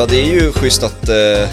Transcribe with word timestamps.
Ja, 0.00 0.06
det 0.06 0.20
är 0.20 0.26
ju 0.26 0.52
schysst 0.52 0.82
att 0.82 1.08
eh, 1.08 1.48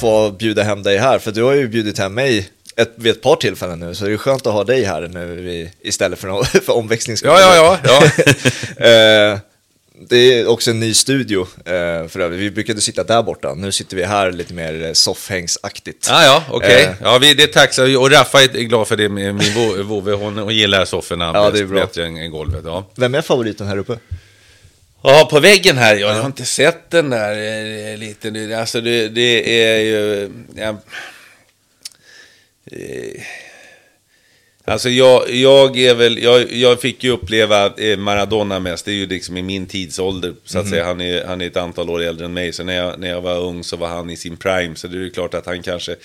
få 0.00 0.30
bjuda 0.30 0.62
hem 0.62 0.82
dig 0.82 0.98
här, 0.98 1.18
för 1.18 1.32
du 1.32 1.42
har 1.42 1.52
ju 1.54 1.68
bjudit 1.68 1.98
hem 1.98 2.14
mig 2.14 2.48
ett, 2.76 2.92
vid 2.96 3.12
ett 3.12 3.22
par 3.22 3.36
tillfällen 3.36 3.80
nu, 3.80 3.94
så 3.94 4.04
det 4.04 4.12
är 4.12 4.16
skönt 4.16 4.46
att 4.46 4.52
ha 4.52 4.64
dig 4.64 4.84
här 4.84 5.08
nu 5.08 5.50
i, 5.52 5.70
istället 5.80 6.18
för, 6.18 6.42
för 6.60 6.72
omväxlings 6.72 7.22
Ja, 7.22 7.40
ja, 7.40 7.56
ja. 7.56 7.78
ja. 7.84 8.04
eh, 8.86 9.38
det 10.08 10.16
är 10.16 10.46
också 10.48 10.70
en 10.70 10.80
ny 10.80 10.94
studio 10.94 11.40
eh, 11.64 12.08
för 12.08 12.20
övrigt. 12.20 12.40
Vi 12.40 12.50
brukade 12.50 12.80
sitta 12.80 13.04
där 13.04 13.22
borta. 13.22 13.54
Nu 13.54 13.72
sitter 13.72 13.96
vi 13.96 14.04
här 14.04 14.32
lite 14.32 14.54
mer 14.54 14.84
eh, 14.86 14.92
soffhängsaktigt. 14.92 16.06
Ja, 16.10 16.24
ja, 16.24 16.44
okej. 16.50 16.82
Eh. 16.84 16.90
Ja, 17.02 17.18
vi, 17.18 17.34
det 17.34 17.42
är 17.42 17.46
tack. 17.46 17.74
Så- 17.74 18.00
Och 18.00 18.10
Raffa 18.10 18.42
är 18.42 18.46
glad 18.48 18.88
för 18.88 18.96
det 18.96 19.08
min 19.08 19.38
vo- 19.38 19.82
vovve. 19.82 20.12
Hon, 20.12 20.38
hon 20.38 20.54
gillar 20.54 20.84
sofforna 20.84 21.30
Ja, 21.34 21.50
bäst- 21.50 21.68
bättre 21.74 22.06
än, 22.06 22.16
än 22.16 22.30
golvet. 22.30 22.62
Ja. 22.64 22.86
Vem 22.94 23.14
är 23.14 23.22
favoriten 23.22 23.66
här 23.66 23.76
uppe? 23.78 23.98
Ja, 25.02 25.28
på 25.30 25.40
väggen 25.40 25.78
här. 25.78 25.96
Jag 25.96 26.14
har 26.14 26.26
inte 26.26 26.44
sett 26.44 26.90
den 26.90 27.10
där 27.10 27.32
eh, 27.92 27.98
lite. 27.98 28.30
nu. 28.30 28.54
Alltså, 28.54 28.80
det, 28.80 29.08
det 29.08 29.62
är 29.62 29.80
ju... 29.80 30.30
Ja, 30.56 30.76
eh, 32.66 33.22
alltså, 34.64 34.88
jag, 34.88 35.30
jag 35.30 35.78
är 35.78 35.94
väl... 35.94 36.22
Jag, 36.22 36.52
jag 36.52 36.80
fick 36.80 37.04
ju 37.04 37.10
uppleva 37.10 37.66
eh, 37.76 37.98
Maradona 37.98 38.60
mest. 38.60 38.84
Det 38.84 38.90
är 38.90 38.94
ju 38.94 39.06
liksom 39.06 39.36
i 39.36 39.42
min 39.42 39.66
tidsålder, 39.66 40.34
så 40.44 40.58
att 40.58 40.68
säga. 40.68 40.84
Han 40.84 41.00
är, 41.00 41.24
han 41.24 41.40
är 41.40 41.46
ett 41.46 41.56
antal 41.56 41.90
år 41.90 42.02
äldre 42.02 42.24
än 42.24 42.32
mig. 42.32 42.52
Så 42.52 42.64
när 42.64 42.76
jag, 42.76 43.00
när 43.00 43.08
jag 43.08 43.20
var 43.20 43.38
ung 43.38 43.64
så 43.64 43.76
var 43.76 43.88
han 43.88 44.10
i 44.10 44.16
sin 44.16 44.36
prime. 44.36 44.76
Så 44.76 44.86
det 44.88 44.96
är 44.96 45.00
ju 45.00 45.10
klart 45.10 45.34
att 45.34 45.46
han 45.46 45.62
kanske 45.62 45.96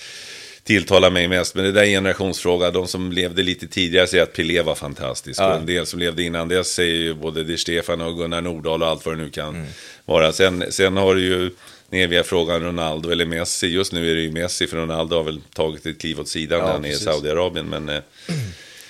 tilltalar 0.66 1.10
mig 1.10 1.28
mest. 1.28 1.54
Men 1.54 1.64
det 1.64 1.72
där 1.72 1.80
är 1.80 1.84
en 1.86 1.90
generationsfråga. 1.90 2.70
De 2.70 2.86
som 2.88 3.12
levde 3.12 3.42
lite 3.42 3.66
tidigare 3.66 4.06
säger 4.06 4.22
att 4.24 4.32
Pelé 4.32 4.62
var 4.62 4.74
fantastisk. 4.74 5.40
Ja. 5.40 5.52
Och 5.54 5.60
en 5.60 5.66
del 5.66 5.86
som 5.86 5.98
levde 6.00 6.22
innan 6.22 6.48
det 6.48 6.64
säger 6.64 6.94
ju 6.94 7.14
både 7.14 7.44
Di 7.44 7.56
Stefan 7.58 8.00
och 8.00 8.16
Gunnar 8.16 8.40
Nordahl 8.40 8.82
och 8.82 8.88
allt 8.88 9.06
vad 9.06 9.18
det 9.18 9.22
nu 9.24 9.30
kan 9.30 9.66
vara. 10.04 10.32
Sen, 10.32 10.64
sen 10.70 10.96
har 10.96 11.14
du 11.14 11.20
ju 11.22 11.50
den 11.90 12.00
eviga 12.00 12.22
frågan 12.24 12.60
Ronaldo 12.62 13.10
eller 13.10 13.26
Messi. 13.26 13.66
Just 13.66 13.92
nu 13.92 14.10
är 14.10 14.14
det 14.14 14.20
ju 14.20 14.32
Messi, 14.32 14.66
för 14.66 14.76
Ronaldo 14.76 15.16
har 15.16 15.24
väl 15.24 15.40
tagit 15.54 15.86
ett 15.86 16.00
kliv 16.00 16.20
åt 16.20 16.28
sidan 16.28 16.58
Ja, 16.58 16.64
när 16.66 16.72
han 16.72 16.84
är 16.84 16.90
i. 16.90 16.94
Saudiarabien. 16.94 17.66
Men 17.66 17.88
eh, 17.88 18.02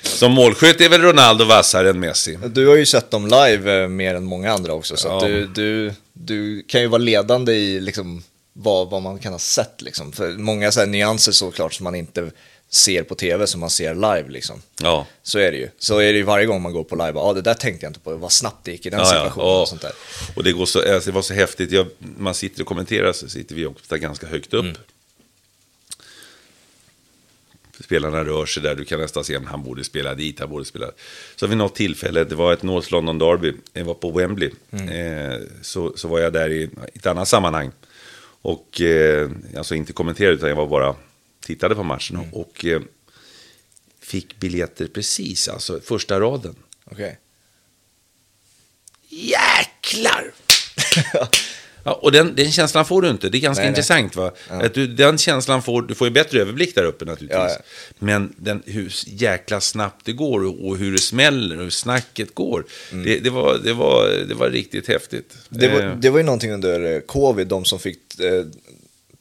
som 0.03 0.33
målskytt 0.33 0.81
är 0.81 0.89
väl 0.89 1.03
Ronaldo 1.03 1.45
vassare 1.45 1.91
än 1.91 2.01
Messi. 2.01 2.39
Du 2.47 2.67
har 2.67 2.77
ju 2.77 2.87
sett 2.87 3.11
dem 3.11 3.25
live 3.27 3.83
eh, 3.83 3.89
mer 3.89 4.15
än 4.15 4.25
många 4.25 4.53
andra 4.53 4.73
också, 4.73 4.97
så 4.97 5.09
Ja. 5.09 5.21
du, 5.29 5.47
du, 5.47 5.93
du 6.13 6.63
kan 6.69 6.81
ju 6.81 6.87
vara 6.87 7.03
ledande 7.03 7.53
i 7.53 7.81
liksom, 7.81 8.23
vad, 8.59 8.91
vad 8.91 9.03
man 9.03 9.19
kan 9.19 9.33
ha 9.33 9.39
sett. 9.39 9.83
Liksom. 9.83 10.13
För 10.13 10.33
många 10.33 10.73
så 10.73 10.81
här, 10.81 10.87
nyanser 10.87 11.33
såklart 11.33 11.75
som 11.75 11.85
man 11.85 11.95
inte 11.95 12.31
ser 12.69 13.03
på 13.03 13.15
tv 13.15 13.47
som 13.47 13.61
man 13.61 13.71
ser 13.71 13.95
live. 13.95 14.25
Liksom. 14.29 14.63
Ja. 14.83 15.07
Så 15.23 15.39
är 15.39 15.53
det 15.53 15.59
ju. 15.59 15.69
Så 15.79 15.99
är 15.99 16.13
det 16.13 16.19
ju 16.19 16.23
varje 16.23 16.47
gång 16.47 16.63
man 16.63 16.73
går 16.73 16.85
på 16.85 16.97
live. 16.97 17.13
Ja, 17.15 17.33
det 17.33 17.43
där 17.43 17.55
tänkte 17.55 17.87
jag 17.87 17.91
inte 17.91 18.01
på. 18.01 18.17
Vad 18.17 18.33
snabbt 18.33 18.65
det 18.65 18.71
gick 18.71 18.87
i 18.87 18.91
den 18.91 19.01
ja. 19.01 19.07
situationen 19.07 19.47
Ja. 19.47 19.61
och 19.61 19.69
sånt 19.69 19.83
där. 19.83 19.93
Och 20.37 20.45
det, 20.45 20.53
går 20.53 20.67
så, 20.67 20.95
alltså, 20.95 21.11
det 21.11 21.15
var 21.15 21.23
så 21.23 21.35
häftigt. 21.35 21.73
Jag, 21.73 21.87
man 21.99 22.35
sitter 22.35 22.61
och 22.63 22.69
kommenterar 22.69 23.13
så 23.13 23.29
sitter 23.29 23.55
vi 23.55 23.67
ofta 23.67 23.99
ganska 23.99 24.27
högt 24.27 24.55
upp. 24.55 24.65
Mm. 24.65 24.77
Spelarna 27.81 28.25
rör 28.25 28.47
sig 28.47 28.63
där, 28.63 28.75
du 28.75 28.85
kan 28.85 29.01
nästan 29.01 29.25
se 29.25 29.37
om 29.37 29.47
han 29.47 29.63
borde 29.63 29.85
spela 29.85 30.15
dit, 30.15 30.41
han 30.41 30.51
borde 30.51 30.65
spela. 30.65 30.91
Så 31.37 31.47
vid 31.47 31.59
något 31.59 31.75
tillfälle, 31.75 32.25
det 32.25 32.35
var 32.35 32.53
ett 32.53 32.63
North 32.63 32.93
London 32.93 33.19
Derby, 33.19 33.53
jag 33.73 33.85
var 33.85 33.95
på 33.95 34.11
Wembley. 34.11 34.51
Mm. 34.71 34.89
Eh, 34.89 35.41
så, 35.63 35.93
så 35.97 36.09
var 36.09 36.19
jag 36.19 36.33
där 36.33 36.51
i 36.51 36.71
ett 36.95 37.07
annat 37.07 37.29
sammanhang. 37.29 37.71
Och 38.47 38.81
eh, 38.81 39.31
alltså 39.57 39.75
inte 39.75 39.93
kommenterade, 39.93 40.35
utan 40.35 40.49
jag 40.49 40.57
var 40.57 40.67
bara 40.67 40.95
tittade 41.41 41.75
på 41.75 41.83
matchen. 41.83 42.17
Mm. 42.17 42.33
Och 42.33 42.65
eh, 42.65 42.81
fick 44.01 44.41
biljetter 44.41 44.87
precis, 44.87 45.49
alltså 45.49 45.81
första 45.81 46.21
raden. 46.21 46.55
Okej. 46.85 47.19
Jäklar! 49.09 50.33
ja, 51.87 51.93
och 51.93 52.13
den, 52.13 52.35
den 52.35 52.53
känslan 52.53 52.85
får 52.85 53.03
du 53.03 53.09
inte. 53.11 53.29
Det 53.29 53.39
är 53.39 53.41
ganska 53.41 53.61
Nej, 53.63 53.71
nej. 53.71 53.79
intressant. 53.79 54.17
Va? 54.17 54.33
Att 54.49 54.75
du, 54.75 54.87
den 54.87 55.19
känslan 55.19 55.63
får 55.63 55.83
du 55.83 55.95
får 55.95 56.07
ju 56.07 56.11
bättre 56.13 56.41
överblick 56.41 56.75
där 56.75 56.85
uppe 56.85 57.05
naturligtvis. 57.05 57.53
Ja. 57.59 57.63
Men 57.99 58.35
den, 58.37 58.63
hur 58.67 58.93
jäkla 59.07 59.61
snabbt 59.61 60.05
det 60.05 60.13
går 60.13 60.45
och, 60.45 60.67
och 60.69 60.77
hur 60.77 60.93
det 60.93 60.99
smäller 60.99 61.57
och 61.57 61.63
hur 61.63 61.71
snacket 61.71 62.35
går. 62.35 62.65
Det, 62.91 63.19
det, 63.19 63.31
var, 63.31 63.59
det, 63.65 63.73
var, 63.73 64.09
det 64.29 64.35
var 64.35 64.51
riktigt 64.51 64.89
häftigt. 64.89 65.35
Mm. 65.51 65.61
Det 65.61 65.69
var, 65.69 65.81
Eh, 65.87 65.97
det 65.97 66.11
var 66.11 66.19
ju 66.19 66.25
någonting 66.25 66.53
under 66.53 66.95
eh, 66.95 67.01
covid, 67.01 67.47
de 67.47 67.65
som 67.65 67.79
fick 67.79 68.21
eh, 68.21 68.45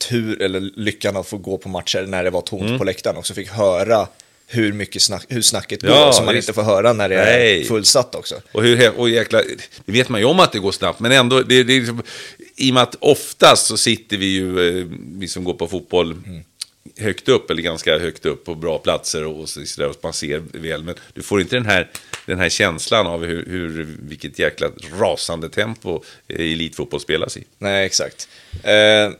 tur 0.10 0.42
eller 0.42 0.60
lyckan 0.76 1.18
att 1.18 1.28
få 1.28 1.38
gå 1.38 1.58
på 1.58 1.70
matcher 1.70 2.06
när 2.08 2.24
det 2.24 2.30
var 2.30 2.42
tomt 2.42 2.62
Mm. 2.66 2.78
på 2.78 2.84
läktaren 2.84 3.18
och 3.18 3.28
så 3.28 3.34
fick 3.34 3.50
höra 3.50 4.08
hur 4.48 4.74
mycket 4.74 5.02
snack, 5.02 5.26
hur 5.30 5.42
snacket 5.42 5.82
går, 5.82 5.92
Ja, 5.92 6.14
som 6.14 6.26
man 6.26 6.36
visst. 6.36 6.50
inte 6.50 6.56
får 6.56 6.64
höra 6.64 6.94
när 6.94 7.10
det 7.10 7.16
Nej. 7.26 7.62
är 7.62 7.66
fullsatt 7.66 8.16
också. 8.16 8.36
Och 8.52 8.64
hur 8.64 9.00
och 9.00 9.10
jäkla, 9.10 9.42
det 9.86 9.92
vet 9.92 10.10
man 10.10 10.22
ju 10.22 10.26
om 10.28 10.40
att 10.40 10.52
det 10.52 10.60
går 10.60 10.72
snabbt, 10.72 11.00
men 11.00 11.12
ändå, 11.12 11.42
det, 11.42 11.64
det 11.64 11.80
liksom, 11.80 12.02
i 12.56 12.70
och 12.72 12.74
med 12.74 12.84
att 12.84 12.96
oftast 13.00 13.66
så 13.68 13.78
sitter 13.78 14.18
vi 14.18 14.26
ju, 14.26 14.80
eh, 14.80 14.86
vi 15.20 15.28
som 15.28 15.44
går 15.44 15.54
på 15.54 15.68
fotboll, 15.68 16.16
högt 16.98 17.30
upp, 17.30 17.50
eller 17.50 17.62
ganska 17.62 18.00
högt 18.00 18.26
upp 18.26 18.46
på 18.46 18.56
bra 18.56 18.78
platser 18.78 19.26
och 19.26 19.50
så, 19.50 19.66
så 19.66 19.82
där, 19.82 19.90
och 19.90 19.96
man 20.04 20.14
ser 20.14 20.44
väl, 20.52 20.84
men 20.84 20.96
du 21.14 21.22
får 21.22 21.42
inte 21.42 21.56
den 21.56 21.66
här, 21.66 21.92
den 22.26 22.40
här 22.40 22.50
känslan 22.50 23.08
av 23.08 23.26
hur, 23.26 23.46
hur, 23.46 23.88
vilket 24.00 24.40
jäkla 24.40 24.68
rasande 25.00 25.50
tempo 25.50 26.04
eh, 26.28 26.52
elitfotboll 26.52 27.00
spelas 27.00 27.38
i. 27.38 27.44
Nej, 27.58 27.86
exakt. 27.86 28.28
Eh, 28.64 29.12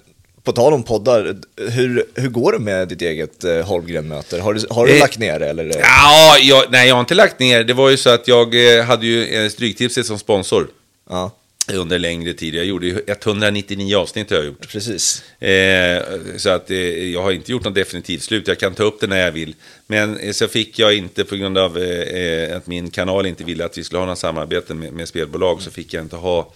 på 0.44 0.52
tal 0.52 0.74
om 0.74 0.84
poddar, 0.84 1.38
hur, 1.58 2.06
hur 2.16 2.30
går 2.30 2.52
det 2.52 2.60
med 2.60 2.88
ditt 2.88 3.02
eget 3.02 3.44
eh, 3.44 3.62
Holmgren-möte? 3.62 4.42
Har 4.42 4.54
du, 4.54 4.68
har 4.70 4.86
du 4.86 4.94
Eh, 4.94 5.00
lagt 5.00 5.20
ner 5.20 5.40
det? 5.40 5.50
Eller? 5.50 5.66
Ja, 5.80 6.38
jag, 6.42 6.64
nej, 6.70 6.88
jag 6.88 6.96
har 6.96 7.00
inte 7.00 7.16
lagt 7.16 7.40
ner. 7.40 7.64
Det 7.64 7.74
var 7.74 7.90
ju 7.90 7.98
så 7.98 8.10
att 8.10 8.28
jag 8.28 8.78
eh, 8.78 8.84
hade 8.84 9.06
ju 9.06 9.26
eh, 9.26 9.50
Stryktipset 9.50 10.06
som 10.06 10.20
sponsor 10.20 10.68
Ja, 11.10 11.32
under 11.74 12.00
längre 12.00 12.34
tid. 12.34 12.56
Jag 12.56 12.66
gjorde 12.66 12.88
ju 12.88 13.02
199 13.08 13.98
avsnitt 13.98 14.30
har 14.30 14.38
jag 14.38 14.46
gjort. 14.46 14.68
precis. 14.72 15.24
Eh, 15.42 16.04
så 16.38 16.50
att 16.50 16.72
eh, 16.72 17.12
jag 17.14 17.22
har 17.22 17.32
inte 17.32 17.52
gjort 17.52 17.64
något 17.64 17.76
definitivt 17.76 18.22
slut. 18.22 18.48
Jag 18.48 18.60
kan 18.60 18.74
ta 18.74 18.84
upp 18.84 19.00
det 19.00 19.08
när 19.08 19.26
jag 19.26 19.32
vill. 19.32 19.56
Men 19.88 20.18
eh, 20.18 20.32
så 20.32 20.48
fick 20.48 20.80
jag 20.80 20.96
inte 20.96 21.26
på 21.26 21.36
grund 21.36 21.58
av 21.58 21.78
eh, 21.78 22.00
eh, 22.00 22.58
att 22.58 22.68
min 22.68 22.92
kanal 22.92 23.26
inte 23.26 23.44
ville 23.44 23.66
att 23.66 23.78
vi 23.78 23.84
skulle 23.84 24.00
ha 24.00 24.06
något 24.06 24.20
samarbete 24.20 24.74
med, 24.74 24.94
med 24.94 25.08
spelbolag 25.08 25.62
så 25.62 25.72
fick 25.72 25.94
jag 25.94 26.04
inte 26.04 26.16
ha 26.16 26.54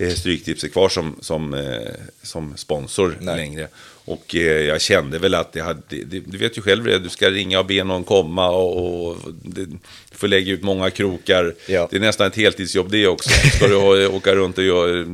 eh, 0.00 0.14
Stryktipset 0.14 0.72
kvar 0.72 0.88
som, 0.88 1.16
som, 1.20 1.54
eh, 1.54 1.94
som 2.22 2.56
sponsor 2.56 3.16
Nej. 3.20 3.36
längre. 3.36 3.68
Och 4.04 4.34
eh, 4.34 4.40
jag 4.42 4.80
kände 4.80 5.18
väl 5.18 5.34
att 5.34 5.52
det 5.52 5.60
hade, 5.60 5.80
du 6.06 6.38
vet 6.38 6.58
ju 6.58 6.62
själv 6.62 6.84
det, 6.84 6.98
du 6.98 7.08
ska 7.08 7.30
ringa 7.30 7.58
och 7.58 7.66
be 7.66 7.84
någon 7.84 8.04
komma 8.04 8.50
och, 8.50 9.06
och 9.06 9.16
det, 9.42 9.66
får 10.12 10.28
lägga 10.28 10.52
ut 10.52 10.62
många 10.62 10.90
krokar. 10.90 11.54
Ja. 11.66 11.88
Det 11.90 11.96
är 11.96 12.00
nästan 12.00 12.26
ett 12.26 12.36
heltidsjobb 12.36 12.90
det 12.90 13.06
också. 13.06 13.30
Ska 13.30 13.68
du 13.68 13.76
ha, 13.76 14.08
åka 14.16 14.34
runt, 14.34 14.58
och 14.58 14.64
gör, 14.64 15.06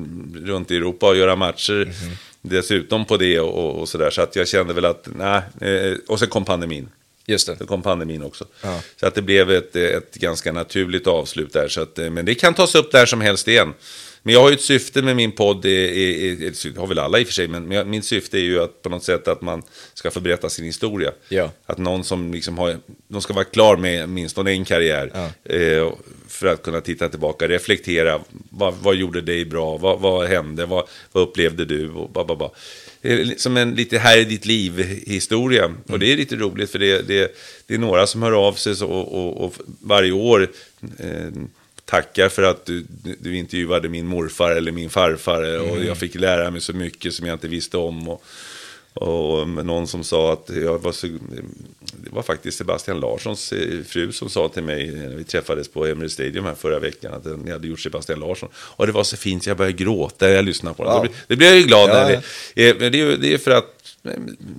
runt 0.46 0.70
i 0.70 0.76
Europa 0.76 1.08
och 1.08 1.16
göra 1.16 1.36
matcher 1.36 1.84
Mhm. 1.86 2.16
dessutom 2.42 3.04
på 3.04 3.16
det 3.16 3.40
och, 3.40 3.80
och 3.80 3.88
sådär. 3.88 4.10
Så 4.10 4.22
att 4.22 4.36
jag 4.36 4.48
kände 4.48 4.74
väl 4.74 4.84
att, 4.84 5.08
nej, 5.16 5.42
och 6.08 6.18
sen 6.18 6.28
kom 6.28 6.44
pandemin. 6.44 6.88
Just 7.28 7.46
det. 7.46 7.56
Så 7.56 7.66
kom 7.66 7.82
pandemin 7.82 8.22
också. 8.22 8.44
Ja. 8.62 8.80
Så 9.00 9.06
att 9.06 9.14
det 9.14 9.22
blev 9.22 9.50
ett, 9.50 9.76
ett 9.76 10.14
ganska 10.14 10.52
naturligt 10.52 11.06
avslut 11.06 11.52
där. 11.52 11.68
Så 11.68 11.80
att, 11.80 11.96
men 11.96 12.24
det 12.24 12.34
kan 12.34 12.54
tas 12.54 12.74
upp 12.74 12.92
där 12.92 13.06
som 13.06 13.20
helst 13.20 13.48
igen. 13.48 13.74
Men 14.26 14.34
jag 14.34 14.40
har 14.42 14.48
ju 14.50 14.54
ett 14.54 14.60
syfte 14.62 15.02
med 15.02 15.16
min 15.16 15.32
podd, 15.32 15.62
det 15.62 15.70
är- 15.70 16.42
är- 16.46 16.70
det 16.72 16.80
har 16.80 16.86
väl 16.86 16.98
alla 16.98 17.18
i 17.18 17.22
och 17.22 17.26
för 17.26 17.34
sig, 17.34 17.48
men 17.48 17.68
men 17.68 17.90
min 17.90 18.02
syfte 18.02 18.38
är 18.38 18.42
ju 18.42 18.62
att 18.62 18.82
på 18.82 18.88
något 18.88 19.04
sätt 19.04 19.28
att 19.28 19.42
man 19.42 19.62
ska 19.94 20.10
få 20.10 20.20
berätta 20.20 20.48
sin 20.50 20.64
historia. 20.64 21.12
Ja. 21.28 21.50
Att 21.66 21.78
någon 21.78 22.04
som 22.04 22.32
liksom 22.34 22.58
har, 22.58 22.76
de 23.08 23.22
ska 23.22 23.34
vara 23.34 23.44
klar 23.44 23.76
med 23.76 24.04
åtminstone 24.04 24.50
en 24.50 24.64
karriär. 24.64 25.10
Ja. 25.14 25.54
Eh, 25.54 25.92
för 26.28 26.46
att 26.46 26.62
kunna 26.62 26.80
titta 26.80 27.08
tillbaka, 27.08 27.48
reflektera. 27.48 28.20
Vad, 28.50 28.74
vad 28.82 28.94
gjorde 28.96 29.20
dig 29.20 29.44
bra? 29.44 29.76
Vad, 29.76 30.00
vad 30.00 30.28
hände? 30.28 30.66
Vad, 30.66 30.88
vad 31.12 31.22
upplevde 31.22 31.64
du? 31.64 31.90
Och 31.90 32.10
ba, 32.10 32.24
ba, 32.24 32.36
ba. 32.36 32.50
Som 33.36 33.56
en 33.56 33.74
lite 33.74 33.98
här 33.98 34.18
i 34.18 34.24
ditt 34.24 34.46
liv-historia. 34.46 35.74
Och 35.88 35.98
det 35.98 36.12
är 36.12 36.16
lite 36.16 36.36
roligt 36.36 36.70
för 36.70 36.78
det, 36.78 37.08
det, 37.08 37.36
det 37.66 37.74
är 37.74 37.78
några 37.78 38.06
som 38.06 38.22
hör 38.22 38.32
av 38.48 38.52
sig 38.52 38.76
så, 38.76 38.86
och, 38.86 39.14
och, 39.26 39.44
och 39.44 39.54
varje 39.80 40.12
år 40.12 40.50
eh, 40.98 41.32
tackar 41.86 42.28
för 42.28 42.42
att 42.42 42.66
du, 42.66 42.84
du 43.20 43.36
intervjuade 43.36 43.88
min 43.88 44.06
morfar 44.06 44.50
eller 44.50 44.72
min 44.72 44.90
farfar. 44.90 45.58
Och 45.60 45.84
jag 45.84 45.96
fick 45.98 46.14
lära 46.14 46.50
mig 46.50 46.60
så 46.60 46.72
mycket 46.72 47.14
som 47.14 47.26
jag 47.26 47.34
inte 47.34 47.48
visste 47.48 47.76
om. 47.76 48.08
Och, 48.08 48.22
och 48.94 49.48
någon 49.48 49.86
som 49.86 50.04
sa 50.04 50.32
att 50.32 50.50
jag 50.62 50.78
var 50.78 50.92
så, 50.92 51.06
det 51.06 52.10
var 52.10 52.22
faktiskt 52.22 52.58
Sebastian 52.58 53.00
Larssons 53.00 53.52
eh, 53.52 53.82
fru 53.86 54.12
som 54.12 54.28
sa 54.30 54.48
till 54.48 54.62
mig 54.62 54.90
när 54.90 55.08
vi 55.16 55.24
träffades 55.24 55.68
på 55.68 55.86
Emirates 55.86 56.12
Stadium 56.12 56.44
här 56.44 56.54
förra 56.54 56.78
veckan 56.78 57.14
att 57.14 57.44
ni 57.44 57.50
hade 57.50 57.68
gjort 57.68 57.80
Sebastian 57.80 58.20
Larsson. 58.20 58.48
Och 58.56 58.86
det 58.86 58.92
var 58.92 59.04
så 59.04 59.16
fint 59.16 59.44
så 59.44 59.50
jag 59.50 59.56
började 59.56 59.76
gråta 59.84 60.26
när 60.26 60.32
jag 60.34 60.44
lyssnade 60.44 60.76
på 60.76 60.84
det. 60.84 60.90
Ja. 60.90 60.94
Det, 61.02 61.08
blir- 61.08 61.16
det 61.28 61.36
blir 61.36 61.46
jag 61.48 61.56
ju 61.56 61.62
glad 61.64 61.90
Ja, 61.90 62.10
ja. 62.12 62.20
det, 62.54 62.68
eh, 62.70 62.90
det, 62.90 63.00
är, 63.00 63.16
det 63.16 63.34
är 63.34 63.38
för 63.38 63.50
att 63.50 63.96
eh, 64.04 64.12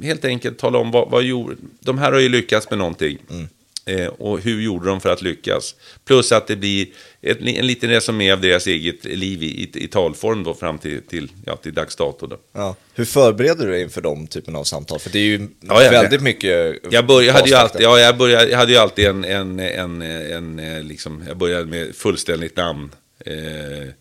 helt 0.03 0.25
enkelt 0.25 0.57
tala 0.57 0.77
om 0.77 0.91
vad, 0.91 1.09
vad 1.09 1.23
gjorde, 1.23 1.55
de 1.79 1.97
här 1.97 2.11
har 2.11 2.19
ju 2.19 2.29
lyckats 2.29 2.69
med 2.69 2.79
någonting. 2.79 3.17
Mm. 3.29 3.47
Eh, 3.87 4.07
och 4.07 4.39
hur 4.39 4.61
gjorde 4.61 4.89
de 4.89 5.01
för 5.01 5.09
att 5.09 5.21
lyckas? 5.21 5.75
Plus 6.05 6.31
att 6.31 6.47
det 6.47 6.55
blir 6.55 6.87
ett, 7.21 7.37
en 7.41 7.67
liten 7.67 7.89
resumé 7.89 8.31
av 8.31 8.41
deras 8.41 8.67
eget 8.67 9.05
liv 9.05 9.43
i, 9.43 9.45
i, 9.45 9.83
i 9.83 9.87
talform 9.87 10.43
då 10.43 10.53
fram 10.53 10.77
till, 10.77 11.01
till, 11.01 11.31
ja, 11.45 11.55
till 11.55 11.73
dags 11.73 11.95
dato. 11.95 12.27
Då. 12.27 12.37
Ja. 12.53 12.75
Hur 12.93 13.05
förbereder 13.05 13.65
du 13.65 13.71
dig 13.71 13.81
inför 13.81 14.01
de 14.01 14.27
typen 14.27 14.55
av 14.55 14.63
samtal? 14.63 14.99
För 14.99 15.09
det 15.09 15.19
är 15.19 15.23
ju 15.23 15.47
Ja, 15.61 15.83
ja, 15.83 15.91
väldigt 15.91 16.21
mycket 16.21 16.79
Jag, 16.91 17.07
började, 17.07 17.25
jag, 17.25 17.33
hade 17.33 17.49
ju 17.49 17.55
alltid, 17.55 17.81
ja, 17.81 17.99
jag, 17.99 18.17
började, 18.17 18.49
jag 18.49 18.57
hade 18.57 18.71
ju 18.71 18.77
alltid 18.77 19.05
en, 19.05 19.23
en, 19.23 19.59
en, 19.59 20.01
en, 20.01 20.59
eh, 20.59 20.83
liksom, 20.83 21.23
jag 21.27 21.37
började 21.37 21.65
med 21.65 21.95
fullständigt 21.95 22.57
namn. 22.57 22.91
Eh, 23.25 23.93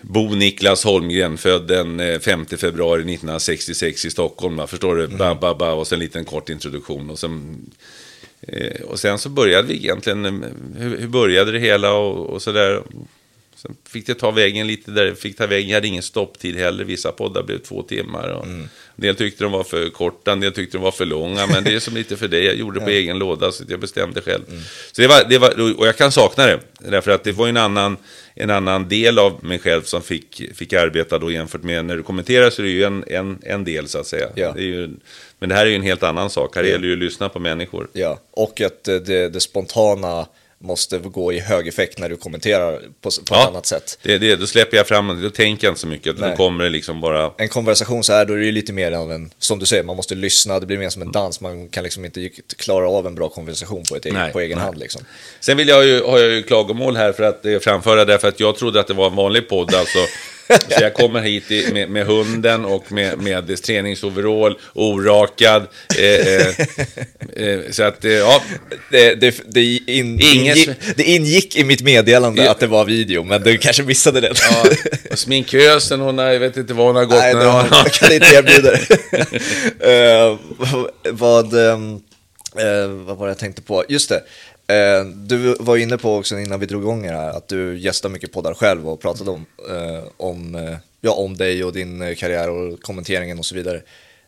Bo 0.00 0.34
Niklas 0.34 0.84
Holmgren, 0.84 1.38
född 1.38 1.66
den 1.68 2.00
eh, 2.00 2.18
5 2.18 2.46
februari 2.46 3.00
1966 3.00 4.04
i 4.04 4.10
Stockholm. 4.10 4.56
va, 4.56 4.66
Förstår 4.66 4.96
du? 4.96 5.06
Ba, 5.06 5.34
ba, 5.34 5.54
ba, 5.54 5.72
och 5.72 5.86
sen 5.86 5.96
en 5.96 6.00
liten 6.00 6.24
kort 6.24 6.48
introduktion. 6.48 7.10
Och 7.10 7.18
sen, 7.18 7.30
eh, 7.30 8.07
och 8.84 8.98
sen 8.98 9.18
så 9.18 9.28
började 9.28 9.68
vi 9.68 9.74
egentligen, 9.74 10.24
eh, 10.24 10.32
hur, 10.78 10.98
hur 10.98 11.08
började 11.08 11.52
det 11.52 11.58
hela 11.58 11.92
och, 11.92 12.30
och 12.30 12.42
sådär. 12.42 12.82
Sen 13.56 13.76
fick 13.88 14.06
det 14.06 14.14
ta 14.14 14.30
vägen 14.30 14.66
lite 14.66 14.90
där, 14.90 15.14
fick 15.14 15.36
ta 15.36 15.46
vägen, 15.46 15.68
jag 15.68 15.76
hade 15.76 15.88
ingen 15.88 16.02
stopptid 16.02 16.56
heller. 16.56 16.84
Vissa 16.84 17.12
poddar 17.12 17.42
blev 17.42 17.58
två 17.58 17.82
timmar. 17.82 18.28
Och 18.28 18.46
En 18.46 18.68
del 18.96 19.16
tyckte 19.16 19.44
de 19.44 19.52
var 19.52 19.64
för 19.64 19.88
korta, 19.88 20.32
en 20.32 20.40
del 20.40 20.52
tyckte 20.52 20.76
de 20.76 20.82
var 20.82 20.90
för 20.90 21.04
långa. 21.04 21.46
Men 21.46 21.64
det 21.64 21.74
är 21.74 21.80
som 21.80 21.94
lite 21.94 22.16
för 22.16 22.28
det, 22.28 22.42
jag 22.42 22.54
gjorde 22.54 22.80
det 22.80 22.84
på 22.84 22.90
egen 22.90 23.18
låda 23.18 23.52
så 23.52 23.64
jag 23.68 23.80
bestämde 23.80 24.20
själv. 24.20 24.42
Så 24.92 25.02
det 25.02 25.08
var, 25.08 25.24
det 25.28 25.38
var, 25.38 25.78
och 25.78 25.86
jag 25.86 25.96
kan 25.96 26.12
sakna 26.12 26.46
det. 26.46 26.60
Därför 26.78 27.10
att 27.10 27.24
det 27.24 27.32
var 27.32 27.48
en 27.48 27.56
annan, 27.56 27.96
en 28.34 28.50
annan 28.50 28.88
del 28.88 29.18
av 29.18 29.44
mig 29.44 29.58
själv 29.58 29.82
som 29.82 30.02
fick, 30.02 30.42
fick 30.54 30.72
arbeta 30.72 31.18
då 31.18 31.30
jämfört 31.30 31.62
med 31.62 31.84
när 31.84 31.96
du 31.96 32.02
kommenterar 32.02 32.50
så 32.50 32.62
är 32.62 32.66
det 32.66 32.72
ju 32.72 32.84
en, 32.84 33.04
en, 33.06 33.38
en 33.42 33.64
del 33.64 33.88
så 33.88 33.98
att 33.98 34.06
säga. 34.06 34.28
Ja. 34.34 34.52
Det 34.52 34.60
är 34.60 34.64
ju, 34.64 34.90
men 35.38 35.48
det 35.48 35.54
här 35.54 35.66
är 35.66 35.70
ju 35.70 35.76
en 35.76 35.82
helt 35.82 36.02
annan 36.02 36.30
sak. 36.30 36.56
Här 36.56 36.62
gäller 36.62 36.78
det 36.78 36.86
ju 36.86 36.92
att 36.92 36.98
lyssna 36.98 37.28
på 37.28 37.38
människor. 37.38 37.88
Ja, 37.92 38.18
och 38.30 38.60
att 38.60 38.88
eh, 38.88 38.96
det, 38.96 39.28
det 39.28 39.40
spontana 39.40 40.26
måste 40.60 40.98
gå 40.98 41.32
i 41.32 41.38
hög 41.38 41.68
effekt 41.68 41.98
när 41.98 42.08
du 42.08 42.16
kommenterar 42.16 42.80
på, 43.00 43.10
på 43.28 43.34
ett 43.34 43.46
annat 43.46 43.66
sätt. 43.66 43.98
Det, 44.02 44.18
det, 44.18 44.36
då 44.36 44.46
släpper 44.46 44.76
jag 44.76 44.86
fram 44.86 45.22
då 45.22 45.30
tänker 45.30 45.66
jag 45.66 45.70
inte 45.70 45.80
så 45.80 45.86
mycket. 45.86 46.18
Nej. 46.18 46.30
Då 46.30 46.36
kommer 46.36 46.64
det 46.64 46.70
liksom 46.70 47.00
bara... 47.00 47.32
En 47.36 47.48
konversation 47.48 48.04
så 48.04 48.12
här, 48.12 48.24
då 48.24 48.34
är 48.34 48.38
det 48.38 48.52
lite 48.52 48.72
mer 48.72 48.92
av 48.92 49.12
en, 49.12 49.30
som 49.38 49.58
du 49.58 49.66
säger, 49.66 49.82
man 49.82 49.96
måste 49.96 50.14
lyssna, 50.14 50.60
det 50.60 50.66
blir 50.66 50.78
mer 50.78 50.88
som 50.88 51.02
en 51.02 51.12
dans, 51.12 51.40
man 51.40 51.68
kan 51.68 51.84
liksom 51.84 52.04
inte 52.04 52.28
klara 52.56 52.88
av 52.88 53.06
en 53.06 53.14
bra 53.14 53.28
konversation 53.28 53.82
på, 53.90 53.96
ett 53.96 54.06
egen, 54.06 54.18
Nej, 54.18 54.32
på 54.32 54.40
egen 54.40 54.58
nej. 54.58 54.64
hand 54.64 54.78
liksom. 54.78 55.02
Sen 55.40 55.56
vill 55.56 55.68
jag 55.68 55.86
ju, 55.86 56.02
har 56.02 56.18
jag 56.18 56.30
ju 56.30 56.42
klagomål 56.42 56.96
här 56.96 57.12
för 57.12 57.22
att 57.22 57.46
eh, 57.46 57.58
framföra 57.58 58.04
därför 58.04 58.28
att 58.28 58.40
jag 58.40 58.56
trodde 58.56 58.80
att 58.80 58.86
det 58.86 58.94
var 58.94 59.06
en 59.06 59.16
vanlig 59.16 59.48
podd. 59.48 59.74
Alltså, 59.74 59.98
så 60.68 60.82
jag 60.82 60.94
kommer 60.94 61.20
hit 61.20 61.50
i, 61.50 61.72
med, 61.72 61.90
med 61.90 62.06
hunden 62.06 62.64
och 62.64 62.92
med, 62.92 63.18
med 63.18 63.62
träningsoverall, 63.62 64.58
orakad. 64.74 65.66
Eh, 65.98 66.04
eh, 66.04 66.46
eh, 67.36 67.60
så 67.70 67.82
att, 67.82 68.04
eh, 68.04 68.12
ja. 68.12 68.42
Det, 68.90 69.14
det, 69.14 69.40
det, 69.46 69.62
in, 69.86 70.20
ingick, 70.20 70.70
det 70.96 71.02
ingick 71.02 71.56
i 71.56 71.64
mitt 71.64 71.82
meddelande 71.82 72.50
att 72.50 72.60
det 72.60 72.66
var 72.66 72.84
video, 72.84 73.24
men 73.24 73.42
du 73.42 73.58
kanske 73.58 73.82
missade 73.82 74.20
det. 74.20 74.32
ja 74.50 74.64
och 75.10 75.18
sminkösen, 75.18 76.00
hon 76.00 76.18
har, 76.18 76.26
jag 76.26 76.40
vet 76.40 76.56
inte 76.56 76.74
vad 76.74 76.86
hon 76.86 76.96
har 76.96 77.04
gått 77.04 77.18
Nej, 77.18 77.34
har, 77.34 77.68
jag 77.70 77.92
kan 77.92 78.12
inte 78.12 78.34
erbjuda 78.34 78.70
det. 78.70 78.88
Eh, 79.88 80.38
vad, 81.12 81.54
ehm, 81.54 81.94
eh, 82.56 82.88
vad 82.88 83.16
var 83.16 83.26
det 83.26 83.30
jag 83.30 83.38
tänkte 83.38 83.62
på? 83.62 83.84
Just 83.88 84.08
det. 84.08 84.22
Eh, 84.72 85.04
du 85.04 85.56
var 85.60 85.76
inne 85.76 85.98
på 85.98 86.16
också 86.16 86.38
innan 86.38 86.60
vi 86.60 86.66
drog 86.66 86.82
igång 86.82 87.02
det 87.02 87.08
här 87.08 87.30
att 87.30 87.48
du 87.48 87.78
gästar 87.78 88.08
mycket 88.08 88.32
poddar 88.32 88.54
själv 88.54 88.88
och 88.88 89.00
pratade 89.00 89.30
om, 89.30 89.46
eh, 89.70 90.04
om, 90.16 90.54
eh, 90.54 90.76
ja, 91.00 91.12
om 91.12 91.36
dig 91.36 91.64
och 91.64 91.72
din 91.72 92.02
eh, 92.02 92.14
karriär 92.14 92.50
och 92.50 92.82
kommenteringen 92.82 93.38
och 93.38 93.46
så 93.46 93.54
vidare. 93.54 93.82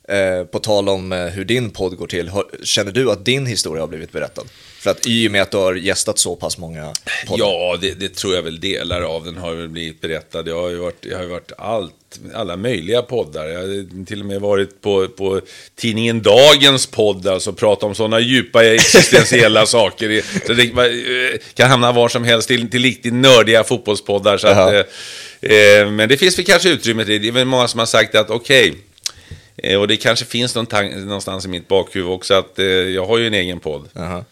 Eh, 0.09 0.45
på 0.45 0.59
tal 0.59 0.89
om 0.89 1.13
eh, 1.13 1.27
hur 1.27 1.45
din 1.45 1.71
podd 1.71 1.97
går 1.97 2.07
till, 2.07 2.31
känner 2.63 2.93
du 2.93 3.11
att 3.11 3.25
din 3.25 3.47
historia 3.47 3.83
har 3.83 3.89
blivit 3.89 4.13
berättad? 4.13 4.45
För 4.81 4.91
att 4.91 5.07
i 5.07 5.29
och 5.29 5.33
med 5.33 5.43
att 5.43 5.51
du 5.51 5.57
har 5.57 5.75
gästat 5.75 6.19
så 6.19 6.37
pass 6.37 6.59
många 6.59 6.93
poddar. 7.27 7.45
Ja, 7.45 7.79
det, 7.81 8.01
det 8.01 8.15
tror 8.15 8.35
jag 8.35 8.43
väl 8.43 8.61
delar 8.61 9.03
av 9.03 9.25
den 9.25 9.37
har 9.37 9.55
väl 9.55 9.69
blivit 9.69 10.01
berättad. 10.01 10.49
Jag 10.49 10.63
har 10.63 10.69
ju 10.71 10.77
varit, 10.77 11.05
jag 11.11 11.19
har 11.19 11.25
varit 11.27 11.53
allt, 11.59 11.95
alla 12.35 12.57
möjliga 12.57 13.03
poddar. 13.03 13.47
Jag 13.47 13.61
har 13.61 14.05
till 14.05 14.21
och 14.21 14.27
med 14.27 14.41
varit 14.41 14.81
på, 14.81 15.09
på 15.09 15.41
tidningen 15.77 16.23
Dagens 16.23 16.87
podd, 16.87 17.27
alltså 17.27 17.53
prata 17.53 17.87
om 17.87 17.95
sådana 17.95 18.21
djupa 18.21 18.65
existentiella 18.65 19.67
saker. 19.77 20.23
Så 20.47 20.53
det 20.53 20.63
eh, 20.63 21.41
kan 21.55 21.71
hamna 21.71 21.93
var 21.93 22.09
som 22.09 22.25
helst 22.25 22.49
till, 22.49 22.71
till 22.71 22.83
riktigt 22.83 23.15
nördiga 23.15 23.65
fotbollspoddar. 23.65 24.39
Så 24.39 24.47
att, 24.49 24.73
eh, 24.73 25.53
eh, 25.53 25.91
men 25.91 26.09
det 26.09 26.17
finns 26.17 26.39
väl 26.39 26.47
kanske 26.47 26.69
utrymme 26.69 27.05
till 27.05 27.13
det. 27.13 27.19
Det 27.19 27.29
är 27.29 27.33
väl 27.33 27.45
många 27.45 27.69
som 27.69 27.79
har 27.79 27.87
sagt 27.87 28.15
att 28.15 28.31
okej, 28.31 28.75
eh, 29.57 29.81
och 29.81 29.89
det 29.89 29.97
kanske 29.97 30.25
finns 30.25 30.55
någon 30.55 30.67
tan- 30.67 31.05
någonstans 31.05 31.45
i 31.45 31.49
mitt 31.49 31.69
bakhuvud 31.69 32.11
också 32.11 32.35
att 32.35 32.59
eh, 32.59 32.65
jag 32.67 33.07
har 33.07 33.19
ju 33.19 33.27
en 33.27 33.35
egen 33.35 33.61
podd. 33.61 33.89
Jaha. 33.93 34.25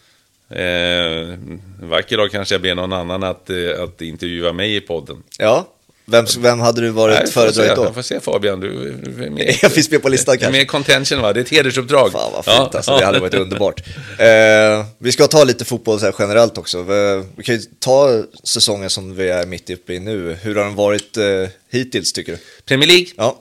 Eh, 0.49 0.61
en 0.61 1.61
vacker 1.81 2.17
dag 2.17 2.31
kanske 2.31 2.55
jag 2.55 2.61
ber 2.61 2.75
någon 2.75 2.93
annan 2.93 3.23
att, 3.23 3.49
eh, 3.49 3.83
att 3.83 4.01
intervjua 4.01 4.53
mig 4.53 4.75
i 4.75 4.81
podden. 4.81 5.23
Ja, 5.37 5.67
vem, 6.05 6.25
vem 6.39 6.59
hade 6.59 6.81
du 6.81 6.89
varit 6.89 7.29
föredragit 7.29 7.75
då? 7.75 7.83
Jag 7.83 7.95
får 7.95 8.01
se 8.01 8.19
Fabian, 8.19 8.59
du 8.59 8.91
du 8.91 9.23
är 9.23 9.29
med. 9.29 9.57
Jag 9.61 9.71
finns 9.71 9.91
med 9.91 10.01
på 10.01 10.09
listan 10.09 10.37
kanske. 10.37 10.57
med 10.57 10.67
contention 10.67 11.21
va? 11.21 11.33
Det 11.33 11.39
är 11.39 11.41
ett 11.41 11.49
hedersuppdrag. 11.49 12.11
Fan 12.11 12.31
vad 12.33 12.45
fint 12.45 12.75
alltså, 12.75 12.97
det 12.97 13.05
hade 13.05 13.19
varit 13.19 13.33
underbart. 13.43 13.87
Eh, 14.17 14.85
vi 14.97 15.11
ska 15.11 15.27
ta 15.27 15.43
lite 15.43 15.65
fotboll 15.65 15.99
så 15.99 16.05
här 16.05 16.15
generellt 16.19 16.57
också. 16.57 16.83
Vi, 16.83 17.23
vi 17.35 17.43
kan 17.43 17.55
ju 17.55 17.61
ta 17.79 18.23
säsongen 18.43 18.89
som 18.89 19.15
vi 19.15 19.29
är 19.29 19.45
mitt 19.45 19.69
uppe 19.69 19.93
i 19.93 19.99
nu. 19.99 20.37
Hur 20.41 20.55
har 20.55 20.63
den 20.63 20.75
varit 20.75 21.17
eh, 21.17 21.25
hittills 21.69 22.13
tycker 22.13 22.31
du? 22.31 22.37
Premier 22.65 22.87
League, 22.87 23.07
Ja, 23.17 23.39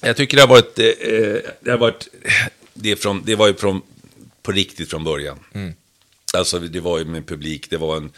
jag 0.00 0.16
tycker 0.16 0.36
det 0.36 0.42
har 0.42 0.48
varit... 0.48 0.78
Eh, 0.78 0.86
eh, 0.86 1.36
det, 1.60 1.70
har 1.70 1.78
varit 1.78 2.08
det, 2.74 2.96
från, 2.96 3.22
det 3.24 3.34
var 3.34 3.46
ju 3.46 3.54
från, 3.54 3.82
på 4.42 4.52
riktigt 4.52 4.90
från 4.90 5.04
början. 5.04 5.38
Mm. 5.54 5.74
Alltså 6.34 6.58
det 6.58 6.80
var 6.80 6.98
ju 6.98 7.04
med 7.04 7.26
publik, 7.26 7.70
det 7.70 7.76
var 7.76 7.96
en... 7.96 8.12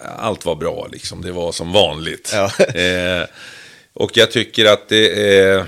allt 0.00 0.44
var 0.44 0.54
bra 0.54 0.88
liksom, 0.92 1.22
det 1.22 1.32
var 1.32 1.52
som 1.52 1.72
vanligt. 1.72 2.30
Ja. 2.32 2.52
Eh, 2.80 3.26
och 3.92 4.16
jag 4.16 4.30
tycker 4.30 4.64
att 4.64 4.88
det 4.88 5.38
är... 5.38 5.66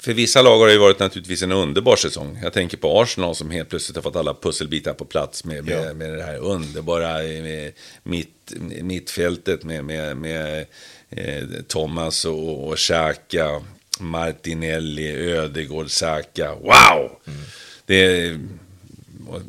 För 0.00 0.12
vissa 0.14 0.42
lag 0.42 0.58
har 0.58 0.66
det 0.66 0.72
ju 0.72 0.78
varit 0.78 0.98
naturligtvis 0.98 1.42
en 1.42 1.52
underbar 1.52 1.96
säsong. 1.96 2.38
Jag 2.42 2.52
tänker 2.52 2.76
på 2.76 3.00
Arsenal 3.00 3.34
som 3.34 3.50
helt 3.50 3.68
plötsligt 3.68 3.96
har 3.96 4.02
fått 4.02 4.16
alla 4.16 4.34
pusselbitar 4.34 4.94
på 4.94 5.04
plats 5.04 5.44
med, 5.44 5.64
med, 5.64 5.88
Ja. 5.88 5.94
med 5.94 6.12
det 6.12 6.22
här 6.22 6.36
underbara 6.38 7.18
med 7.18 7.72
mitt, 8.02 8.52
mittfältet 8.82 9.64
med, 9.64 9.84
med, 9.84 10.16
med 10.16 10.66
eh, 11.10 11.44
Thomas 11.68 12.24
och, 12.24 12.68
och 12.68 12.78
Xhaka, 12.78 13.62
Martinelli, 14.00 15.32
Ödegård, 15.32 15.90
Saka. 15.90 16.54
Wow! 16.54 17.10
Det 17.86 18.04
är, 18.04 18.38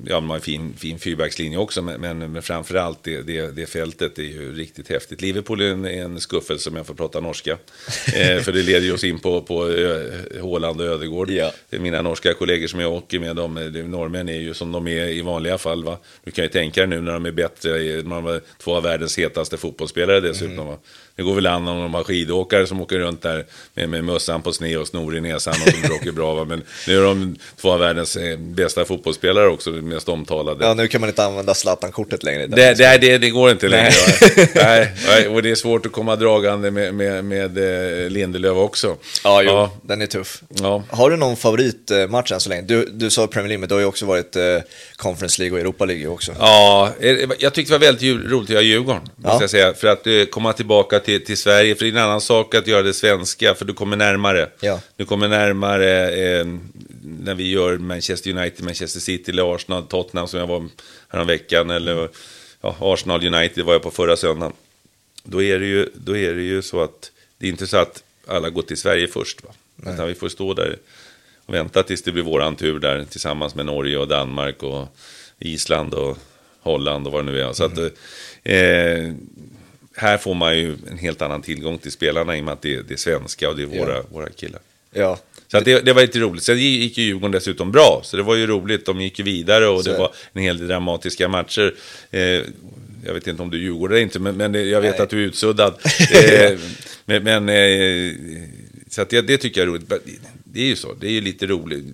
ja, 0.06 0.20
man 0.20 0.30
har 0.30 0.36
en 0.36 0.42
fin, 0.42 0.74
fin 0.78 1.00
fyrbackslinje 1.00 1.58
också, 1.58 1.82
men, 1.82 2.02
men, 2.02 2.32
men 2.32 2.42
framförallt 2.42 3.04
det, 3.04 3.22
det, 3.22 3.56
det 3.56 3.66
fältet 3.66 4.20
är 4.20 4.24
ju 4.24 4.54
riktigt 4.54 4.90
häftigt. 4.90 5.22
Liverpool 5.22 5.62
är 5.62 5.72
en, 5.72 5.86
en 5.86 6.20
skuffelse 6.20 6.70
om 6.70 6.76
jag 6.76 6.88
får 6.88 6.94
prata 6.94 7.20
norska. 7.20 7.52
eh, 8.16 8.42
för 8.42 8.52
det 8.52 8.64
leder 8.64 8.86
ju 8.86 8.94
oss 8.94 9.04
in 9.04 9.20
på, 9.20 9.42
på 9.42 9.68
Ö- 9.68 10.40
Håland 10.42 10.82
och 10.82 10.88
Ödegård. 10.88 11.30
Ja. 11.30 11.52
Mina 11.70 12.02
norska 12.02 12.34
kollegor 12.34 12.68
som 12.68 12.80
jag 12.80 12.94
åker 12.94 13.20
med, 13.20 13.36
de, 13.36 13.56
de, 13.74 13.84
norrmän 13.84 14.30
är 14.30 14.40
ju 14.40 14.54
som 14.54 14.72
de 14.72 14.88
är 14.88 15.08
i 15.08 15.22
vanliga 15.22 15.58
fall. 15.58 15.84
Va? 15.84 15.98
Du 16.24 16.32
kan 16.32 16.44
ju 16.44 16.50
tänka 16.50 16.82
dig 16.82 16.90
nu 16.90 17.02
när 17.02 17.14
de 17.14 17.26
är 17.26 17.32
bättre, 17.32 17.70
när 17.72 18.16
de 18.16 18.24
var 18.24 18.42
två 18.58 18.76
av 18.76 18.84
världens 18.84 19.18
hetaste 19.18 19.58
fotbollsspelare 19.58 20.20
dessutom. 20.20 20.68
Va? 20.68 20.78
Det 21.20 21.24
går 21.24 21.36
väl 21.36 21.48
an 21.48 21.68
om 21.68 21.82
de 21.82 21.94
har 21.94 22.04
skidåkare 22.04 22.68
som 22.68 22.82
åker 22.82 23.00
runt 23.00 23.22
där 23.22 23.46
med, 23.74 23.90
med 23.90 24.04
mössan 24.04 24.42
på 24.42 24.54
sned 24.54 24.78
och 24.78 24.88
snor 24.88 25.18
i 25.18 25.22
näsan 25.22 25.54
och 25.66 25.74
som 25.86 25.96
åker 25.96 26.12
bra. 26.12 26.34
Va? 26.34 26.46
Men 26.46 26.64
nu 26.88 26.98
är 26.98 27.04
de 27.04 27.36
två 27.62 27.72
av 27.72 27.80
världens 27.80 28.16
eh, 28.16 28.38
bästa 28.38 28.86
fotbollsspelare 28.86 29.48
också, 29.48 29.72
de 29.72 29.82
mest 29.82 30.10
omtalade. 30.10 30.66
ja 30.66 30.74
nu 30.74 30.88
kan 30.88 31.02
man 31.02 31.10
inte 31.10 31.24
använda 31.26 31.54
Zlatan-kortet 31.54 32.24
längre. 32.24 32.48
Det, 32.48 32.74
det, 32.78 32.98
det, 32.98 33.18
det 33.18 33.30
går 33.30 33.52
inte 33.52 33.68
längre. 33.68 33.92
Nej. 34.56 35.28
och 35.28 35.42
det 35.44 35.50
är 35.52 35.56
svårt 35.56 35.86
att 35.86 35.92
komma 35.92 36.16
dragande 36.16 36.72
med, 36.72 36.94
med, 36.94 37.26
med 37.26 37.58
eh, 38.04 38.10
Lindelöf 38.10 38.58
också. 38.58 38.96
Ja, 39.24 39.42
jo, 39.42 39.50
Ja, 39.52 39.72
den 39.82 40.02
är 40.02 40.06
tuff. 40.08 40.42
ja. 40.50 40.84
Har 40.90 41.10
du 41.10 41.18
någon 41.18 41.36
favoritmatch 41.38 42.32
än 42.32 42.40
så 42.40 42.50
länge? 42.50 42.62
Du, 42.62 42.86
du 42.94 43.10
sa 43.10 43.28
Premier 43.28 43.48
League, 43.48 43.60
men 43.60 43.70
du 43.70 43.76
har 43.76 43.80
ju 43.80 43.88
också 43.88 44.06
varit 44.06 44.36
eh, 44.36 44.44
Conference 44.96 45.42
League 45.42 45.56
och 45.58 45.62
Europa 45.62 45.86
League 45.86 46.08
också. 46.08 46.32
Ja, 46.40 46.90
eh, 47.00 47.18
jag 47.40 47.54
tyckte 47.54 47.74
det 47.74 47.78
var 47.80 47.86
väldigt 47.86 48.32
roligt 48.32 48.44
att 48.50 48.54
göra 48.54 48.62
Djurgården, 48.64 49.02
måste 49.02 49.36
Ja. 49.36 49.38
jag 49.42 49.50
säga. 49.50 49.74
För 49.74 49.88
att 49.88 50.08
eh, 50.08 50.24
komma 50.32 50.54
tillbaka 50.54 51.00
till, 51.00 51.09
till 51.18 51.38
Sverige, 51.38 51.76
för 51.76 51.86
det 51.86 51.90
är 51.90 51.92
en 51.92 52.04
annan 52.04 52.22
sak 52.22 52.56
att 52.56 52.68
göra 52.68 52.82
det 52.82 52.94
svenska, 52.94 53.56
för 53.56 53.66
du 53.66 53.74
kommer 53.74 53.98
närmare. 53.98 54.50
Ja. 54.60 54.82
Du 54.96 55.06
kommer 55.06 55.28
närmare 55.28 56.12
eh, 56.12 56.46
när 57.04 57.36
vi 57.36 57.52
gör 57.52 57.78
Manchester 57.78 58.32
United, 58.38 58.66
Manchester 58.66 59.00
City 59.00 59.32
eller 59.32 59.56
Arsenal, 59.56 59.84
Tottenham 59.84 60.28
som 60.28 60.40
jag 60.40 60.48
var 60.48 60.70
häromveckan, 61.10 61.70
eller 61.70 62.10
ja, 62.62 62.76
Arsenal 62.80 63.26
United 63.26 63.66
var 63.66 63.74
jag 63.74 63.82
på 63.82 63.92
förra 63.92 64.16
söndagen. 64.16 64.54
Då 65.24 65.44
är, 65.44 65.60
det 65.60 65.66
ju, 65.66 65.90
då 65.94 66.18
är 66.18 66.34
det 66.34 66.42
ju 66.42 66.62
så 66.62 66.82
att 66.82 67.12
det 67.38 67.46
är 67.46 67.50
inte 67.50 67.68
så 67.68 67.78
att 67.78 68.04
alla 68.28 68.50
går 68.50 68.62
till 68.62 68.78
Sverige 68.78 69.08
först. 69.08 69.44
Va? 69.44 69.50
Utan 69.94 70.08
vi 70.08 70.16
får 70.16 70.30
stå 70.30 70.54
där 70.54 70.78
och 71.46 71.54
vänta 71.54 71.84
tills 71.84 72.04
det 72.04 72.12
blir 72.12 72.24
våran 72.24 72.56
tur 72.56 72.80
där 72.80 73.06
tillsammans 73.06 73.56
med 73.56 73.66
Norge 73.66 73.98
och 73.98 74.08
Danmark 74.08 74.64
och 74.64 74.88
Island 75.40 75.94
och 75.94 76.18
Holland 76.62 77.08
och 77.08 77.14
vad 77.14 77.26
det 77.26 77.32
nu 77.32 77.42
är. 77.42 77.54
Så 77.54 77.64
att, 77.64 77.78
eh, 78.44 79.14
här 80.00 80.18
får 80.18 80.34
man 80.34 80.58
ju 80.58 80.78
en 80.92 80.98
helt 80.98 81.22
annan 81.22 81.42
tillgång 81.42 81.78
till 81.78 81.92
spelarna 81.92 82.38
i 82.38 82.42
och 82.42 82.46
med 82.46 82.54
att 82.54 82.62
det, 82.62 82.76
är- 82.76 82.84
det 82.84 82.94
är 82.94 82.98
svenska 82.98 83.50
och 83.50 83.56
det 83.58 83.62
är 83.64 83.66
våra, 83.68 83.94
Ja. 83.96 84.04
våra 84.12 84.30
killar. 84.30 84.62
Ja, 84.92 85.20
Så 85.48 85.60
det, 85.60 85.80
det 85.86 85.94
var 85.94 86.02
lite 86.02 86.20
roligt. 86.20 86.44
Sen 86.44 86.58
gick 86.58 86.98
ju 86.98 87.04
Djurgården 87.04 87.32
dessutom 87.32 87.72
bra, 87.72 88.02
så 88.04 88.18
det 88.18 88.24
var 88.24 88.36
ju 88.36 88.48
roligt. 88.48 88.86
De 88.86 89.02
gick 89.02 89.20
ju 89.20 89.26
vidare 89.26 89.68
och 89.68 89.84
Så 89.84 89.92
det 89.92 89.98
var 89.98 90.14
en 90.34 90.42
hel 90.42 90.58
del 90.58 90.68
dramatiska 90.68 91.28
matcher. 91.28 91.76
Eh, 92.12 92.22
jag 93.06 93.14
vet 93.14 93.28
inte 93.28 93.42
om 93.42 93.50
du 93.50 93.58
är 93.58 93.62
Djurgårdare 93.62 93.98
eller 93.98 94.04
inte, 94.04 94.20
men, 94.20 94.38
men 94.38 94.70
jag 94.70 94.82
vet 94.82 94.92
Nej. 94.92 95.02
att 95.02 95.10
du 95.10 95.18
är 95.24 95.28
utsuddad. 95.28 95.74
eh, 96.14 96.58
men 97.06 97.24
men 97.24 97.50
eh, 97.50 98.14
så 98.90 99.04
det, 99.10 99.22
det 99.22 99.38
tycker 99.38 99.62
jag 99.62 99.68
är 99.68 99.72
roligt. 99.72 99.92
Det 100.44 100.62
är 100.62 100.66
ju 100.66 100.76
så, 100.76 100.94
det 100.94 101.08
är 101.08 101.12
ju 101.12 101.22
lite 101.22 101.48
roligt. 101.48 101.86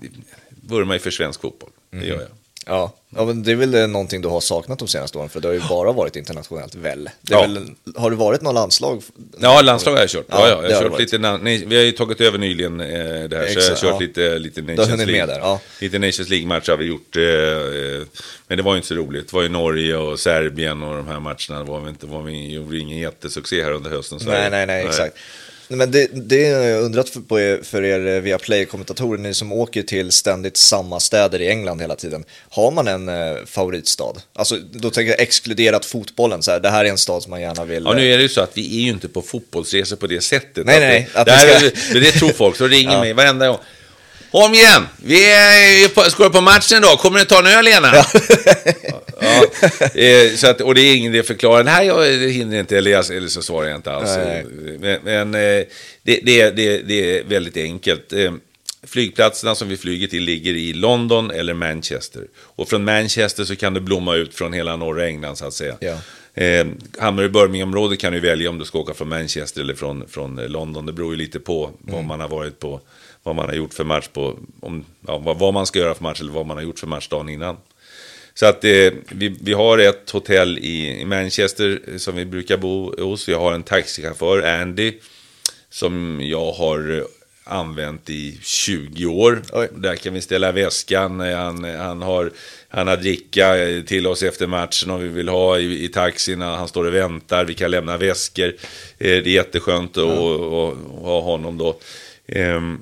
Vurmar 0.68 0.94
ju 0.96 1.00
för 1.00 1.12
svensk 1.12 1.42
fotboll, 1.42 1.70
det 1.92 2.06
gör 2.08 2.16
jag. 2.16 2.28
ja. 2.66 2.96
Ja, 3.18 3.26
men 3.26 3.44
det 3.44 3.52
är 3.52 3.56
väl 3.56 3.74
eh, 3.76 3.88
någonting 3.88 4.22
du 4.22 4.28
har 4.28 4.42
saknat 4.42 4.80
de 4.80 4.88
senaste 4.88 5.18
åren, 5.18 5.30
för 5.30 5.40
det 5.40 5.48
har 5.48 5.54
ju 5.54 5.62
bara 5.70 5.92
varit 5.92 6.16
internationellt 6.16 6.76
väl. 6.76 7.10
Ja. 7.30 7.42
väl, 7.42 7.70
har 7.96 8.10
det 8.10 8.16
varit 8.16 8.42
något 8.42 8.54
landslag? 8.54 9.04
Ja, 9.40 9.62
landslag 9.62 9.92
har 9.94 10.00
jag 10.00 10.10
kört. 10.10 10.26
Ja, 10.30 10.50
Ja, 10.50 10.56
har 10.56 10.64
jag 10.64 10.72
har 10.76 10.82
kört 10.82 10.92
varit. 10.92 11.14
lite, 11.14 11.38
nej, 11.38 11.64
vi 11.68 11.76
har 11.76 11.84
ju 11.84 11.92
tagit 11.92 12.22
över 12.22 12.38
nyligen 12.38 12.80
eh, 12.80 12.88
det 12.88 12.98
här, 12.98 13.28
så 13.30 13.36
jag 13.36 13.40
har 13.40 13.46
Exakt, 13.46 13.82
kört 13.82 13.92
ja. 13.94 14.00
lite, 14.00 14.40
lite 14.40 14.62
Nations 14.62 15.06
League. 15.06 15.26
där, 15.26 15.40
ja. 15.40 15.60
Lite 15.82 16.00
Nations 16.00 16.30
League-matcher 16.30 16.70
har 16.72 16.78
vi 16.78 16.86
gjort, 16.86 17.16
eh, 17.16 17.24
eh, 17.24 18.08
men 18.48 18.58
det 18.58 18.64
var 18.64 18.72
ju 18.74 18.78
inte 18.78 18.88
så 18.88 18.96
roligt. 18.96 19.28
Det 19.30 19.36
var 19.36 19.44
ju 19.44 19.50
Norge 19.50 19.98
och 19.98 20.20
Serbien 20.20 20.84
och 20.84 20.96
de 20.96 21.08
här 21.08 21.20
matcherna. 21.20 21.64
Det 21.64 21.72
var 21.72 21.80
vi 21.80 21.90
inte, 21.90 22.06
var 22.06 22.22
vi, 22.22 22.54
gjorde 22.54 22.78
ingen 22.78 22.98
jättesuccé 22.98 23.64
här 23.64 23.72
under 23.72 23.90
hösten. 23.90 24.20
Sverige. 24.20 24.50
Nej, 24.50 24.66
nej, 24.66 24.66
nej, 24.66 24.86
exakt. 24.86 25.18
Men 25.68 25.92
det, 25.92 26.08
det 26.14 26.46
har 26.54 26.62
jag 26.62 26.84
undrat 26.84 27.10
för, 27.10 27.20
på 27.20 27.40
er, 27.40 27.60
för 27.64 27.84
er 27.84 28.08
eh, 28.16 28.22
via 28.22 28.38
Play-kommentatorer, 28.38 29.18
ni 29.18 29.34
som 29.34 29.52
åker 29.52 29.84
till 29.84 30.12
ständigt 30.12 30.58
samma 30.58 31.00
städer 31.00 31.42
i 31.42 31.48
England 31.48 31.82
hela 31.82 31.96
tiden. 31.96 32.24
Har 32.50 32.72
man 32.72 32.88
en 32.88 33.10
eh, 33.10 33.36
favoritstad? 33.46 34.14
Alltså, 34.36 34.58
då 34.72 34.90
tänker 34.90 35.12
jag 35.12 35.20
exkluderat 35.22 35.86
fotbollen, 35.86 36.44
så 36.44 36.52
här, 36.52 36.60
det 36.60 36.70
här 36.70 36.86
är 36.86 36.90
en 36.90 36.98
stad 36.98 37.24
som 37.24 37.30
man 37.30 37.42
gärna 37.42 37.66
vill... 37.66 37.84
Ja, 37.86 37.94
nu 37.94 38.14
är 38.14 38.18
det 38.18 38.24
ju 38.24 38.30
så 38.30 38.42
att 38.42 38.58
vi 38.58 38.78
är 38.78 38.82
ju 38.82 38.90
inte 38.90 39.08
på 39.08 39.22
fotbollsresor 39.22 39.96
på 39.96 40.08
det 40.08 40.22
sättet. 40.22 40.66
Nej, 40.66 40.80
nej, 40.80 41.10
Det, 41.14 41.20
att 41.20 41.26
det, 41.26 41.32
här, 41.32 41.60
ska- 41.60 41.72
men 41.94 42.04
det 42.04 42.12
tror 42.12 42.30
folk, 42.30 42.56
så 42.56 42.68
ringer 42.68 42.92
Ja. 42.94 43.00
mig 43.00 43.14
varenda 43.14 43.48
gång. 43.48 43.58
Om 44.38 44.54
igen! 44.54 44.88
Vi 44.98 45.32
är 45.32 45.88
på, 45.88 46.02
ska 46.02 46.24
du 46.24 46.30
på 46.30 46.42
matchen 46.42 46.82
då? 46.82 46.88
Kommer 46.88 47.20
du 47.20 47.26
ta 47.26 47.40
en 47.40 47.46
öl, 47.46 47.66
Lena? 47.66 47.92
Ja. 47.94 49.46
Eh, 50.02 50.36
så 50.36 50.48
att, 50.48 50.62
och 50.62 50.76
det 50.76 50.82
är 50.82 50.96
ingen 50.96 51.12
idé 51.12 51.20
att 51.20 51.28
förklara. 51.28 51.64
Nej, 51.64 51.88
jag 51.88 52.32
hinner 52.32 52.60
inte, 52.60 52.78
eller, 52.78 52.92
jag, 52.92 53.12
eller 53.12 53.28
så 53.28 53.42
svarar 53.42 53.68
jag 53.68 53.76
inte 53.76 53.92
alls. 53.92 54.18
Nej. 54.18 54.46
Men, 54.80 55.00
men 55.04 55.36
eh, 55.36 55.66
det, 56.04 56.20
det, 56.24 56.50
det, 56.50 56.78
det 56.78 57.20
är 57.20 57.24
väldigt 57.24 57.58
enkelt. 57.58 58.14
Eh, 58.14 58.34
Flygplatserna 58.88 59.56
som 59.56 59.70
vi 59.70 59.78
flyger 59.78 60.08
till 60.08 60.24
ligger 60.24 60.54
i 60.54 60.74
London 60.74 61.32
eller 61.32 61.54
Manchester. 61.54 62.22
Och 62.38 62.70
från 62.70 62.84
Manchester 62.84 63.44
så 63.44 63.56
kan 63.56 63.74
du 63.74 63.80
blomma 63.80 64.16
ut 64.16 64.36
från 64.36 64.54
hela 64.54 64.76
norra 64.76 65.08
England 65.08 65.36
så 65.36 65.46
att 65.46 65.54
säga. 65.54 65.76
Ja. 65.80 65.98
Eh, 66.44 66.66
Hamnar 67.00 67.24
i 67.24 67.30
Birmingham-området 67.30 68.00
kan 68.00 68.14
du 68.14 68.20
välja 68.20 68.50
om 68.50 68.60
du 68.60 68.66
ska 68.66 68.80
åka 68.80 68.94
från 68.94 69.10
Manchester 69.10 69.62
eller 69.62 69.76
från, 69.76 70.08
från 70.10 70.36
London. 70.36 70.86
Det 70.86 70.94
beror 70.94 71.12
ju 71.12 71.18
lite 71.18 71.40
på 71.40 71.72
vad 71.80 72.04
man 72.04 72.20
har 72.20 72.28
varit 72.28 72.60
på, 72.60 72.82
vad 73.26 73.36
man 73.36 73.46
har 73.46 73.54
gjort 73.56 73.74
för 73.74 73.84
match 73.84 74.08
på, 74.08 74.40
om, 74.60 74.86
ja, 75.08 75.18
vad, 75.18 75.54
man 75.54 75.66
ska 75.66 75.80
göra 75.80 75.96
för 75.96 76.04
match 76.04 76.22
eller 76.22 76.32
vad 76.32 76.46
man 76.46 76.58
har 76.58 76.64
gjort 76.64 76.80
för 76.80 76.88
match 76.88 77.08
dagen 77.08 77.30
innan. 77.30 77.58
Så 78.34 78.46
att 78.46 78.64
eh, 78.64 78.92
vi, 79.10 79.38
vi 79.42 79.54
har 79.54 79.78
ett 79.78 80.10
hotell 80.10 80.58
i, 80.58 81.02
i 81.02 81.06
Manchester 81.06 81.80
som 81.98 82.16
vi 82.16 82.26
brukar 82.26 82.58
bo 82.58 83.04
hos. 83.04 83.28
Jag 83.28 83.40
har 83.40 83.54
en 83.54 83.64
taxichaufför, 83.64 84.42
Andy, 84.42 84.94
som 85.70 86.20
jag 86.24 86.52
har 86.52 86.98
eh, 86.98 87.04
använt 87.44 88.10
i 88.10 88.40
20 88.42 89.06
år. 89.06 89.42
Oj. 89.54 89.68
Där 89.76 89.96
kan 89.96 90.14
vi 90.14 90.22
ställa 90.22 90.52
väskan. 90.52 91.20
Han, 91.20 91.64
han, 91.64 92.02
har, 92.02 92.32
han 92.70 92.88
har 92.88 92.98
dricka 92.98 93.58
eh, 93.58 93.84
till 93.84 94.08
oss 94.08 94.24
efter 94.24 94.48
matchen 94.48 94.92
om 94.92 95.02
vi 95.02 95.08
vill 95.08 95.30
ha 95.30 95.60
i, 95.60 95.84
i 95.84 95.88
taxin. 95.88 96.42
Han 96.42 96.68
står 96.68 96.86
och 96.86 96.94
väntar. 96.94 97.46
Vi 97.46 97.54
kan 97.54 97.72
lämna 97.72 97.98
väskor. 97.98 98.48
Eh, 98.48 98.54
Det 98.98 99.28
är 99.28 99.28
jätteskönt 99.28 99.98
att 99.98 100.04
att 100.04 100.78
ha 101.02 101.22
honom 101.22 101.58
då. 101.58 101.80
Ehm, 102.28 102.80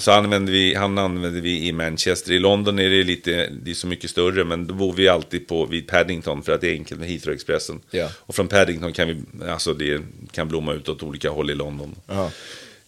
Så 0.00 0.12
använder 0.12 0.52
vi, 0.52 0.74
han 0.74 0.98
använder 0.98 1.40
vi 1.40 1.66
i 1.66 1.72
Manchester. 1.72 2.32
I 2.32 2.38
London 2.38 2.78
är 2.78 2.90
det 2.90 3.04
lite, 3.04 3.50
det 3.62 3.70
är 3.70 3.74
så 3.74 3.86
mycket 3.86 4.10
större, 4.10 4.44
men 4.44 4.66
då 4.66 4.74
bor 4.74 4.92
vi 4.92 5.08
alltid 5.08 5.48
på, 5.48 5.66
vid 5.66 5.88
Paddington 5.88 6.42
för 6.42 6.52
att 6.52 6.60
det 6.60 6.68
är 6.68 6.72
enkelt 6.72 7.00
med 7.00 7.08
Heathrow-expressen. 7.08 7.80
Ja. 7.90 8.08
Och 8.18 8.34
från 8.34 8.48
Paddington 8.48 8.92
kan 8.92 9.08
vi, 9.08 9.22
alltså 9.48 9.74
det 9.74 10.02
kan 10.32 10.48
blomma 10.48 10.72
ut 10.72 10.88
åt 10.88 11.02
olika 11.02 11.30
håll 11.30 11.50
i 11.50 11.54
London. 11.54 11.94
Ja. 12.06 12.30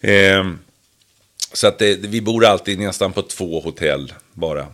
Ehm, 0.01 0.59
så 1.53 1.67
att 1.67 1.79
det, 1.79 1.95
vi 1.95 2.21
bor 2.21 2.45
alltid 2.45 2.79
nästan 2.79 3.13
på 3.13 3.21
två 3.21 3.59
hotell 3.59 4.13
bara. 4.33 4.67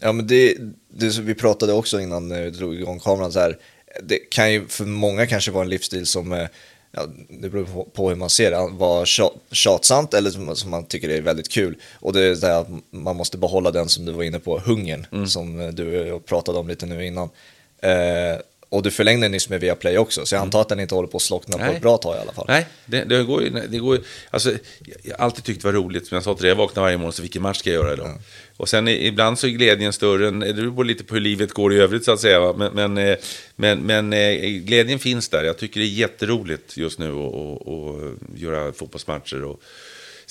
Ja, 0.00 0.12
men 0.12 0.26
det, 0.26 0.56
det 0.88 1.10
som 1.10 1.26
vi 1.26 1.34
pratade 1.34 1.72
också 1.72 2.00
innan 2.00 2.32
eh, 2.32 2.40
vi 2.40 2.50
drog 2.50 2.74
igång 2.74 3.00
kameran, 3.00 3.32
så 3.32 3.40
här, 3.40 3.58
det 4.02 4.18
kan 4.18 4.52
ju 4.52 4.66
för 4.68 4.84
många 4.84 5.26
kanske 5.26 5.50
vara 5.50 5.64
en 5.64 5.70
livsstil 5.70 6.06
som, 6.06 6.32
eh, 6.32 6.46
ja, 6.92 7.06
det 7.28 7.48
beror 7.48 7.84
på, 7.84 8.08
hur 8.08 8.16
man 8.16 8.30
ser 8.30 8.50
det, 8.50 8.68
var 8.70 9.04
tja- 9.04 9.38
tjatsamt 9.50 10.14
eller 10.14 10.30
som, 10.30 10.56
som 10.56 10.70
man 10.70 10.84
tycker 10.84 11.08
är 11.08 11.20
väldigt 11.20 11.48
kul. 11.48 11.76
Och 11.94 12.12
det 12.12 12.20
är 12.20 12.46
här 12.46 12.60
att 12.60 12.68
man 12.90 13.16
måste 13.16 13.38
behålla 13.38 13.70
den 13.70 13.88
som 13.88 14.04
du 14.04 14.12
var 14.12 14.22
inne 14.22 14.38
på, 14.38 14.58
hungern, 14.58 15.28
som 15.28 15.60
eh, 15.60 15.68
du 15.68 16.20
pratade 16.20 16.58
om 16.58 16.68
lite 16.68 16.86
nu 16.86 17.06
innan. 17.06 17.28
Eh, 17.82 18.40
och 18.72 18.82
du 18.82 18.90
förlängde 18.90 19.28
nyss 19.28 19.48
med 19.48 19.60
Viaplay 19.60 19.98
också, 19.98 20.26
så 20.26 20.34
jag 20.34 20.42
antar 20.42 20.60
att 20.60 20.68
den 20.68 20.80
inte 20.80 20.94
håller 20.94 21.08
på 21.08 21.16
att 21.16 21.22
slockna 21.22 21.58
på 21.58 21.64
Nej. 21.64 21.76
ett 21.76 21.82
bra 21.82 21.98
tag 21.98 22.16
i 22.16 22.18
alla 22.20 22.32
fall. 22.32 22.44
Nej, 22.48 22.66
det, 22.86 23.04
det 23.04 23.22
går 23.22 23.42
ju... 23.42 23.50
Det 23.50 23.78
går 23.78 23.96
ju 23.96 24.02
alltså, 24.30 24.52
jag 25.02 25.16
har 25.16 25.24
alltid 25.24 25.44
tyckt 25.44 25.62
det 25.62 25.68
var 25.68 25.72
roligt, 25.72 26.06
som 26.06 26.14
jag 26.14 26.24
sa 26.24 26.34
till 26.34 26.42
dig, 26.42 26.48
jag 26.48 26.56
vaknar 26.56 26.82
varje 26.82 26.96
morgon, 26.96 27.12
så 27.12 27.22
vilken 27.22 27.42
match 27.42 27.58
ska 27.58 27.70
jag 27.70 27.84
göra 27.84 27.92
idag? 27.92 28.18
Och 28.56 28.68
sen 28.68 28.88
ibland 28.88 29.38
så 29.38 29.46
är 29.46 29.50
glädjen 29.50 29.92
större, 29.92 30.28
än, 30.28 30.40
det 30.40 30.52
beror 30.52 30.84
lite 30.84 31.04
på 31.04 31.14
hur 31.14 31.20
livet 31.20 31.52
går 31.52 31.74
i 31.74 31.76
övrigt 31.76 32.04
så 32.04 32.12
att 32.12 32.20
säga. 32.20 32.52
Men, 32.52 32.72
men, 32.72 32.98
eh, 32.98 33.16
men, 33.56 33.78
men 33.78 34.12
eh, 34.12 34.36
glädjen 34.48 34.98
finns 34.98 35.28
där, 35.28 35.44
jag 35.44 35.58
tycker 35.58 35.80
det 35.80 35.86
är 35.86 35.88
jätteroligt 35.88 36.76
just 36.76 36.98
nu 36.98 37.12
att 37.12 38.40
göra 38.40 38.72
fotbollsmatcher. 38.72 39.44
Och, 39.44 39.62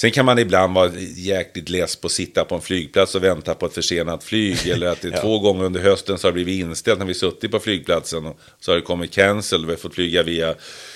Sen 0.02 0.12
kan 0.12 0.26
man 0.26 0.40
ibland 0.40 0.74
vara 0.74 0.92
jäkligt 1.16 1.70
less 1.70 1.96
på 1.96 2.08
att 2.08 2.12
sitta 2.12 2.46
på 2.46 2.56
en 2.56 2.62
flygplats 2.62 3.16
och 3.16 3.24
vänta 3.24 3.56
på 3.56 3.66
ett 3.66 3.74
försenat 3.74 4.24
flyg. 4.24 4.68
Eller 4.68 4.88
att 4.88 5.02
det 5.02 5.08
är 5.08 5.22
två 5.22 5.40
gånger 5.40 5.64
under 5.64 5.80
hösten 5.80 6.18
så 6.18 6.28
har 6.28 6.32
det 6.32 6.44
blivit 6.44 6.62
inställt 6.62 7.00
när 7.00 7.06
vi 7.06 7.14
suttit 7.14 7.52
på 7.52 7.60
flygplatsen. 7.60 8.26
Och 8.26 8.40
så 8.60 8.72
har 8.72 8.76
det 8.76 8.82
kommit 8.82 9.12
cancel. 9.12 9.66
Vi 9.66 9.72
har 9.72 9.78
fått 9.78 9.96
flyga 9.96 10.24
via 10.24 10.56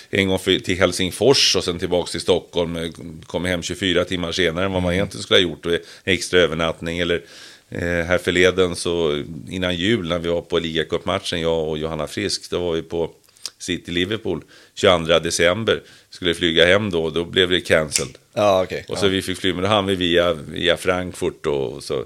en 0.09 0.27
gång 0.27 0.37
till 0.39 0.77
Helsingfors 0.77 1.55
och 1.55 1.63
sen 1.63 1.79
tillbaka 1.79 2.11
till 2.11 2.21
Stockholm. 2.21 2.75
eh, 2.75 2.89
Kommer 3.25 3.49
hem 3.49 3.61
24 3.61 4.05
timmar 4.05 4.31
senare 4.31 4.65
än 4.65 4.71
vad 4.71 4.83
man 4.83 4.93
egentligen 4.93 5.23
skulle 5.23 5.39
ha 5.39 5.43
gjort. 5.43 5.65
Och 5.65 5.71
extra 6.03 6.39
övernattning. 6.39 6.99
Eller 6.99 7.21
eh, 7.69 7.81
här 7.81 8.17
förleden 8.17 8.75
så 8.75 9.23
innan 9.49 9.75
jul 9.75 10.07
när 10.07 10.19
vi 10.19 10.29
var 10.29 10.41
på 10.41 10.59
ligacupmatchen, 10.59 11.41
jag 11.41 11.69
och 11.69 11.77
Johanna 11.77 12.07
Frisk, 12.07 12.49
då 12.49 12.59
var 12.59 12.73
vi 12.73 12.81
på 12.81 13.11
City 13.59 13.91
Liverpool 13.91 14.43
22 14.73 15.19
december. 15.19 15.81
Skulle 16.09 16.33
flyga 16.33 16.65
hem 16.65 16.89
då, 16.89 17.09
då 17.09 17.25
blev 17.25 17.49
det 17.49 17.61
cancelled. 17.61 18.17
Ja, 18.33 18.63
okej. 18.63 18.85
Och 18.87 18.97
så 18.97 19.05
ja. 19.05 19.09
vi 19.09 19.21
fick 19.21 19.39
fly, 19.39 19.53
men 19.53 19.63
då 19.63 19.69
hann 19.69 19.85
vi 19.85 19.95
via, 19.95 20.33
via 20.33 20.77
Frankfurt 20.77 21.45
och, 21.45 21.73
och 21.73 21.83
så. 21.83 22.05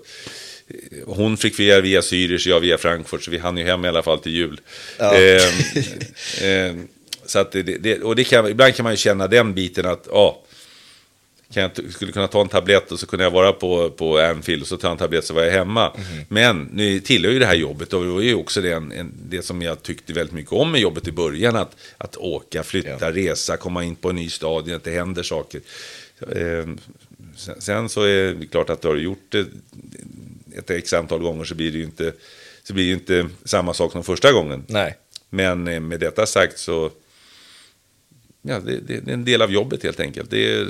Hon 1.06 1.38
fick 1.38 1.60
via, 1.60 1.82
via 1.82 2.02
Zürich, 2.02 2.48
jag 2.50 2.60
via 2.60 2.78
Frankfurt, 2.78 3.24
så 3.24 3.32
vi 3.32 3.38
hann 3.38 3.58
ju 3.58 3.64
hem 3.64 3.86
i 3.86 3.88
alla 3.88 4.04
fall 4.04 4.20
till 4.20 4.32
jul. 4.32 4.62
Ja. 5.00 5.16
Ehm, 5.16 5.54
ehm, 6.42 6.88
så 7.26 7.40
att 7.40 7.52
det, 7.52 7.64
det, 7.64 8.02
och 8.02 8.16
det 8.16 8.24
kan, 8.24 8.48
ibland 8.48 8.76
kan 8.76 8.84
man 8.84 8.94
ju 8.94 8.98
känna 8.98 9.28
den 9.28 9.54
biten 9.54 9.86
att, 9.86 10.08
ja, 10.12 10.42
kan 11.54 11.64
jag, 11.64 11.94
skulle 11.94 12.12
kunna 12.12 12.28
ta 12.28 12.42
en 12.42 12.48
tablett 12.48 12.92
och 12.92 13.00
så 13.00 13.06
kunde 13.08 13.24
jag 13.26 13.32
vara 13.32 13.52
på, 13.54 13.90
på 13.90 14.18
Anfield 14.20 14.62
och 14.62 14.68
så 14.68 14.78
ta 14.78 14.92
en 14.92 14.98
tablett 14.98 15.26
så 15.26 15.34
var 15.34 15.44
jag 15.44 15.52
hemma. 15.52 15.92
Men 16.30 16.70
nu 16.74 17.00
tillhör 17.00 17.32
ju 17.32 17.40
det 17.40 17.46
här 17.46 17.56
jobbet 17.56 17.94
och 17.94 18.04
det 18.04 18.10
var 18.12 18.22
ju 18.22 18.36
också 18.36 18.62
det, 18.62 18.72
en, 18.74 18.92
en, 18.92 19.12
det 19.30 19.42
som 19.42 19.62
jag 19.62 19.84
tyckte 19.84 20.14
väldigt 20.14 20.34
mycket 20.36 20.52
om 20.54 20.72
med 20.72 20.82
jobbet 20.82 21.08
i 21.08 21.12
början. 21.12 21.56
Att, 21.56 21.76
att 21.98 22.18
åka, 22.18 22.64
flytta, 22.64 23.12
resa, 23.12 23.58
komma 23.58 23.84
in 23.84 23.96
på 23.96 24.10
en 24.10 24.16
ny 24.16 24.30
stad, 24.30 24.72
att 24.72 24.84
det 24.84 24.92
händer 24.92 25.24
saker. 25.24 25.62
Ehm, 26.36 26.78
sen, 27.36 27.62
sen 27.62 27.90
så 27.90 28.04
är 28.04 28.34
det 28.34 28.48
klart 28.48 28.70
att 28.70 28.82
du 28.82 28.88
har 28.88 28.96
gjort 28.96 29.26
det 29.30 29.46
ett 30.58 30.70
x 30.70 30.94
antal 30.94 31.20
gånger 31.20 31.44
så 31.44 31.56
blir 31.56 31.72
det 31.72 31.78
ju 31.78 31.84
inte, 31.84 32.14
så 32.64 32.74
blir 32.74 32.86
det 32.88 32.94
inte 32.94 33.28
samma 33.44 33.74
sak 33.74 33.92
som 33.92 34.04
första 34.04 34.32
gången. 34.32 34.64
Nej. 34.68 34.96
Men 35.30 35.68
eh, 35.68 35.80
med 35.80 36.00
detta 36.00 36.26
sagt 36.26 36.60
så, 36.60 36.92
ja, 38.42 38.60
det, 38.60 38.72
det, 38.88 39.00
det 39.00 39.12
är 39.12 39.14
en 39.14 39.26
del 39.26 39.42
av 39.42 39.52
jobbet 39.52 39.84
helt 39.84 40.00
enkelt. 40.00 40.30
Det, 40.30 40.52
är- 40.54 40.68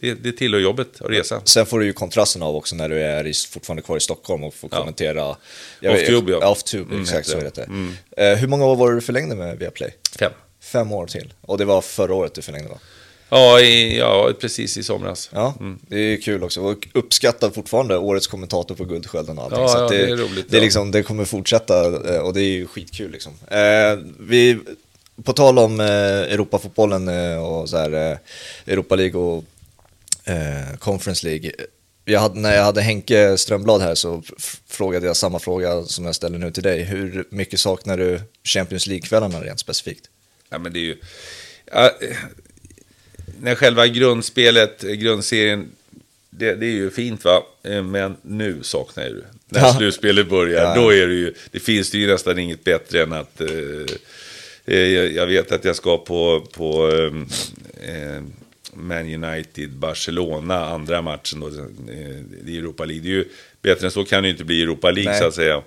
det, 0.00 0.14
det 0.14 0.32
tillhör 0.32 0.60
jobbet 0.60 1.00
att 1.00 1.10
resa. 1.10 1.42
Sen 1.44 1.66
får 1.66 1.78
du 1.80 1.86
ju 1.86 1.92
kontrasten 1.92 2.42
av 2.42 2.56
också 2.56 2.76
när 2.76 2.88
du 2.88 3.02
är 3.02 3.26
i, 3.26 3.34
fortfarande 3.34 3.82
kvar 3.82 3.96
i 3.96 4.00
Stockholm 4.00 4.44
och 4.44 4.54
får 4.54 4.70
Ja. 4.72 4.78
kommentera... 4.78 5.36
Off-tube, 5.82 6.30
ja. 6.32 6.48
Off-tube, 6.48 6.90
Mm, 6.90 7.02
exakt 7.02 7.28
så 7.28 7.38
heter 7.40 7.66
det. 7.66 7.92
det. 8.16 8.30
Eh, 8.32 8.36
hur 8.38 8.48
många 8.48 8.64
år 8.66 8.76
var 8.76 8.88
det 8.90 8.94
du 8.96 9.00
förlängde 9.00 9.34
med 9.36 9.58
Viaplay? 9.58 9.94
Fem. 10.18 10.32
Fem 10.60 10.92
år 10.92 11.06
till. 11.06 11.32
Och 11.40 11.58
det 11.58 11.64
var 11.64 11.80
förra 11.80 12.14
året 12.14 12.34
du 12.34 12.42
förlängde 12.42 12.68
va? 12.68 12.78
Ja, 13.30 13.60
i, 13.60 13.98
ja, 13.98 14.32
precis 14.40 14.76
i 14.76 14.82
somras. 14.82 15.30
Ja, 15.32 15.54
det 15.88 15.98
är 15.98 16.20
kul 16.20 16.42
också. 16.44 16.60
Och 16.60 16.88
uppskattar 16.94 17.50
fortfarande 17.50 17.96
årets 17.98 18.26
kommentator 18.26 18.74
på 18.74 18.84
Guldskölden 18.84 19.38
och 19.38 19.44
allting. 19.44 19.60
Ja, 19.60 19.68
så 19.68 19.78
att 19.78 19.92
ja, 19.92 19.98
det 19.98 20.10
är 20.10 20.16
roligt, 20.16 20.46
Det, 20.50 20.56
är 20.56 20.60
liksom, 20.60 20.90
det 20.90 21.02
kommer 21.02 21.24
fortsätta 21.24 21.84
eh, 22.14 22.20
och 22.20 22.34
det 22.34 22.40
är 22.40 22.48
ju 22.50 22.66
skitkul 22.66 23.10
liksom. 23.10 23.32
Eh, 23.50 23.98
vi, 24.20 24.58
på 25.24 25.32
tal 25.32 25.58
om 25.58 25.80
eh, 25.80 25.86
Europafotbollen 25.86 27.08
eh, 27.08 27.44
och 27.46 27.68
så 27.68 27.76
här, 27.76 28.10
eh, 28.12 28.18
Europa 28.72 28.94
League 28.96 29.20
och 29.20 29.44
eh, 30.28 30.76
Conference 30.78 31.26
League. 31.26 31.52
Jag 32.04 32.20
hade, 32.20 32.40
när 32.40 32.56
jag 32.56 32.64
hade 32.64 32.80
Henke 32.82 33.38
Strömblad 33.38 33.80
här 33.82 33.94
så 33.94 34.22
frågade 34.68 35.06
jag 35.06 35.16
samma 35.16 35.38
fråga 35.38 35.82
som 35.82 36.04
jag 36.04 36.14
ställer 36.14 36.38
nu 36.38 36.50
till 36.50 36.62
dig. 36.62 36.82
Hur 36.82 37.24
mycket 37.30 37.60
saknar 37.60 37.96
du 37.98 38.20
Champions 38.44 38.86
League-kvällarna 38.86 39.40
rent 39.40 39.60
specifikt? 39.60 40.04
Ja, 40.50 40.58
men 40.58 40.72
det 40.72 40.78
är 40.78 40.82
ju... 40.84 40.96
Ja, 41.72 41.86
eh, 42.00 42.16
när 43.40 43.54
själva 43.54 43.86
grundspelet, 43.86 44.82
grundserien, 44.82 45.68
det, 46.30 46.54
det 46.54 46.66
är 46.66 46.70
ju 46.70 46.90
fint 46.90 47.24
va? 47.24 47.42
Eh, 47.64 47.82
Men 47.82 48.16
nu 48.22 48.58
saknar 48.62 49.04
jag 49.04 49.12
det. 49.14 49.24
När 49.48 49.60
Ja. 49.60 49.74
slutspelet 49.78 50.28
börjar, 50.28 50.62
Ja. 50.64 50.74
då 50.74 50.92
är 50.92 51.06
det 51.06 51.14
ju... 51.14 51.34
Det 51.50 51.60
finns 51.60 51.90
det 51.90 51.98
ju 51.98 52.06
nästan 52.06 52.38
inget 52.38 52.64
bättre 52.64 53.02
än 53.02 53.12
att... 53.12 53.40
Eh, 53.40 53.48
eh, 54.66 54.78
jag 54.78 55.12
jag 55.12 55.26
vet 55.26 55.52
att 55.52 55.64
jag 55.64 55.76
ska 55.76 55.98
på... 55.98 56.46
på 56.52 56.90
eh, 57.82 58.22
Man 58.78 59.24
United, 59.24 59.70
Barcelona, 59.70 60.66
andra 60.66 61.02
matchen 61.02 61.40
då, 61.40 61.48
eh, 61.48 62.52
i 62.52 62.58
Europa 62.58 62.84
League. 62.84 63.02
Det 63.02 63.08
är 63.08 63.12
ju, 63.12 63.24
bättre 63.62 63.86
än 63.86 63.90
så 63.90 64.04
kan 64.04 64.22
det 64.22 64.26
ju 64.26 64.32
inte 64.32 64.44
bli 64.44 64.62
Europa 64.62 64.90
League 64.90 65.12
Nej. 65.12 65.20
så 65.20 65.26
att 65.26 65.34
säga. 65.34 65.62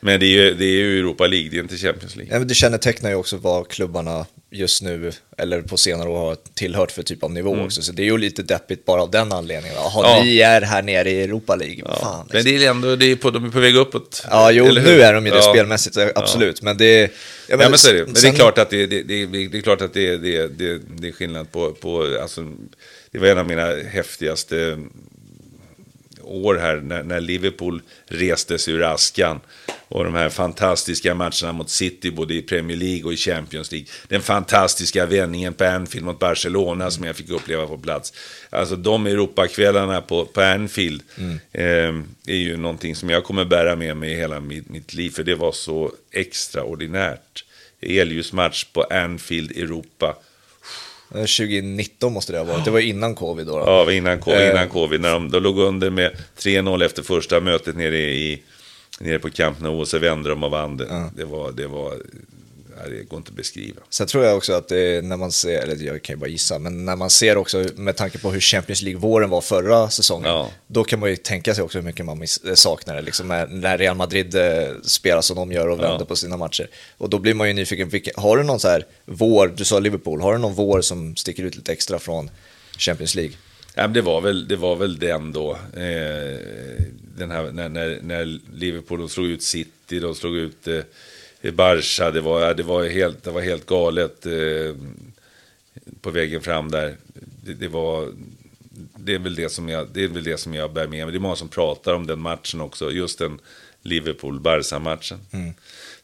Men 0.00 0.20
det 0.20 0.26
är 0.26 0.44
ju, 0.44 0.54
det 0.54 0.64
är 0.64 0.70
ju 0.70 0.98
Europa 0.98 1.26
League, 1.26 1.50
det 1.50 1.56
är 1.56 1.62
inte 1.62 1.76
Champions 1.76 2.16
League. 2.16 2.38
Ja, 2.38 2.44
det 2.44 2.54
kännetecknar 2.54 3.10
ju 3.10 3.16
också 3.16 3.36
vad 3.36 3.68
klubbarna 3.68 4.26
just 4.50 4.82
nu, 4.82 5.12
eller 5.38 5.62
på 5.62 5.76
senare 5.76 6.08
år, 6.08 6.18
har 6.18 6.36
tillhört 6.54 6.92
för 6.92 7.02
typ 7.02 7.22
av 7.24 7.30
nivå 7.32 7.56
också. 7.64 7.82
Så 7.82 7.92
det 7.92 8.02
är 8.02 8.04
ju 8.04 8.18
lite 8.18 8.42
deppigt 8.42 8.84
bara 8.84 9.02
av 9.02 9.10
den 9.10 9.32
anledningen. 9.32 9.76
Jaha, 9.76 10.06
Mm. 10.06 10.18
Ja. 10.18 10.24
ni 10.24 10.38
är 10.40 10.60
här 10.62 10.82
nere 10.82 11.10
i 11.10 11.22
Europa 11.22 11.56
League. 11.56 11.82
Ja. 11.84 11.96
Fan, 12.00 12.28
Men 12.32 12.44
det 12.44 12.50
är 12.64 12.70
ändå, 12.70 12.96
det 12.96 13.06
är 13.06 13.16
på, 13.16 13.30
de 13.30 13.44
är 13.44 13.50
på 13.50 13.60
väg 13.60 13.76
uppåt. 13.76 14.26
Ja, 14.30 14.50
jo, 14.50 14.64
nu 14.64 15.00
är 15.02 15.12
de 15.14 15.26
ju 15.26 15.32
det 15.32 15.36
Ja. 15.38 15.42
spelmässigt, 15.52 15.96
absolut. 16.14 16.62
Men 16.62 16.76
det... 16.76 17.00
Ja, 17.02 17.08
Ja, 17.48 17.56
men 17.68 17.78
så 17.78 17.88
är 17.90 17.94
det. 17.94 18.04
Men 18.04 18.14
det 18.14 18.28
är 18.28 18.32
klart 18.32 18.58
att 18.58 18.70
det, 18.70 18.86
det, 18.86 19.02
det, 19.02 19.26
det 19.26 19.58
är, 19.58 19.62
klart 19.62 19.80
att 19.82 19.94
det, 19.94 20.16
det, 20.16 20.48
det, 20.48 20.80
det 20.98 21.08
är 21.08 21.12
skillnad 21.12 21.52
på, 21.52 21.72
på 21.72 22.18
alltså, 22.22 22.44
det 23.10 23.18
var 23.18 23.26
en 23.28 23.38
av 23.38 23.46
mina 23.46 23.74
häftigaste 23.90 24.78
år 26.26 26.54
här 26.54 26.76
när, 26.76 27.02
när 27.02 27.20
Liverpool 27.20 27.82
reste 28.06 28.58
sig 28.58 28.74
ur 28.74 28.82
askan. 28.82 29.40
Och 29.88 30.04
de 30.04 30.14
här 30.14 30.28
fantastiska 30.28 31.14
matcherna 31.14 31.52
mot 31.52 31.70
City, 31.70 32.10
både 32.10 32.34
i 32.34 32.42
Premier 32.42 32.76
League 32.76 33.04
och 33.04 33.12
i 33.12 33.16
Champions 33.16 33.72
League. 33.72 33.88
Den 34.08 34.22
fantastiska 34.22 35.06
vändningen 35.06 35.54
på 35.54 35.64
Anfield 35.64 36.06
mot 36.06 36.18
Barcelona 36.18 36.90
som 36.90 37.04
jag 37.04 37.16
fick 37.16 37.30
uppleva 37.30 37.66
på 37.66 37.78
plats. 37.78 38.12
Alltså 38.50 38.76
de 38.76 39.06
Europakvällarna 39.06 40.00
på, 40.00 40.24
på 40.24 40.40
Anfield 40.40 41.02
eh, 41.52 41.94
är 42.26 42.36
ju 42.36 42.56
någonting 42.56 42.96
som 42.96 43.10
jag 43.10 43.24
kommer 43.24 43.44
bära 43.44 43.76
med 43.76 43.96
mig 43.96 44.14
hela 44.14 44.40
mitt, 44.40 44.68
mitt 44.68 44.94
liv. 44.94 45.10
För 45.10 45.22
det 45.22 45.34
var 45.34 45.52
så 45.52 45.92
extraordinärt. 46.12 47.44
Elljusmatch 47.80 48.64
på 48.64 48.82
Anfield, 48.82 49.50
Europa. 49.50 50.16
Eh, 51.14 51.20
2019 51.20 52.12
måste 52.12 52.32
det 52.32 52.38
ha 52.38 52.44
varit, 52.44 52.64
det 52.64 52.70
var 52.70 52.80
innan 52.80 53.14
covid 53.14 53.46
då. 53.46 53.58
då. 53.58 53.64
Ja, 53.66 53.92
innan, 53.92 54.18
Eh. 54.26 54.50
innan 54.50 54.68
covid. 54.68 55.00
När 55.00 55.12
de, 55.12 55.30
de 55.30 55.42
låg 55.42 55.58
under 55.58 55.90
med 55.90 56.10
3-0 56.38 56.84
efter 56.84 57.02
första 57.02 57.40
mötet 57.40 57.76
nere, 57.76 57.98
i, 57.98 58.42
nere 59.00 59.18
på 59.18 59.30
Camp 59.30 59.60
Nou 59.60 59.80
och 59.80 59.88
så 59.88 59.98
vände 59.98 60.28
de 60.28 60.44
och 60.44 60.50
vann. 60.50 60.76
Det, 60.76 61.10
det 61.16 61.24
var, 61.24 61.52
det 61.52 61.66
var, 61.66 61.92
det 62.84 63.02
går 63.08 63.16
inte 63.16 63.30
att 63.30 63.36
beskriva. 63.36 63.80
Sen 63.90 64.06
tror 64.06 64.24
jag 64.24 64.36
också 64.36 64.52
att 64.52 64.68
det, 64.68 65.04
när 65.04 65.16
man 65.16 65.32
ser, 65.32 65.62
eller 65.62 65.84
jag 65.84 66.02
kan 66.02 66.14
ju 66.14 66.20
bara 66.20 66.28
gissa, 66.30 66.58
men 66.58 66.84
när 66.84 66.96
man 66.96 67.10
ser 67.10 67.36
också 67.36 67.64
med 67.76 67.96
tanke 67.96 68.18
på 68.18 68.30
hur 68.30 68.40
Champions 68.40 68.82
League-våren 68.82 69.30
var 69.30 69.40
förra 69.40 69.90
säsongen, 69.90 70.28
Ja. 70.30 70.50
då 70.66 70.84
kan 70.84 71.00
man 71.00 71.10
ju 71.10 71.16
tänka 71.16 71.54
sig 71.54 71.64
också 71.64 71.78
hur 71.78 71.84
mycket 71.84 72.06
man 72.06 72.22
eh, 72.22 72.54
saknar 72.54 72.94
det, 72.96 73.02
liksom, 73.02 73.28
när- 73.28 73.78
Real 73.78 73.96
Madrid 73.96 74.34
eh, 74.34 74.68
spelar 74.82 75.20
som 75.20 75.36
de 75.36 75.52
gör 75.52 75.68
och 75.68 75.78
vänder 75.80 75.96
Ja. 76.00 76.04
på 76.04 76.16
sina 76.16 76.36
matcher. 76.36 76.68
Och 76.98 77.10
då 77.10 77.18
blir 77.18 77.34
man 77.34 77.48
ju 77.48 77.54
nyfiken, 77.54 77.90
har 78.16 78.36
du 78.36 78.42
någon 78.42 78.60
så 78.60 78.68
här 78.68 78.84
vår, 79.04 79.52
du 79.56 79.64
sa 79.64 79.78
Liverpool, 79.78 80.20
har 80.20 80.32
du 80.32 80.38
någon 80.38 80.54
vår 80.54 80.80
som 80.80 81.16
sticker 81.16 81.42
ut 81.42 81.56
lite 81.56 81.72
extra 81.72 81.98
från 81.98 82.30
Champions 82.78 83.14
League? 83.14 83.32
Ja, 83.74 83.86
det, 83.86 84.00
var 84.02 84.20
väl, 84.20 84.48
det 84.48 84.56
var 84.56 84.76
väl 84.76 84.98
den 84.98 85.32
då. 85.32 85.50
Eh, 85.52 86.40
den 87.18 87.30
här, 87.30 87.50
när, 87.52 87.68
när, 87.68 87.98
när 88.02 88.38
Liverpool 88.54 89.08
slog 89.08 89.26
ut 89.26 89.42
City, 89.42 90.00
de 90.00 90.14
slog 90.14 90.36
ut 90.36 90.68
eh, 90.68 90.78
Barca. 91.52 92.10
Det 92.10 92.20
var, 92.20 92.54
det, 92.54 92.62
var 92.62 92.84
helt, 92.84 93.24
det 93.24 93.30
var 93.30 93.40
helt 93.40 93.66
galet 93.66 94.26
eh, 94.26 94.76
på 96.00 96.10
vägen 96.10 96.40
fram 96.40 96.70
där. 96.70 96.96
Det, 97.44 97.54
det, 97.54 97.68
var, 97.68 98.08
det, 98.96 99.14
är 99.14 99.18
väl 99.18 99.34
det, 99.34 99.48
som 99.48 99.68
jag, 99.68 99.88
det 99.92 100.04
är 100.04 100.08
väl 100.08 100.24
det 100.24 100.36
som 100.36 100.54
jag 100.54 100.72
bär 100.72 100.86
med 100.86 101.04
mig. 101.04 101.12
Det 101.12 101.18
är 101.18 101.20
många 101.20 101.36
som 101.36 101.48
pratar 101.48 101.94
om 101.94 102.06
den 102.06 102.20
matchen 102.20 102.60
också. 102.60 102.90
Just 102.90 103.18
den 103.18 103.38
Liverpool-Barca-matchen. 103.82 105.18
Mm. 105.30 105.54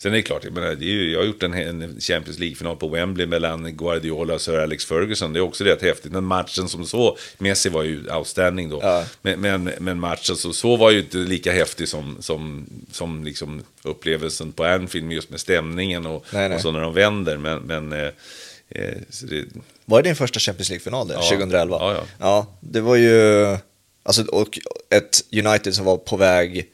Sen 0.02 0.12
är 0.12 0.16
det 0.16 0.22
klart, 0.22 0.44
jag, 0.44 0.52
menar, 0.52 0.74
det 0.74 0.84
är 0.84 0.88
ju, 0.88 1.12
jag 1.12 1.18
har 1.18 1.26
gjort 1.26 1.42
en, 1.42 1.54
en 1.54 2.00
Champions 2.00 2.38
League-final 2.38 2.76
på 2.76 2.88
Wembley 2.88 3.26
mellan 3.26 3.76
Guardiola 3.76 4.34
och 4.34 4.40
Sir 4.40 4.58
Alex 4.58 4.84
Ferguson. 4.84 5.32
Det 5.32 5.38
är 5.38 5.40
också 5.40 5.64
rätt 5.64 5.82
häftigt. 5.82 6.12
Men 6.12 6.24
matchen 6.24 6.68
som 6.68 6.86
så, 6.86 7.16
Messi 7.38 7.68
var 7.68 7.82
ju 7.82 8.10
outstanding 8.10 8.68
då. 8.68 8.80
Ja. 8.82 9.04
Men, 9.22 9.40
men, 9.40 9.70
men 9.78 10.00
matchen 10.00 10.36
som 10.36 10.52
så 10.52 10.76
var 10.76 10.90
ju 10.90 10.98
inte 10.98 11.16
lika 11.16 11.52
häftig 11.52 11.88
som, 11.88 12.16
som, 12.20 12.66
som 12.92 13.24
liksom 13.24 13.62
upplevelsen 13.82 14.52
på 14.52 14.64
Anfield, 14.64 15.12
just 15.12 15.30
med 15.30 15.40
stämningen 15.40 16.06
och, 16.06 16.24
Nej, 16.32 16.48
nej. 16.48 16.56
och 16.56 16.62
så 16.62 16.70
när 16.70 16.80
de 16.80 16.94
vänder. 16.94 17.36
Men, 17.36 17.62
men 17.62 17.92
eh, 17.92 18.08
eh, 18.68 18.94
det, 19.22 19.44
Var 19.84 20.02
det 20.02 20.08
din 20.08 20.16
första 20.16 20.40
Champions 20.40 20.68
League-final 20.70 21.08
det, 21.08 21.14
Ja. 21.14 21.22
2011? 21.22 21.76
Ja, 21.80 21.94
ja. 21.94 22.04
ja, 22.18 22.46
det 22.60 22.80
var 22.80 22.96
ju, 22.96 23.46
alltså, 24.02 24.22
och 24.22 24.58
ett 24.90 25.24
United 25.46 25.74
som 25.74 25.84
var 25.84 25.96
på 25.96 26.16
väg 26.16 26.68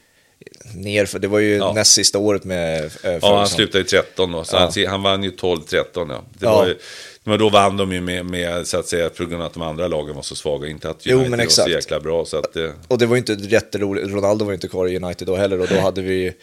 ner, 0.75 1.05
för 1.05 1.19
det 1.19 1.27
var 1.27 1.39
ju 1.39 1.55
Ja. 1.57 1.73
näst 1.73 1.91
sista 1.91 2.17
året 2.19 2.43
med 2.43 2.77
eh, 2.85 2.91
Ja, 3.03 3.09
han 3.11 3.21
Ferguson. 3.21 3.47
slutade 3.47 3.77
ju 3.77 3.83
13 3.83 4.31
då, 4.31 4.43
så 4.43 4.55
Ja. 4.55 4.59
han, 4.75 4.87
han 4.87 5.03
vann 5.03 5.23
ju 5.23 5.31
12-13. 5.31 6.09
Ja. 6.09 6.23
Det 6.39 6.45
Ja. 6.45 6.55
var 6.55 6.67
ju, 6.67 6.75
men 7.23 7.39
då 7.39 7.49
vann 7.49 7.77
de 7.77 7.91
ju 7.93 8.01
med, 8.01 8.25
med, 8.25 8.67
så 8.67 8.77
att 8.79 8.87
säga, 8.87 9.09
på 9.09 9.25
grund 9.25 9.41
av 9.41 9.47
att 9.47 9.53
de 9.53 9.61
andra 9.61 9.87
lagen 9.87 10.15
var 10.15 10.21
så 10.21 10.35
svaga. 10.35 10.67
Inte 10.67 10.89
att 10.89 10.97
Jo, 11.03 11.13
United 11.15 11.29
men 11.31 11.37
var 11.39 11.43
exakt. 11.45 11.65
så 11.65 11.71
jäkla 11.71 11.99
bra. 11.99 12.25
Så 12.25 12.37
att, 12.37 12.55
eh, 12.55 12.69
Och 12.87 12.97
det 12.97 13.05
var 13.05 13.15
ju 13.15 13.19
inte 13.19 13.33
jätteroligt, 13.33 14.07
Ronaldo 14.07 14.45
var 14.45 14.51
ju 14.51 14.55
inte 14.55 14.67
kvar 14.67 14.87
i 14.87 14.95
United 14.99 15.27
då 15.27 15.35
heller 15.35 15.61
och 15.61 15.67
då 15.67 15.79
hade 15.79 16.01
vi 16.01 16.33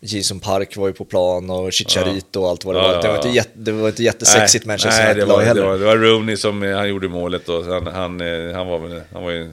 Jason 0.00 0.40
Park 0.40 0.76
var 0.76 0.86
ju 0.86 0.92
på 0.92 1.04
plan 1.04 1.50
och 1.50 1.72
Chicharito 1.72 2.40
och 2.40 2.48
allt 2.48 2.64
vad 2.64 2.74
det 2.74 2.80
var. 2.80 3.02
Det 3.02 3.08
var 3.08 3.16
inte, 3.16 3.28
jätte, 3.28 3.50
det 3.54 3.72
var 3.72 3.88
inte 3.88 4.02
jättesexigt 4.02 4.66
Manchester 4.66 5.04
United-lag 5.04 5.34
var, 5.36 5.40
det, 5.42 5.46
heller. 5.48 5.62
var, 5.62 5.78
det 5.78 5.84
var 5.84 5.96
Rooney 5.96 6.36
som 6.36 6.62
eh, 6.62 6.76
han 6.76 6.88
gjorde 6.88 7.08
målet 7.08 7.48
och 7.48 7.64
han, 7.64 7.86
han, 7.86 8.20
eh, 8.20 8.54
han, 8.56 8.66
var, 8.66 9.02
han 9.12 9.22
var 9.24 9.30
ju 9.30 9.50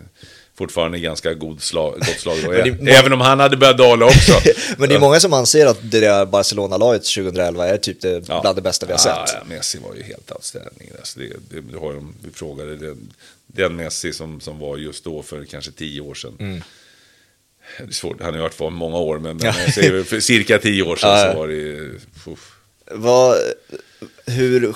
fortfarande 0.57 0.99
ganska 0.99 1.33
god 1.33 1.61
slag, 1.61 1.93
gott 1.99 2.07
slag 2.19 2.37
det- 2.81 2.91
Även 2.91 3.13
om 3.13 3.21
han 3.21 3.39
hade 3.39 3.57
börjat 3.57 3.77
dala 3.77 4.05
också. 4.05 4.31
Men 4.77 4.89
det 4.89 4.95
är 4.95 4.99
många 4.99 5.19
som 5.19 5.33
anser 5.33 5.65
att 5.65 5.91
det 5.91 5.99
där 5.99 6.25
Barcelona-laget 6.25 7.03
2011 7.05 7.67
är 7.67 7.77
typ 7.77 8.01
det 8.01 8.23
Ja. 8.27 8.41
bland 8.41 8.57
det 8.57 8.61
bästa 8.61 8.85
vi 8.85 8.91
har 8.91 8.99
sett. 8.99 9.13
ja, 9.33 9.43
Messi 9.49 9.77
var 9.77 9.95
ju 9.95 10.03
helt 10.03 10.31
outstanding. 10.31 10.89
Alltså 10.99 11.19
det, 11.19 11.25
det, 11.49 11.61
det 11.61 11.77
har 11.79 11.93
de, 11.93 12.13
vi 12.23 12.31
frågade 12.31 12.75
den, 12.75 13.13
den 13.47 13.75
Messi 13.75 14.13
som, 14.13 14.39
som 14.41 14.59
var 14.59 14.77
just 14.77 15.03
då 15.03 15.23
för 15.23 15.45
kanske 15.45 15.71
tio 15.71 16.01
år 16.01 16.13
sedan. 16.15 16.35
Mm. 16.39 16.61
Det 17.77 17.83
är 17.83 17.91
svårt, 17.91 18.15
han 18.21 18.29
har 18.29 18.35
ju 18.35 18.41
varit 18.41 18.53
för 18.53 18.69
många 18.69 18.97
år, 18.97 19.19
men, 19.19 19.37
men 19.37 19.53
säger 19.73 20.03
för 20.03 20.19
cirka 20.19 20.59
tio 20.59 20.83
år 20.83 20.95
sedan 20.95 21.09
Ja, 21.19 21.31
så 21.31 21.37
var 21.39 21.47
det 21.47 21.53
ju... 21.53 21.99
uff. 22.25 22.53
Vad, 22.91 23.37
hur, 24.25 24.73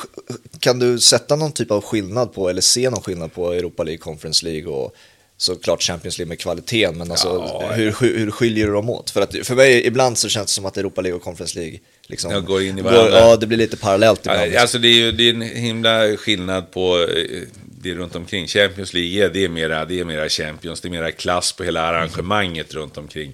kan 0.59 0.79
du 0.79 0.99
sätta 0.99 1.35
någon 1.35 1.51
typ 1.51 1.71
av 1.71 1.81
skillnad 1.83 2.33
på, 2.33 2.49
eller 2.49 2.61
se 2.61 2.89
någon 2.89 3.01
skillnad 3.01 3.33
på 3.33 3.51
Europa 3.53 3.83
League, 3.83 3.97
Conference 3.97 4.45
League 4.45 4.67
och 4.73 4.95
såklart 5.41 5.81
Champions 5.83 6.17
League 6.17 6.29
med 6.29 6.39
kvaliteten, 6.39 6.97
men 6.97 7.11
alltså 7.11 7.27
Ja, 7.27 7.71
hur, 7.75 7.95
hur, 7.99 8.17
hur 8.17 8.31
skiljer 8.31 8.67
du 8.67 8.73
dem 8.73 8.89
åt? 8.89 9.09
För, 9.09 9.21
att, 9.21 9.35
för 9.47 9.55
mig 9.55 9.85
ibland 9.87 10.17
så 10.17 10.29
känns 10.29 10.45
det 10.47 10.53
som 10.53 10.65
att 10.65 10.77
Europa 10.77 11.01
League 11.01 11.15
och 11.17 11.23
Conference 11.23 11.59
League 11.59 11.79
liksom, 12.07 12.31
Ja, 12.31 12.39
går 12.39 12.61
in 12.63 12.79
i 12.79 12.81
varandra. 12.81 13.19
ja, 13.19 13.35
det 13.37 13.47
blir 13.47 13.57
lite 13.57 13.77
parallellt 13.77 14.19
ibland. 14.25 14.51
Ja, 14.53 14.61
Alltså 14.61 14.77
det 14.79 14.87
är 14.87 14.93
ju 14.93 15.11
det 15.11 15.23
är 15.29 15.33
en 15.33 15.41
himla 15.41 16.17
skillnad 16.17 16.71
på 16.71 16.99
eh, 16.99 17.41
det 17.81 17.93
runt 17.93 18.15
omkring. 18.15 18.47
Champions 18.47 18.93
League, 18.93 19.29
det 19.29 19.43
är 19.43 19.49
mera, 19.49 19.85
det 19.85 19.99
är 19.99 20.05
mera 20.05 20.29
Champions, 20.29 20.81
det 20.81 20.87
är 20.87 20.89
mera 20.89 21.11
klass 21.11 21.53
på 21.53 21.63
hela 21.63 21.81
arrangemanget 21.81 22.73
runt 22.73 22.97
omkring. 22.97 23.33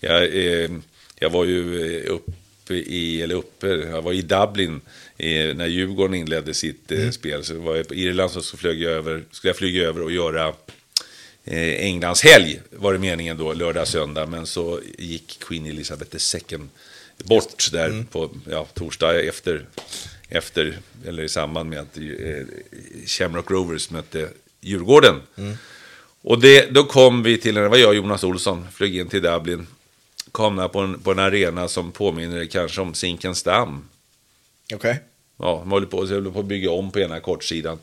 Jag, 0.00 0.22
eh, 0.24 0.70
jag 1.18 1.30
var 1.30 1.44
ju 1.44 1.96
eh, 2.04 2.12
uppe 2.14 2.74
i, 2.74 3.22
eller 3.22 3.34
uppe, 3.34 3.66
jag 3.68 4.02
var 4.02 4.12
i 4.12 4.22
Dublin 4.22 4.80
eh, 5.18 5.54
när 5.56 5.66
Djurgården 5.66 6.14
inledde 6.14 6.54
sitt 6.54 6.92
eh, 6.92 7.10
spel. 7.10 7.44
Så 7.44 7.58
var 7.58 7.76
jag 7.76 7.88
på 7.88 7.94
Irland 7.94 8.30
så 8.30 8.56
flög 8.56 8.82
jag 8.82 8.92
över, 8.92 9.24
skulle 9.30 9.48
jag 9.48 9.56
flyga 9.56 9.82
över 9.88 10.02
och 10.02 10.12
göra 10.12 10.52
Englands 11.50 12.22
helg 12.22 12.60
var 12.70 12.92
det 12.92 12.98
meningen 12.98 13.36
då, 13.36 13.52
lördag, 13.52 13.88
söndag. 13.88 14.26
Men 14.26 14.46
så 14.46 14.80
gick 14.98 15.38
Queen 15.40 15.66
Elizabeth 15.66 16.16
II 16.50 16.58
bort 17.24 17.72
där 17.72 18.04
på 18.10 18.30
ja, 18.50 18.66
torsdag 18.74 19.20
efter, 19.20 19.66
efter, 20.28 20.78
eller 21.06 21.22
i 21.22 21.28
samband 21.28 21.70
med 21.70 21.78
att 21.78 21.96
eh, 21.96 22.46
Shamrock 23.06 23.50
Rovers 23.50 23.90
mötte 23.90 24.28
Djurgården. 24.60 25.14
Och 26.22 26.40
det, 26.40 26.70
då 26.70 26.84
kom 26.84 27.22
vi 27.22 27.38
till, 27.38 27.54
det 27.54 27.68
var 27.68 27.76
jag 27.76 27.88
och 27.88 27.94
Jonas 27.94 28.24
Olsson, 28.24 28.66
flög 28.72 28.96
in 28.96 29.08
till 29.08 29.22
Dublin. 29.22 29.66
Kom 30.32 30.68
på 30.72 30.80
en, 30.80 31.00
på 31.00 31.10
en 31.10 31.18
arena 31.18 31.68
som 31.68 31.92
påminner 31.92 32.46
kanske 32.46 32.80
om 32.80 32.94
Zinkensdamm. 32.94 33.88
Okej. 34.74 35.00
Ja, 35.38 35.58
de 35.60 35.70
håller 35.70 35.86
på, 35.86 35.96
håller 35.96 36.30
på 36.30 36.40
att 36.40 36.46
bygga 36.46 36.70
om 36.70 36.90
på 36.90 37.00
ena 37.00 37.20
kortsidan. 37.20 37.78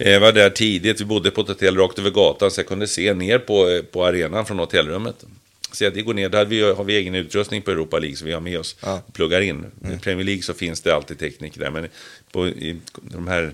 Eh, 0.00 0.12
Jag 0.12 0.20
var 0.20 0.32
där 0.32 0.50
tidigt, 0.50 1.00
vi 1.00 1.04
bodde 1.04 1.30
på 1.30 1.40
ett 1.40 1.48
hotell 1.48 1.76
rakt 1.76 1.98
över 1.98 2.10
gatan 2.10 2.50
så 2.50 2.60
jag 2.60 2.66
kunde 2.66 2.86
se 2.88 3.14
ner 3.14 3.38
på, 3.38 3.68
eh, 3.68 3.82
på 3.82 4.04
arenan 4.06 4.46
från 4.46 4.58
hotellrummet. 4.58 5.24
Så 5.72 5.90
det 5.90 6.02
går 6.02 6.14
ner, 6.14 6.28
där 6.28 6.38
hade 6.38 6.50
vi, 6.50 6.62
har 6.62 6.84
vi 6.84 6.96
egen 6.96 7.14
utrustning 7.14 7.62
på 7.62 7.70
Europa 7.70 7.98
League 7.98 8.16
så 8.16 8.24
vi 8.24 8.32
har 8.32 8.40
med 8.40 8.58
oss 8.58 8.76
Ja. 8.82 9.02
pluggar 9.12 9.40
in. 9.40 9.66
I 9.94 9.98
Premier 10.02 10.24
League 10.24 10.42
så 10.42 10.54
finns 10.54 10.80
det 10.80 10.94
alltid 10.94 11.18
tekniker 11.18 11.60
där, 11.60 11.70
men 11.70 11.88
på 12.32 12.48
i, 12.48 12.76
de 13.02 13.28
här... 13.28 13.52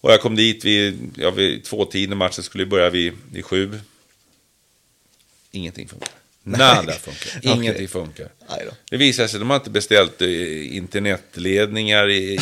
Och 0.00 0.12
jag 0.12 0.20
kom 0.20 0.36
dit 0.36 0.64
vid, 0.64 1.10
ja, 1.16 1.30
vid 1.30 1.64
två 1.64 1.84
tiden, 1.84 2.18
matchen 2.18 2.44
skulle 2.44 2.66
börja 2.66 2.90
vid, 2.90 3.12
vid 3.32 3.44
sju. 3.44 3.78
Ingenting 5.50 5.88
funkar. 5.88 6.08
Nada 6.42 6.92
funkar. 6.92 7.40
Ingenting 7.56 7.88
funkar. 7.88 8.28
Det 8.90 8.96
visar 8.96 9.26
sig 9.26 9.36
att 9.36 9.40
de 9.40 9.50
har 9.50 9.56
inte 9.56 9.70
beställt 9.70 10.22
eh, 10.22 10.76
internetledningar. 10.76 12.08
I, 12.10 12.34
i, 12.34 12.38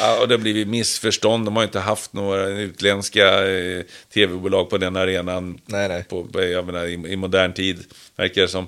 ja, 0.00 0.20
och 0.20 0.28
det 0.28 0.34
har 0.34 0.40
blivit 0.40 0.68
missförstånd. 0.68 1.44
De 1.44 1.56
har 1.56 1.62
inte 1.62 1.80
haft 1.80 2.12
några 2.12 2.48
utländska 2.48 3.48
eh, 3.48 3.82
tv-bolag 4.14 4.70
på 4.70 4.78
den 4.78 4.96
arenan 4.96 5.60
Nej, 5.66 5.88
nej. 5.88 6.04
På, 6.08 6.26
menar, 6.66 6.86
i, 6.86 6.92
i 6.92 7.16
modern 7.16 7.52
tid, 7.52 7.84
verkar 8.16 8.42
det 8.42 8.48
som. 8.48 8.66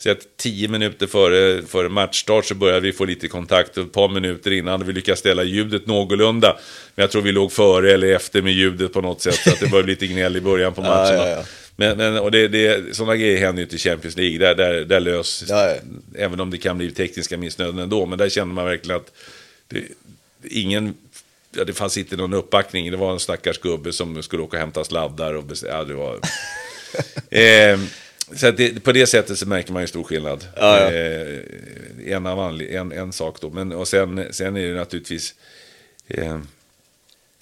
Så 0.00 0.10
att 0.10 0.36
tio 0.36 0.68
minuter 0.68 1.06
före, 1.06 1.62
före 1.62 1.88
matchstart 1.88 2.44
så 2.44 2.54
började 2.54 2.80
vi 2.80 2.92
få 2.92 3.04
lite 3.04 3.28
kontakt. 3.28 3.78
Och 3.78 3.84
ett 3.84 3.92
par 3.92 4.08
minuter 4.08 4.50
innan 4.50 4.86
vi 4.86 4.92
lyckades 4.92 5.18
ställa 5.18 5.42
ljudet 5.42 5.86
någorlunda. 5.86 6.56
Men 6.94 7.02
jag 7.02 7.10
tror 7.10 7.22
vi 7.22 7.32
låg 7.32 7.52
före 7.52 7.92
eller 7.92 8.12
efter 8.12 8.42
med 8.42 8.52
ljudet 8.52 8.92
på 8.92 9.00
något 9.00 9.20
sätt. 9.20 9.34
Så 9.34 9.50
att 9.50 9.60
det 9.60 9.66
var 9.66 9.82
lite 9.82 10.06
gnäll 10.06 10.36
i 10.36 10.40
början 10.40 10.74
på 10.74 10.80
matcherna. 10.82 11.28
Ja, 11.28 11.28
ja. 11.28 11.44
Men, 11.76 11.96
men 11.96 12.18
och 12.18 12.30
det, 12.30 12.48
det, 12.48 12.96
sådana 12.96 13.16
grejer 13.16 13.38
händer 13.38 13.60
ju 13.60 13.64
inte 13.64 13.76
i 13.76 13.78
Champions 13.78 14.16
League. 14.16 14.38
Där, 14.38 14.54
där, 14.54 14.84
där 14.84 15.00
lös, 15.00 15.44
även 16.14 16.40
om 16.40 16.50
det 16.50 16.58
kan 16.58 16.78
bli 16.78 16.90
tekniska 16.90 17.36
missnöden 17.36 17.78
ändå. 17.78 18.06
Men 18.06 18.18
där 18.18 18.28
känner 18.28 18.54
man 18.54 18.64
verkligen 18.64 19.00
att 19.00 19.12
det, 19.68 19.82
ingen, 20.44 20.94
ja, 21.50 21.64
det 21.64 21.72
fanns 21.72 21.98
inte 21.98 22.16
någon 22.16 22.34
uppbackning. 22.34 22.90
Det 22.90 22.96
var 22.96 23.12
en 23.12 23.20
stackars 23.20 23.58
gubbe 23.58 23.92
som 23.92 24.22
skulle 24.22 24.42
åka 24.42 24.56
och 24.56 24.60
hämta 24.60 24.84
sladdar. 24.84 25.34
Och 25.34 25.44
ja, 25.62 25.84
det 25.84 25.94
var... 25.94 26.20
eh, 27.30 27.80
så 28.36 28.50
det, 28.50 28.84
på 28.84 28.92
det 28.92 29.06
sättet 29.06 29.38
så 29.38 29.48
märker 29.48 29.72
man 29.72 29.82
ju 29.82 29.88
stor 29.88 30.04
skillnad. 30.04 30.46
Ja, 30.56 30.80
ja. 30.80 30.90
Eh, 30.90 31.38
en, 32.06 32.26
av 32.26 32.38
anle- 32.38 32.76
en, 32.80 32.92
en 32.92 33.12
sak 33.12 33.40
då. 33.40 33.50
Men, 33.50 33.72
och 33.72 33.88
sen, 33.88 34.24
sen 34.30 34.56
är 34.56 34.68
det 34.68 34.74
naturligtvis... 34.74 35.34
Eh, 36.06 36.38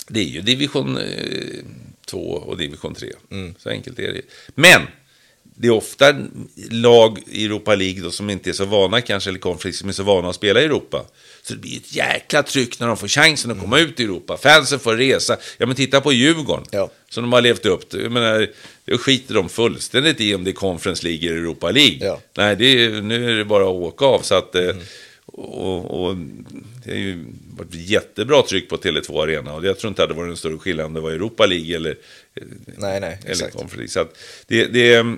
det 0.09 0.21
är 0.21 0.25
ju 0.25 0.41
division 0.41 0.99
2 2.07 2.19
och 2.19 2.57
division 2.57 2.95
3. 2.95 3.13
Mm. 3.31 3.55
Så 3.59 3.71
enkelt 3.71 3.99
är 3.99 4.13
det. 4.13 4.23
Men 4.55 4.83
det 5.43 5.69
är 5.69 5.73
ofta 5.73 6.15
lag 6.71 7.19
i 7.27 7.45
Europa 7.45 7.75
League 7.75 8.03
då, 8.03 8.11
som 8.11 8.31
inte 8.31 8.51
är 8.51 8.53
så 8.53 8.65
vana 8.65 9.01
kanske, 9.01 9.31
eller 9.31 9.41
konflikt, 9.41 9.79
som 9.79 9.89
är 9.89 9.93
så 9.93 10.03
vana 10.03 10.29
att 10.29 10.37
spela 10.37 10.61
i 10.61 10.65
Europa. 10.65 11.07
Så 11.47 11.55
det 11.55 11.61
blir 11.61 11.77
ett 11.77 11.95
jäkla 11.95 12.43
tryck 12.43 12.81
när 12.81 12.87
de 12.87 12.97
får 12.97 13.09
chansen 13.09 13.51
att 13.51 13.61
komma 13.61 13.79
ut 13.79 14.01
i 14.01 14.05
Europa. 14.05 14.37
Fansen 14.37 14.79
får 14.79 14.97
resa. 14.97 15.37
Ja, 15.59 15.67
men 15.67 15.77
titta 15.77 16.01
på 16.01 16.13
Djurgården. 16.13 16.65
Ja. 16.71 16.91
Som 17.09 17.25
de 17.25 17.33
har 17.33 17.41
levt 17.41 17.67
upp 17.67 17.89
till. 17.89 18.03
Jag 18.03 18.13
menar, 18.13 18.49
det 18.85 18.99
skiter 18.99 19.35
de 19.35 19.49
fullständigt 19.49 20.21
i 20.21 20.35
om 20.35 20.45
det 20.45 20.51
är 20.51 20.53
Conference 20.53 21.07
League 21.07 21.29
eller 21.29 21.39
Europa 21.39 21.71
League. 21.71 22.07
Ja. 22.07 22.21
Nej, 22.37 22.57
det 22.57 22.85
är, 22.85 23.03
nu 23.03 23.31
är 23.31 23.37
det 23.37 23.45
bara 23.45 23.63
att 23.63 23.69
åka 23.69 24.05
av. 24.05 24.21
Så 24.21 24.35
att, 24.35 24.55
eh, 24.55 24.77
och, 25.27 26.07
och 26.07 26.17
det 26.85 26.91
har 26.91 26.99
ju 26.99 27.25
varit 27.57 27.75
jättebra 27.75 28.43
tryck 28.43 28.69
på 28.69 28.77
Tele2 28.77 29.23
Arena. 29.23 29.55
Och 29.55 29.65
jag 29.65 29.79
tror 29.79 29.89
inte 29.89 30.07
det 30.07 30.15
var 30.15 30.27
en 30.27 30.37
större 30.37 30.59
skillnad 30.59 30.87
om 30.87 30.95
det 30.95 31.01
var 31.01 31.11
Europa 31.11 31.47
League 31.47 31.77
eller, 31.77 31.97
Nej, 32.77 33.01
nej, 33.01 33.19
eller 33.23 33.31
exakt. 33.31 33.57
Conference 33.57 33.77
League. 33.77 33.89
Så 33.89 34.01
att 34.01 34.19
det, 34.47 34.65
det, 34.65 35.17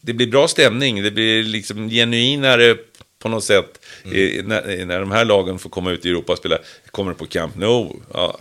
det 0.00 0.12
blir 0.12 0.26
bra 0.26 0.48
stämning. 0.48 1.02
Det 1.02 1.10
blir 1.10 1.42
liksom 1.42 1.90
genuinare 1.90 2.76
på 3.18 3.28
något 3.28 3.44
sätt. 3.44 3.79
Mm. 4.04 4.16
I, 4.16 4.42
när, 4.44 4.86
när 4.86 5.00
de 5.00 5.10
här 5.10 5.24
lagen 5.24 5.58
får 5.58 5.70
komma 5.70 5.90
ut 5.90 6.06
i 6.06 6.08
Europa 6.08 6.32
och 6.32 6.38
spela. 6.38 6.58
Kommer 6.90 7.12
på 7.12 7.26
Camp 7.26 7.56
Nou. 7.56 7.96
Ja. 8.12 8.40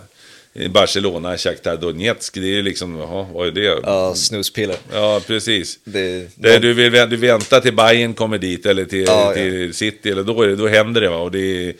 Barcelona, 0.69 1.37
Shakhtar 1.37 1.77
Donetsk. 1.77 2.33
Det 2.33 2.39
är 2.39 2.55
ju 2.55 2.61
liksom, 2.61 2.95
jaha, 2.95 3.27
vad 3.33 3.47
är 3.47 3.51
det? 3.51 3.79
Ja, 3.83 4.15
snuspiller. 4.15 4.75
Ja, 4.93 5.21
precis. 5.27 5.79
Det, 5.83 6.27
Det, 6.35 6.59
du, 6.59 6.73
vill, 6.73 6.91
du 6.91 7.17
väntar 7.17 7.59
till 7.59 7.75
Bayern 7.75 8.13
kommer 8.13 8.37
dit 8.37 8.65
eller 8.65 8.85
till, 8.85 9.05
Ja, 9.07 9.33
till 9.33 9.73
City, 9.73 10.09
eller 10.09 10.23
då, 10.23 10.41
är 10.41 10.47
det, 10.47 10.55
då 10.55 10.67
händer 10.67 11.01
det. 11.01 11.09
Va? 11.09 11.17
Och, 11.17 11.31
det 11.31 11.73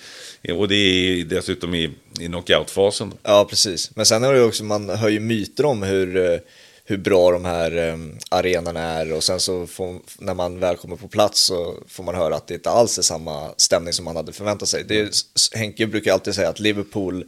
är, 0.44 0.58
och 0.58 0.68
det 0.68 0.76
är 0.76 1.24
dessutom 1.24 1.76
i, 1.76 1.90
i 2.20 2.26
knockoutfasen. 2.26 3.14
Ja, 3.24 3.46
precis. 3.50 3.96
Men 3.96 4.06
sen 4.06 4.24
är 4.24 4.34
det 4.34 4.44
också, 4.44 4.64
man 4.64 4.90
hör 4.90 5.10
ju 5.10 5.20
myter 5.20 5.66
om 5.66 5.84
hur, 5.84 6.18
eh, 6.18 6.40
hur 6.90 6.98
bra 6.98 7.32
de 7.32 7.46
här 7.46 7.78
um, 7.78 8.18
arenorna 8.30 8.80
är 8.82 9.14
och 9.14 9.24
sen 9.24 9.40
så 9.40 9.68
får, 9.68 10.00
när 10.18 10.34
man 10.34 10.60
väl 10.60 10.78
kommer 10.78 10.96
på 10.96 11.08
plats 11.08 11.40
så 11.42 11.76
får 11.88 12.04
man 12.04 12.16
höra 12.16 12.36
att 12.36 12.48
det 12.48 12.54
inte 12.54 12.70
alls 12.70 12.98
är 12.98 13.02
samma 13.02 13.54
stämning 13.58 13.94
som 13.94 14.06
man 14.06 14.16
hade 14.16 14.34
förväntat 14.34 14.70
sig. 14.70 14.84
Det 14.84 15.00
är, 15.00 15.04
S- 15.10 15.50
Henke 15.54 15.88
brukar 15.88 16.14
alltid 16.14 16.36
säga 16.36 16.50
att 16.50 16.60
Liverpool, 16.60 17.26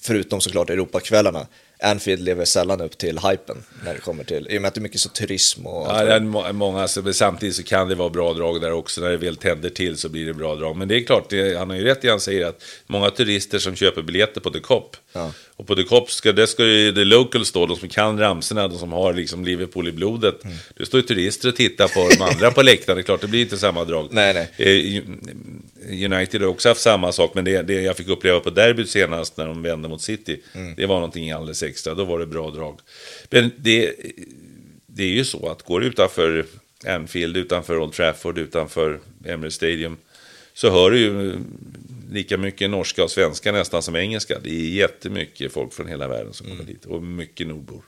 förutom 0.00 0.40
såklart 0.40 0.70
Europakvällarna, 0.70 1.46
Anfield 1.82 2.22
lever 2.24 2.44
sällan 2.44 2.80
upp 2.80 2.98
till 2.98 3.18
hypen 3.18 3.62
när 3.84 3.94
det 3.94 4.00
kommer 4.00 4.24
till, 4.24 4.46
i 4.50 4.58
och 4.58 4.62
med 4.62 4.68
att 4.68 4.74
det 4.74 4.78
är 4.78 4.82
mycket 4.82 5.00
så 5.00 5.08
turism 5.08 5.66
och 5.66 5.86
Ja, 5.88 6.04
det 6.04 6.12
är 6.12 6.20
må- 6.20 6.52
många, 6.52 6.88
så, 6.88 7.02
men 7.02 7.14
samtidigt 7.14 7.56
så 7.56 7.62
kan 7.62 7.88
det 7.88 7.94
vara 7.94 8.08
bra 8.10 8.32
drag 8.32 8.60
där 8.60 8.72
också. 8.72 9.00
När 9.00 9.10
det 9.10 9.16
väl 9.16 9.36
tänder 9.36 9.70
till 9.70 9.96
så 9.96 10.08
blir 10.08 10.26
det 10.26 10.34
bra 10.34 10.54
drag. 10.54 10.76
Men 10.76 10.88
det 10.88 10.96
är 10.96 11.04
klart, 11.04 11.30
det, 11.30 11.58
han 11.58 11.70
har 11.70 11.76
ju 11.76 11.84
rätt 11.84 12.04
i 12.04 12.08
han 12.08 12.20
säger 12.20 12.46
att 12.46 12.62
många 12.86 13.10
turister 13.10 13.58
som 13.58 13.74
köper 13.76 14.02
biljetter 14.02 14.40
på 14.40 14.50
The 14.50 14.60
Cop. 14.60 14.96
Ja. 15.12 15.32
Och 15.56 15.66
på 15.66 15.76
The 15.76 15.82
Cop 15.82 16.10
ska 16.10 16.32
det 16.32 16.46
ska 16.46 16.64
ju 16.64 16.92
the 16.92 17.04
locals 17.04 17.48
stå, 17.48 17.66
de 17.66 17.76
som 17.76 17.88
kan 17.88 18.18
ramsorna, 18.18 18.68
de 18.68 18.78
som 18.78 18.92
har 18.92 19.12
liksom 19.12 19.44
Liverpool 19.44 19.88
i 19.88 19.92
blodet. 19.92 20.44
Mm. 20.44 20.56
Det 20.76 20.86
står 20.86 21.00
ju 21.00 21.06
turister 21.06 21.48
och 21.48 21.56
tittar 21.56 21.88
på 21.88 22.08
de 22.18 22.22
andra 22.22 22.50
på 22.50 22.62
läktaren. 22.62 22.96
Det 22.96 23.00
är 23.00 23.04
klart, 23.04 23.20
det 23.20 23.26
blir 23.28 23.40
inte 23.42 23.58
samma 23.58 23.84
drag. 23.84 24.08
Nej, 24.10 24.34
nej. 24.34 24.96
Eh, 24.96 25.02
United 25.88 26.40
har 26.40 26.48
också 26.48 26.68
haft 26.68 26.80
samma 26.80 27.12
sak, 27.12 27.34
men 27.34 27.44
det, 27.44 27.62
det 27.62 27.80
jag 27.82 27.96
fick 27.96 28.08
uppleva 28.08 28.40
på 28.40 28.50
derbyt 28.50 28.90
senast 28.90 29.36
när 29.36 29.46
de 29.46 29.62
vände 29.62 29.88
mot 29.88 30.02
City, 30.02 30.40
Mm. 30.54 30.74
det 30.76 30.86
var 30.86 30.94
någonting 30.94 31.30
alldeles 31.30 31.62
extra. 31.62 31.94
Då 31.94 32.04
var 32.04 32.18
det 32.18 32.26
bra 32.26 32.50
drag. 32.50 32.80
Men 33.30 33.50
det, 33.56 33.92
det 34.86 35.02
är 35.02 35.08
ju 35.08 35.24
så 35.24 35.48
att 35.48 35.62
går 35.62 35.80
du 35.80 35.86
utanför 35.86 36.46
Anfield, 36.86 37.36
utanför 37.36 37.78
Old 37.78 37.92
Trafford, 37.92 38.38
utanför 38.38 39.00
Emirates 39.24 39.54
Stadium, 39.54 39.96
så 40.54 40.70
hör 40.70 40.90
du 40.90 40.98
ju 40.98 41.36
lika 42.12 42.36
mycket 42.38 42.70
norska 42.70 43.04
och 43.04 43.10
svenska 43.10 43.52
nästan 43.52 43.82
som 43.82 43.96
engelska. 43.96 44.38
Det 44.42 44.50
är 44.50 44.68
jättemycket 44.70 45.52
folk 45.52 45.72
från 45.72 45.88
hela 45.88 46.08
världen 46.08 46.32
som 46.32 46.46
Mm. 46.46 46.58
kommer 46.58 46.72
dit, 46.72 46.84
och 46.84 47.02
mycket 47.02 47.46
nordbor. 47.46 47.82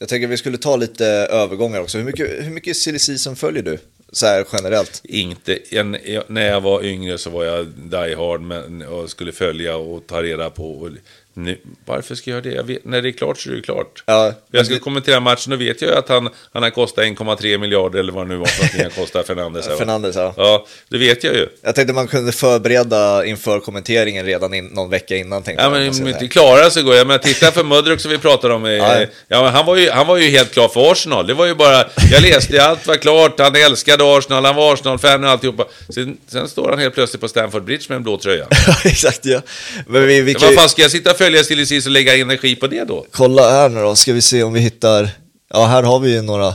Jag 0.00 0.08
tänker 0.08 0.26
att 0.26 0.32
vi 0.32 0.36
skulle 0.36 0.58
ta 0.58 0.76
lite 0.76 1.06
övergångar 1.06 1.80
också. 1.80 1.98
Hur 1.98 2.04
mycket, 2.04 2.44
hur 2.46 2.50
mycket 2.50 2.76
silly 2.76 2.98
season 2.98 3.36
följer 3.36 3.62
du? 3.62 3.78
Så 4.12 4.26
här 4.26 4.46
generellt. 4.52 5.00
Inte, 5.04 5.58
en, 5.70 5.96
jag, 6.04 6.24
när 6.26 6.46
jag 6.46 6.60
var 6.60 6.84
yngre 6.84 7.18
så 7.18 7.30
var 7.30 7.44
jag 7.44 7.66
die 7.66 8.14
hard 8.14 8.40
men, 8.40 8.82
och 8.82 9.10
skulle 9.10 9.32
följa 9.32 9.76
och 9.76 10.06
ta 10.06 10.22
reda 10.22 10.50
på. 10.50 10.72
Och, 10.72 10.90
nu, 11.38 11.58
varför 11.86 12.14
ska 12.14 12.30
jag 12.30 12.36
göra 12.46 12.50
det? 12.50 12.56
Jag 12.56 12.64
vet, 12.64 12.84
när 12.84 13.02
det 13.02 13.08
är 13.08 13.12
klart 13.12 13.38
så 13.38 13.50
är 13.50 13.54
det 13.54 13.60
klart. 13.62 14.02
Ja, 14.06 14.32
jag 14.50 14.64
ska 14.66 14.74
det- 14.74 14.80
kommentera 14.80 15.20
matchen 15.20 15.52
och 15.52 15.60
vet 15.60 15.82
jag 15.82 15.94
att 15.94 16.08
han, 16.08 16.28
han 16.52 16.62
har 16.62 16.70
kostat 16.70 17.04
1,3 17.04 17.58
miljarder 17.58 17.98
eller 17.98 18.12
vad 18.12 18.24
det 18.26 18.28
nu 18.28 18.36
var 18.36 18.46
för 18.46 18.82
han 18.82 18.90
kostade 18.90 19.24
Fernandes. 19.24 19.68
va? 19.68 19.76
Fernandes, 19.78 20.16
ja. 20.16 20.34
Ja, 20.36 20.66
det 20.88 20.98
vet 20.98 21.24
jag 21.24 21.34
ju. 21.34 21.48
Jag 21.62 21.74
tänkte 21.74 21.92
man 21.94 22.06
kunde 22.08 22.32
förbereda 22.32 23.24
inför 23.24 23.60
kommenteringen 23.60 24.26
redan 24.26 24.54
in, 24.54 24.64
någon 24.66 24.90
vecka 24.90 25.16
innan. 25.16 25.42
Tänkte 25.42 25.64
Ja, 25.64 25.70
men 25.70 25.88
om 25.88 26.08
inte 26.08 26.28
klarar 26.28 26.70
så 26.70 26.82
går 26.82 26.94
jag. 26.94 27.06
Men 27.06 27.18
titta 27.18 27.52
för 27.52 27.64
Mudryk 27.64 28.00
som 28.00 28.10
vi 28.10 28.18
pratade 28.18 28.54
om. 28.54 28.64
Ja. 28.64 29.00
Ja. 29.28 29.42
men 29.42 29.52
han, 29.52 29.66
var 29.66 29.76
ju, 29.76 29.90
han 29.90 30.06
var 30.06 30.16
ju 30.16 30.28
helt 30.30 30.52
klar 30.52 30.68
för 30.68 30.92
Arsenal. 30.92 31.26
Det 31.26 31.34
var 31.34 31.46
ju 31.46 31.54
bara, 31.54 31.84
jag 32.12 32.22
läste 32.22 32.64
allt 32.64 32.86
var 32.86 32.96
klart. 32.96 33.40
Han 33.40 33.56
älskade 33.56 34.16
Arsenal, 34.18 34.44
han 34.44 34.56
var 34.56 34.72
Arsenal-fan 34.74 35.24
och 35.24 35.30
alltihopa. 35.30 35.64
Sen, 35.88 36.16
sen 36.26 36.48
står 36.48 36.68
han 36.70 36.78
helt 36.78 36.94
plötsligt 36.94 37.20
på 37.20 37.28
Stamford 37.28 37.64
Bridge 37.64 37.84
med 37.88 37.96
en 37.96 38.02
blå 38.02 38.18
tröja. 38.18 38.46
Ja, 38.66 38.74
exakt 38.84 39.20
ja. 39.24 39.40
Men 39.86 40.06
vi, 40.06 40.20
vi 40.20 40.34
kan 40.34 40.46
vad 40.48 40.54
fan 40.54 40.68
ska 40.68 40.82
jag 40.82 40.90
sitta 40.90 41.10
och 41.10 41.16
följa 41.28 41.44
Silly 41.44 41.66
Seas 41.66 41.86
och 41.86 41.92
lägga 41.92 42.16
energi 42.16 42.56
på 42.56 42.66
det 42.66 42.84
då? 42.84 43.06
kolla 43.10 43.50
här 43.50 43.68
nu 43.68 43.80
då, 43.80 43.96
ska 43.96 44.12
vi 44.12 44.20
se 44.22 44.42
om 44.42 44.52
vi 44.52 44.60
hittar, 44.60 45.10
ja 45.48 45.66
här 45.66 45.82
har 45.82 45.98
vi 46.00 46.12
ju 46.12 46.22
några, 46.22 46.54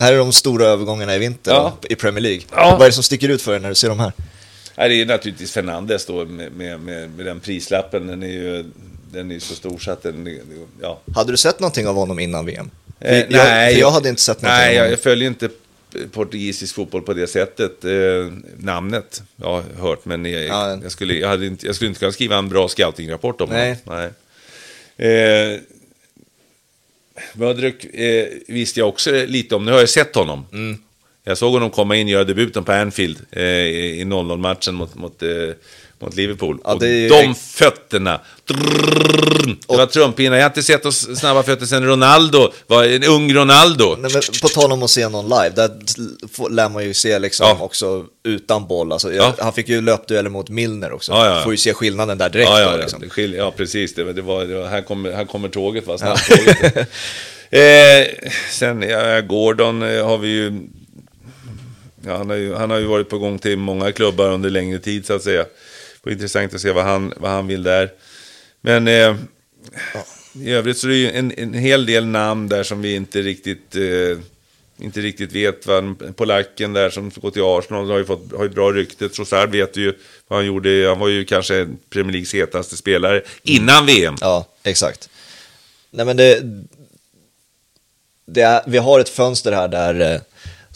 här 0.00 0.12
är 0.12 0.18
de 0.18 0.32
stora 0.32 0.66
övergångarna 0.66 1.14
i 1.14 1.18
vinter 1.18 1.50
Ja. 1.52 1.72
då, 1.80 1.88
i 1.88 1.94
Premier 1.94 2.20
League. 2.22 2.42
Ja. 2.54 2.70
Vad 2.70 2.82
är 2.82 2.86
det 2.86 2.92
som 2.92 3.02
sticker 3.02 3.28
ut 3.28 3.42
för 3.42 3.52
dig 3.52 3.60
när 3.60 3.68
du 3.68 3.74
ser 3.74 3.88
de 3.88 4.00
här? 4.00 4.12
Nej, 4.76 4.88
det 4.88 4.94
är 4.94 4.96
ju 4.96 5.04
naturligtvis 5.04 5.52
Fernandes 5.52 6.06
då 6.06 6.24
med, 6.24 6.52
med, 6.52 6.80
med, 6.80 7.10
med 7.10 7.26
den 7.26 7.40
prislappen. 7.40 8.06
Den 8.06 8.22
är 8.22 8.26
ju 8.28 8.64
den 9.12 9.30
är 9.32 9.38
så 9.38 9.54
stor 9.54 9.78
så 9.78 9.90
att 9.90 10.02
den, 10.02 10.38
ja. 10.82 11.00
Hade 11.14 11.32
du 11.32 11.36
sett 11.36 11.60
någonting 11.60 11.86
av 11.88 11.94
honom 11.94 12.18
innan 12.18 12.46
VM? 12.46 12.70
Eh, 13.00 13.18
jag, 13.18 13.72
för 13.72 13.80
jag 13.80 13.90
hade 13.90 14.08
inte 14.08 14.22
sett 14.22 14.42
någonting 14.42 14.64
Nej, 14.66 14.76
jag, 14.76 14.92
jag 14.92 15.00
följer 15.00 15.28
inte 15.28 15.48
portugisisk 16.12 16.74
fotboll 16.74 17.02
på 17.02 17.12
det 17.14 17.26
sättet. 17.26 17.84
Eh, 17.84 17.90
namnet, 18.58 19.22
jag 19.36 19.46
har 19.46 19.62
hört, 19.80 20.04
men 20.04 20.24
jag, 20.24 20.44
Ja. 20.46 20.78
jag, 20.82 20.92
skulle, 20.92 21.14
jag, 21.14 21.28
hade 21.28 21.46
inte, 21.46 21.66
jag 21.66 21.74
skulle 21.74 21.88
inte 21.88 21.98
kunna 22.00 22.12
skriva 22.12 22.36
en 22.36 22.48
bra 22.48 22.68
scoutingrapport 22.68 23.40
om 23.40 23.50
Nej. 23.50 23.76
honom. 23.84 24.10
Nej. 24.96 25.12
Eh, 25.52 25.60
Mödruk 27.32 27.84
eh, 27.84 28.26
visste 28.48 28.80
jag 28.80 28.88
också 28.88 29.10
lite 29.26 29.54
om, 29.54 29.64
nu 29.64 29.72
har 29.72 29.78
jag 29.78 29.88
sett 29.88 30.14
honom. 30.14 30.46
Mm. 30.52 30.78
Jag 31.24 31.38
såg 31.38 31.52
honom 31.52 31.70
komma 31.70 31.96
in 31.96 32.06
och 32.06 32.10
göra 32.10 32.24
debuten 32.24 32.64
på 32.64 32.72
Anfield 32.72 33.18
eh, 33.30 33.42
i 33.42 34.04
0-0-matchen 34.04 34.74
mot, 34.74 34.94
mot, 34.94 35.22
eh, 35.22 35.28
mot 35.98 36.16
Liverpool. 36.16 36.60
Ja, 36.64 36.72
och 36.72 36.80
de 36.80 37.34
fötterna, 37.34 38.20
drrrr, 38.44 39.27
det 39.68 39.76
var 39.76 39.86
trumpinnar. 39.86 40.36
Jag 40.36 40.44
har 40.44 40.50
inte 40.50 40.62
sett 40.62 40.86
oss 40.86 41.18
snabba 41.18 41.42
fötter 41.42 41.66
sen 41.66 41.86
Ronaldo, 41.86 42.52
var 42.66 42.84
en 42.84 43.04
ung 43.04 43.34
Ronaldo. 43.34 43.96
Nej, 43.98 44.10
men 44.12 44.22
på 44.42 44.48
tal 44.48 44.72
om 44.72 44.82
att 44.82 44.90
se 44.90 45.08
någon 45.08 45.24
live, 45.24 45.50
där 45.56 45.70
lär 46.50 46.68
man 46.68 46.84
ju 46.84 46.94
se 46.94 47.18
liksom 47.18 47.46
Ja. 47.46 47.58
också 47.64 48.04
utan 48.24 48.66
boll. 48.66 48.92
Alltså, 48.92 49.12
jag, 49.12 49.24
Ja. 49.24 49.34
Han 49.44 49.52
fick 49.52 49.68
ju 49.68 49.80
löpdueller 49.80 50.30
mot 50.30 50.48
Milner 50.48 50.92
också. 50.92 51.12
Ja, 51.12 51.26
ja. 51.36 51.42
Får 51.42 51.52
ju 51.52 51.56
se 51.56 51.74
skillnaden 51.74 52.18
där 52.18 52.28
direkt. 52.28 52.50
Ja, 52.50 52.70
då, 52.72 52.76
liksom. 52.76 53.00
det 53.00 53.08
skiljer, 53.08 53.38
ja 53.38 53.50
precis. 53.56 53.94
Det, 53.94 54.12
det 54.12 54.22
var, 54.22 54.44
det 54.44 54.54
var, 54.54 54.66
här, 54.66 54.82
kommer, 54.82 55.12
här 55.12 55.24
kommer 55.24 55.48
tåget, 55.48 55.86
va? 55.86 55.98
Snabbtåget. 55.98 56.76
eh, 57.50 58.28
sen, 58.50 58.82
ja, 58.82 59.20
Gordon 59.20 59.82
eh, 59.82 60.06
har 60.06 60.18
vi 60.18 60.28
ju... 60.28 60.52
Han, 62.06 62.30
har 62.30 62.36
ju 62.36 62.54
han 62.54 62.70
har 62.70 62.78
ju 62.78 62.84
varit 62.86 63.08
på 63.08 63.18
gång 63.18 63.38
till 63.38 63.58
många 63.58 63.92
klubbar 63.92 64.30
under 64.30 64.50
längre 64.50 64.78
tid, 64.78 65.06
så 65.06 65.14
att 65.14 65.22
säga. 65.22 65.42
Det 65.42 65.48
var 66.02 66.12
intressant 66.12 66.54
att 66.54 66.60
se 66.60 66.72
vad 66.72 66.84
han, 66.84 67.12
vad 67.16 67.30
han 67.30 67.46
vill 67.46 67.62
där. 67.62 67.90
Men 68.60 68.88
eh, 68.88 69.14
i 70.34 70.50
övrigt 70.50 70.78
så 70.78 70.86
är 70.86 70.90
det 70.90 70.96
ju 70.96 71.10
en, 71.10 71.32
en 71.36 71.54
hel 71.54 71.86
del 71.86 72.06
namn 72.06 72.48
där 72.48 72.62
som 72.62 72.82
vi 72.82 72.94
inte 72.94 73.22
riktigt... 73.22 73.76
Eh, 73.76 74.18
inte 74.80 75.00
riktigt 75.00 75.32
vet. 75.32 75.66
Va? 75.66 75.94
Polacken 76.16 76.72
där 76.72 76.90
som 76.90 77.10
går 77.10 77.30
till 77.30 77.42
Arsenal 77.42 77.90
har 77.90 77.98
ju 77.98 78.04
fått 78.04 78.32
har 78.36 78.44
ju 78.44 78.50
bra 78.50 78.72
rykte. 78.72 79.08
Trossard 79.08 79.50
vet 79.50 79.76
ju 79.76 79.94
vad 80.28 80.38
han 80.38 80.46
gjorde. 80.46 80.88
Han 80.88 80.98
var 80.98 81.08
ju 81.08 81.24
kanske 81.24 81.68
Premier 81.90 82.12
Leagues 82.12 82.34
hetaste 82.34 82.76
spelare 82.76 83.22
innan 83.42 83.86
VM. 83.86 84.14
Ja, 84.20 84.46
exakt. 84.62 85.10
Nej 85.90 86.06
men 86.06 86.16
det, 86.16 86.42
det 88.26 88.40
är, 88.40 88.62
vi 88.66 88.78
har 88.78 89.00
ett 89.00 89.08
fönster 89.08 89.52
här 89.52 89.68
där, 89.68 90.14
eh, 90.14 90.20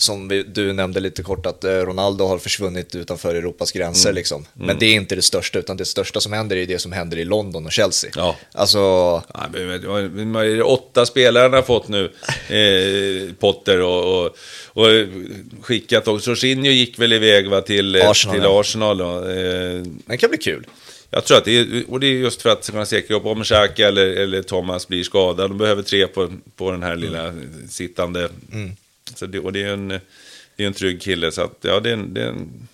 som 0.03 0.29
vi, 0.29 0.43
du 0.43 0.73
nämnde 0.73 1.01
lite 1.01 1.23
kort, 1.23 1.47
att 1.47 1.65
eh, 1.65 1.71
Ronaldo 1.71 2.25
har 2.25 2.39
försvunnit 2.39 2.95
utanför 2.95 3.35
Europas 3.35 3.73
gränser. 3.73 4.09
Mm. 4.09 4.17
Liksom. 4.17 4.47
Men 4.55 4.79
det 4.79 4.87
är 4.87 4.95
inte 4.95 5.15
det 5.15 5.23
största, 5.23 5.59
utan 5.59 5.77
det 5.77 5.85
största 5.85 6.21
som 6.21 6.33
händer 6.33 6.57
är 6.57 6.67
det 6.67 6.79
som 6.79 6.93
händer 6.93 7.17
i 7.17 7.25
London 7.25 7.67
och 7.67 7.73
Chelsea. 7.73 8.11
Ja. 8.17 8.37
Alltså, 8.53 8.79
Ja, 9.35 9.47
men, 9.53 10.35
är 10.35 10.57
det 10.57 10.63
åtta 10.63 11.07
spelare 11.07 11.43
han 11.43 11.53
har 11.53 11.63
fått 11.63 11.89
nu, 11.89 12.05
eh, 12.49 13.35
Potter, 13.35 13.81
och, 13.81 14.25
och, 14.25 14.37
och 14.67 14.87
skickat. 15.61 16.09
Och 16.09 16.21
Jorginho 16.27 16.71
gick 16.71 16.99
väl 16.99 17.13
iväg 17.13 17.49
va, 17.49 17.61
till 17.61 17.95
eh, 17.95 18.11
Arsenal, 18.11 18.37
Till. 18.37 18.47
Arsenal 18.47 18.99
då. 18.99 19.29
Eh, 19.29 19.83
det 20.07 20.17
kan 20.17 20.31
bli 20.31 20.39
kul. 20.39 20.67
jag 21.11 21.25
tror 21.25 21.39
att 21.39 21.45
det 21.45 21.59
är, 21.59 21.85
och 21.89 22.01
det 22.01 22.07
är 22.07 22.11
just 22.11 22.43
för 22.43 22.51
att 22.51 22.71
kunna 22.71 22.87
säkra 22.87 23.17
upp 23.17 23.27
om 23.27 23.45
Xhaka 23.45 23.89
eller, 23.89 24.07
eller 24.07 24.43
Thomas 24.43 24.89
blir 24.89 25.03
skadad. 25.03 25.51
De 25.51 25.59
behöver 25.59 25.83
tre 25.83 26.07
på, 26.07 26.33
på 26.57 26.71
den 26.71 26.83
här 26.83 26.97
lilla 26.97 27.35
sittande. 27.69 28.29
Så 29.15 29.27
det, 29.27 29.39
och 29.39 29.53
det 29.53 29.63
är 29.63 29.73
en, 29.73 29.89
det 30.57 30.63
är 30.63 30.67
en 30.67 30.73
trygg 30.73 31.03
kille. 31.03 31.33
Så 31.33 31.43
att, 31.43 31.59
ja, 31.61 31.81
det 31.81 31.89
är 31.89 31.95
en, 31.95 32.15
det 32.15 32.23
är 32.23 32.29
en 32.29 32.69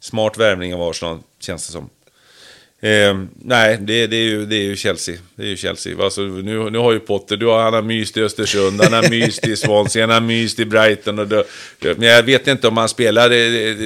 smart 0.00 0.38
värvning 0.38 0.74
av 0.74 0.82
Arsenal, 0.82 1.18
känns 1.38 1.66
det 1.66 1.72
som. 1.72 1.90
Eh, 2.82 3.18
nej, 3.44 3.78
det, 3.80 4.06
det, 4.06 4.16
är 4.16 4.24
ju, 4.24 4.46
det 4.46 4.56
är 4.56 4.62
ju 4.62 4.76
Chelsea. 4.76 5.14
Det 5.36 5.42
är 5.42 5.46
ju 5.46 5.56
Chelsea. 5.56 6.04
Alltså, 6.04 6.20
nu, 6.20 6.70
nu 6.70 6.78
har 6.78 6.92
ju 6.92 6.98
Potter, 6.98 7.36
du 7.36 7.46
har, 7.46 7.62
han 7.62 7.74
har 7.74 7.82
myst 7.82 8.16
i 8.16 8.22
Östersund, 8.22 8.80
han 8.82 8.92
har 8.92 9.10
myst 9.10 9.46
i 9.46 9.56
Swansea, 9.56 10.02
han 10.02 10.10
har 10.10 10.20
myst 10.20 10.58
i 10.58 10.64
Brighton. 10.64 11.18
Och 11.18 11.28
då, 11.28 11.44
men 11.80 12.08
jag 12.08 12.22
vet 12.22 12.46
inte 12.46 12.68
om 12.68 12.76
han 12.76 12.88
spelar 12.88 13.28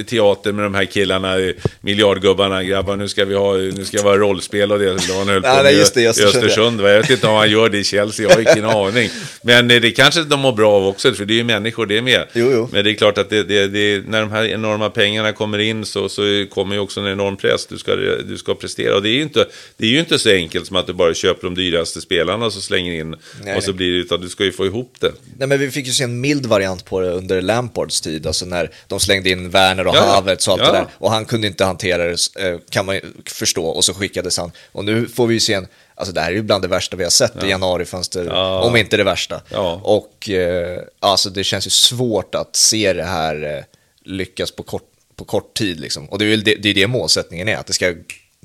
teater 0.03 0.51
med 0.51 0.65
de 0.65 0.75
här 0.75 0.85
killarna, 0.85 1.35
miljardgubbarna, 1.81 2.63
grabbar, 2.63 2.95
nu 2.95 3.07
ska 3.07 3.25
vi 3.25 3.35
ha, 3.35 3.53
nu 3.53 3.85
ska 3.85 3.97
vi 3.97 4.03
ha 4.03 4.17
rollspel 4.17 4.71
och 4.71 4.79
det. 4.79 4.89
Han 4.89 5.27
höll 5.27 5.41
på 5.41 5.47
Nej, 5.47 5.63
med 5.63 5.73
just 5.73 5.93
det, 5.93 6.01
i 6.01 6.03
i 6.03 6.07
Östersund? 6.07 6.81
Jag 6.81 7.01
vet 7.01 7.09
inte 7.09 7.27
om 7.27 7.35
han 7.35 7.51
gör 7.51 7.69
det 7.69 7.77
i 7.77 7.83
Chelsea, 7.83 8.29
jag 8.29 8.35
har 8.35 8.55
ingen 8.55 8.65
aning. 8.77 9.09
Men 9.41 9.71
eh, 9.71 9.81
det 9.81 9.91
kanske 9.91 10.23
de 10.23 10.39
mår 10.39 10.51
bra 10.51 10.71
av 10.71 10.87
också, 10.87 11.13
för 11.13 11.25
det 11.25 11.33
är 11.33 11.37
ju 11.37 11.43
människor 11.43 11.85
det 11.85 11.97
är 11.97 12.01
med. 12.01 12.25
Jo, 12.33 12.51
jo. 12.53 12.69
Men 12.71 12.83
det 12.83 12.91
är 12.91 12.93
klart 12.93 13.17
att 13.17 13.29
det, 13.29 13.43
det, 13.43 13.67
det, 13.67 14.03
när 14.07 14.21
de 14.21 14.31
här 14.31 14.45
enorma 14.45 14.89
pengarna 14.89 15.33
kommer 15.33 15.57
in 15.57 15.85
så, 15.85 16.09
så 16.09 16.45
kommer 16.49 16.75
ju 16.75 16.81
också 16.81 16.99
en 16.99 17.07
enorm 17.07 17.37
press. 17.37 17.65
Du 17.65 17.77
ska, 17.77 17.95
du 17.95 18.37
ska 18.37 18.55
prestera. 18.55 18.84
Och 18.93 19.01
det 19.01 19.09
är, 19.09 19.13
ju 19.13 19.21
inte, 19.21 19.47
det 19.77 19.85
är 19.85 19.89
ju 19.89 19.99
inte 19.99 20.19
så 20.19 20.29
enkelt 20.29 20.67
som 20.67 20.75
att 20.75 20.87
du 20.87 20.93
bara 20.93 21.13
köper 21.13 21.43
de 21.47 21.55
dyraste 21.55 22.01
spelarna 22.01 22.45
och 22.45 22.53
så 22.53 22.61
slänger 22.61 22.93
in. 22.93 23.15
Nej, 23.43 23.55
och 23.57 23.63
så 23.63 23.73
blir 23.73 23.91
det, 23.91 23.97
utan 23.97 24.21
du 24.21 24.29
ska 24.29 24.43
ju 24.43 24.51
få 24.51 24.65
ihop 24.65 24.95
det. 24.99 25.11
Nej, 25.37 25.47
men 25.47 25.59
vi 25.59 25.71
fick 25.71 25.87
ju 25.87 25.93
se 25.93 26.03
en 26.03 26.21
mild 26.21 26.45
variant 26.45 26.85
på 26.85 26.99
det 26.99 27.09
under 27.09 27.41
Lampards 27.41 28.01
tid, 28.01 28.27
alltså 28.27 28.45
när 28.45 28.71
de 28.87 28.99
slängde 28.99 29.29
in 29.29 29.49
Werner 29.49 29.87
och 29.87 29.95
Ja, 29.95 30.01
Havertz 30.01 30.47
och 30.47 30.53
allt 30.53 30.61
ja. 30.65 30.71
det 30.71 30.77
där. 30.77 30.87
Och 30.97 31.11
han 31.11 31.25
kunde 31.25 31.47
inte 31.47 31.65
hantera 31.65 32.05
det, 32.05 32.17
eh, 32.39 32.57
kan 32.69 32.85
man 32.85 32.99
förstå, 33.25 33.65
och 33.65 33.85
så 33.85 33.93
skickades 33.93 34.37
han. 34.37 34.51
Och 34.71 34.85
nu 34.85 35.07
får 35.07 35.27
vi 35.27 35.33
ju 35.33 35.39
se 35.39 35.53
en, 35.53 35.67
alltså 35.95 36.13
det 36.13 36.21
här 36.21 36.31
är 36.31 36.35
ju 36.35 36.41
bland 36.41 36.63
det 36.63 36.67
värsta 36.67 36.97
vi 36.97 37.03
har 37.03 37.11
sett 37.11 37.43
i 37.43 37.47
januarifönster, 37.47 38.25
Ja. 38.25 38.59
om 38.61 38.75
inte 38.75 38.97
det 38.97 39.03
värsta. 39.03 39.41
Ja. 39.49 39.81
Och 39.83 40.29
eh, 40.29 40.79
alltså 40.99 41.29
det 41.29 41.43
känns 41.43 41.67
ju 41.67 41.71
svårt 41.71 42.35
att 42.35 42.55
se 42.55 42.93
det 42.93 43.03
här 43.03 43.57
eh, 43.57 43.63
lyckas 44.05 44.51
på 44.51 44.63
kort, 44.63 44.83
på 45.15 45.25
kort 45.25 45.53
tid 45.53 45.79
liksom. 45.79 46.09
Och 46.09 46.19
det 46.19 46.25
är 46.25 46.29
ju 46.29 46.37
det, 46.37 46.55
det, 46.55 46.69
är 46.69 46.73
det 46.73 46.87
målsättningen 46.87 47.47
är, 47.47 47.57
att 47.57 47.67
det 47.67 47.73
ska, 47.73 47.93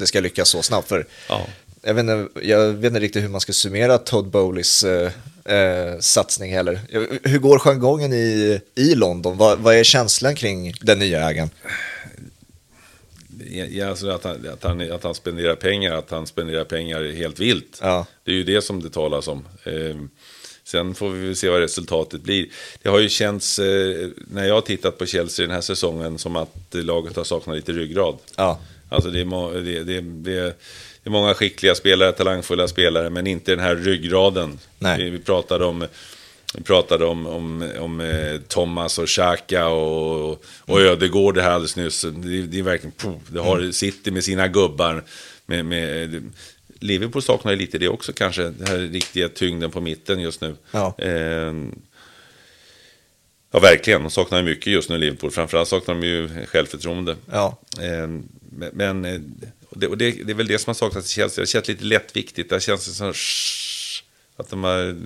det 0.00 0.06
ska 0.06 0.20
lyckas 0.20 0.48
så 0.48 0.62
snabbt. 0.62 0.88
För 0.88 1.06
Ja. 1.28 1.46
jag, 1.82 1.94
vet 1.94 2.00
inte, 2.00 2.46
jag 2.48 2.72
vet 2.72 2.84
inte 2.88 3.00
riktigt 3.00 3.24
hur 3.24 3.28
man 3.28 3.40
ska 3.40 3.52
summera 3.52 3.98
Todd 3.98 4.26
Bowleys 4.30 4.84
eh, 4.84 5.12
eh, 5.44 5.98
satsning 6.00 6.52
heller. 6.52 6.80
Hur 7.22 7.38
går 7.38 7.58
jargongen 7.58 8.12
i, 8.12 8.60
i 8.74 8.94
London? 8.94 9.36
Vad, 9.36 9.58
vad 9.58 9.74
är 9.74 9.84
känslan 9.84 10.34
kring 10.34 10.74
den 10.80 10.98
nya 10.98 11.28
ägaren? 11.30 11.50
Ja, 13.70 13.88
alltså 13.88 14.08
att, 14.10 14.24
han, 14.24 14.48
att, 14.52 14.62
han, 14.64 14.92
att 14.92 15.04
han 15.04 15.14
spenderar 15.14 15.54
pengar, 15.54 15.94
att 15.94 16.10
han 16.10 16.26
spenderar 16.26 16.64
pengar 16.64 17.12
helt 17.12 17.38
vilt. 17.40 17.78
Ja. 17.80 18.06
Det 18.24 18.30
är 18.30 18.34
ju 18.34 18.44
det 18.44 18.62
som 18.62 18.82
det 18.82 18.90
talas 18.90 19.28
om. 19.28 19.44
Ehm, 19.64 20.10
sen 20.64 20.94
får 20.94 21.10
vi 21.10 21.34
se 21.34 21.48
vad 21.48 21.60
resultatet 21.60 22.20
blir. 22.22 22.46
Det 22.82 22.88
har 22.88 22.98
ju 22.98 23.08
känts, 23.08 23.58
eh, 23.58 24.08
när 24.30 24.44
jag 24.46 24.54
har 24.54 24.60
tittat 24.60 24.98
på 24.98 25.06
Chelsea 25.06 25.46
den 25.46 25.54
här 25.54 25.60
säsongen, 25.60 26.18
som 26.18 26.36
att 26.36 26.54
laget 26.70 27.16
har 27.16 27.24
saknat 27.24 27.56
lite 27.56 27.72
ryggrad. 27.72 28.18
Ja. 28.36 28.60
Alltså 28.90 29.10
det 29.10 29.20
är, 29.20 29.62
det, 29.62 29.84
det, 29.84 30.00
det, 30.00 30.56
är 31.04 31.10
många 31.10 31.34
skickliga 31.34 31.74
spelare, 31.74 32.12
talangfulla 32.12 32.68
spelare, 32.68 33.10
men 33.10 33.26
inte 33.26 33.52
den 33.52 33.64
här 33.64 33.76
ryggraden. 33.76 34.58
Vi, 34.78 35.10
vi 35.10 35.18
pratade 35.18 35.64
om... 35.64 35.86
Vi 36.54 36.62
pratade 36.62 37.04
om, 37.04 37.26
om, 37.26 37.70
om 37.78 38.00
eh, 38.00 38.40
Thomas 38.48 38.98
och 38.98 39.08
Xhaka 39.08 39.68
och, 39.68 40.44
och 40.60 40.80
Ödegård 40.80 41.34
det 41.34 41.42
här 41.42 41.50
alldeles 41.50 41.76
nyss. 41.76 42.02
Det, 42.02 42.42
det 42.42 42.58
är 42.58 42.62
verkligen... 42.62 42.92
Puh, 42.92 43.16
det 43.28 43.40
har 43.40 43.72
City 43.72 44.10
med 44.10 44.24
sina 44.24 44.48
gubbar. 44.48 45.04
Med, 45.46 45.64
med, 45.64 46.22
Liverpool 46.80 47.22
saknar 47.22 47.52
ju 47.52 47.58
lite 47.58 47.78
det 47.78 47.88
också 47.88 48.12
kanske. 48.12 48.42
Den 48.42 48.66
här 48.66 48.78
riktiga 48.78 49.28
tyngden 49.28 49.70
på 49.70 49.80
mitten 49.80 50.20
just 50.20 50.40
nu. 50.40 50.56
Ja. 50.70 50.94
Eh, 50.98 51.54
ja, 53.50 53.60
verkligen. 53.60 54.02
De 54.02 54.10
saknar 54.10 54.42
mycket 54.42 54.66
just 54.66 54.90
nu, 54.90 54.98
Liverpool. 54.98 55.30
Framförallt 55.30 55.68
saknar 55.68 55.94
de 55.94 56.06
ju 56.06 56.46
självförtroende. 56.46 57.16
Ja. 57.32 57.58
Eh, 57.80 58.08
Men, 58.72 59.04
eh, 59.04 59.20
och 59.68 59.78
det, 59.78 59.86
och 59.86 59.98
det, 59.98 60.10
det 60.10 60.32
är 60.32 60.34
väl 60.34 60.46
det 60.46 60.58
som 60.58 60.70
har 60.70 60.74
saknats 60.74 61.10
i 61.10 61.14
Chelsea. 61.14 61.36
Det 61.36 61.40
har 61.40 61.46
känts 61.46 61.68
lite 61.68 61.84
lättviktigt. 61.84 62.50
Det 62.50 62.60
känns 62.60 62.96
som 62.96 63.12
att 64.40 64.50
de 64.50 64.64
har 64.64 64.96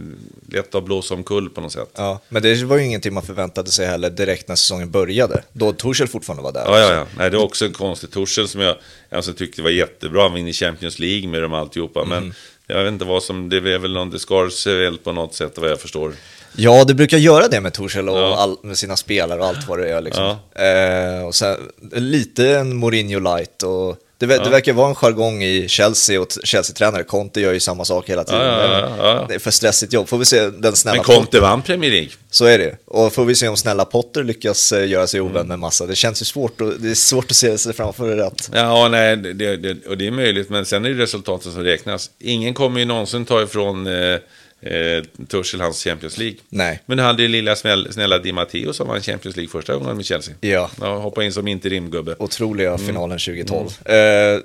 lätt 0.53 0.75
att 0.75 0.85
blåsa 0.85 1.15
omkull 1.15 1.51
på 1.51 1.61
något 1.61 1.73
sätt. 1.73 1.91
ja. 1.97 2.21
Men 2.29 2.43
det 2.43 2.65
var 2.65 2.77
ju 2.77 2.85
ingenting 2.85 3.15
man 3.15 3.23
förväntade 3.23 3.71
sig 3.71 3.87
heller 3.87 4.11
direkt 4.11 4.49
när 4.49 4.57
säsongen 4.57 4.91
började. 4.91 5.43
Då 5.53 5.73
Torshäll 5.73 6.09
fortfarande 6.09 6.43
var 6.43 6.53
där. 6.53 6.65
Ja, 6.67 6.79
ja, 6.79 6.93
ja. 6.93 7.07
Nej, 7.17 7.31
det 7.31 7.37
är 7.37 7.43
också 7.43 7.65
en 7.65 7.73
konstig 7.73 8.11
Torshäll 8.11 8.49
som 8.49 8.61
jag 8.61 8.77
alltså, 9.11 9.33
tyckte 9.33 9.63
var 9.63 9.71
jättebra. 9.71 10.23
Han 10.23 10.35
vinner 10.35 10.53
Champions 10.53 10.99
League 10.99 11.29
med 11.29 11.43
dem 11.43 11.53
alltihopa. 11.53 12.05
Men 12.05 12.35
jag 12.67 12.85
vet 12.85 12.93
inte 12.93 13.05
vad 13.05 13.23
som, 13.23 13.49
det 13.49 13.57
är 13.57 13.79
väl 13.79 13.93
någon, 13.93 14.11
det 14.11 14.19
väl 14.67 14.99
på 14.99 15.13
något 15.13 15.35
sätt 15.35 15.59
vad 15.59 15.71
jag 15.71 15.81
förstår. 15.81 16.15
Ja, 16.57 16.85
det 16.85 16.95
brukar 16.95 17.19
göra 17.19 17.49
det 17.49 17.61
med 17.61 17.73
Torshäll 17.73 18.09
och 18.09 18.19
Ja. 18.19 18.37
all, 18.37 18.57
med 18.63 18.79
sina 18.79 18.97
spelare 18.97 19.41
och 19.41 19.47
allt 19.47 19.69
vad 19.69 19.79
det 19.79 19.89
är. 19.91 20.01
Liksom. 20.01 20.37
Eh, 20.55 21.27
och 21.27 21.35
sen, 21.35 21.57
lite 21.93 22.49
en 22.49 22.77
Mourinho 22.77 23.19
light 23.21 23.63
och 23.63 23.97
det, 24.19 24.27
det 24.27 24.51
verkar 24.51 24.73
vara 24.73 24.89
en 24.89 24.95
jargong 24.95 25.43
i 25.43 25.69
Chelsea 25.69 26.21
och 26.21 26.27
Chelsea-tränare 26.45 27.03
Conte 27.05 27.41
gör 27.41 27.53
ju 27.53 27.61
samma 27.61 27.85
sak 27.85 28.09
hela 28.11 28.25
tiden. 28.25 28.41
Ja, 28.41 28.63
ja, 28.63 28.89
ja, 28.99 29.07
ja. 29.07 29.25
Det 29.29 29.35
är 29.35 29.39
för 29.39 29.51
stressigt 29.51 29.93
jobb. 29.93 30.09
Får 30.09 30.19
vi 30.19 30.25
se 30.25 30.51
den 30.51 30.77
snälla 30.77 30.97
Men 30.97 31.05
Conte 31.05 31.21
Potter. 31.21 31.41
vann 31.41 31.63
Premier 31.63 31.91
League. 31.91 32.11
Så 32.31 32.45
är 32.45 32.59
det. 32.59 32.77
Och 32.87 33.13
får 33.13 33.25
vi 33.25 33.35
se 33.35 33.49
om 33.49 33.57
snälla 33.57 33.85
Potter 33.85 34.25
lyckas 34.25 34.73
eh, 34.73 34.89
göra 34.89 35.07
sig 35.07 35.21
ovän 35.21 35.37
Mm. 35.37 35.47
med 35.49 35.59
massa. 35.59 35.87
Det 35.87 35.95
känns 35.95 36.21
ju 36.23 36.25
svårt, 36.25 36.61
och, 36.61 36.73
det 36.81 36.91
är 36.91 36.95
svårt 36.95 37.31
att 37.31 37.37
se 37.37 37.59
sig 37.59 37.73
framför 37.73 38.17
det 38.17 38.27
att... 38.27 38.51
Ja, 38.55 38.89
nej, 38.89 39.17
det, 39.17 39.57
det, 39.57 39.87
och 39.87 39.99
det 39.99 40.07
är 40.07 40.11
möjligt, 40.11 40.51
men 40.51 40.65
sen 40.67 40.85
är 40.85 40.91
det 40.91 41.03
resultatet 41.03 41.53
som 41.53 41.63
räknas. 41.65 42.11
Ingen 42.21 42.55
kommer 42.55 42.81
ju 42.81 42.87
någonsin 42.87 43.25
ta 43.25 43.43
ifrån 43.43 43.87
eh, 43.87 44.17
eh, 44.65 45.25
Tuchel 45.29 45.61
hans 45.61 45.85
Champions 45.85 46.19
League. 46.19 46.37
Nej. 46.49 46.81
Men 46.87 46.97
du 46.97 47.03
hade 47.03 47.23
ju 47.23 47.29
lilla 47.29 47.57
snäll, 47.57 47.93
snälla 47.93 48.19
Di 48.19 48.33
Matteo 48.33 48.73
som 48.73 48.89
vann 48.89 49.01
Champions 49.01 49.37
League 49.37 49.51
första 49.51 49.75
gången 49.75 49.97
med 49.97 50.07
Chelsea. 50.07 50.35
Ja. 50.41 50.71
Ja, 50.81 50.97
hoppa 50.97 51.25
in 51.25 51.33
som 51.33 51.49
interimgubbe. 51.49 52.17
otroliga 52.19 52.69
Mm. 52.75 52.87
finalen 52.87 53.19
2012. 53.19 53.89
Eh, 53.89 54.41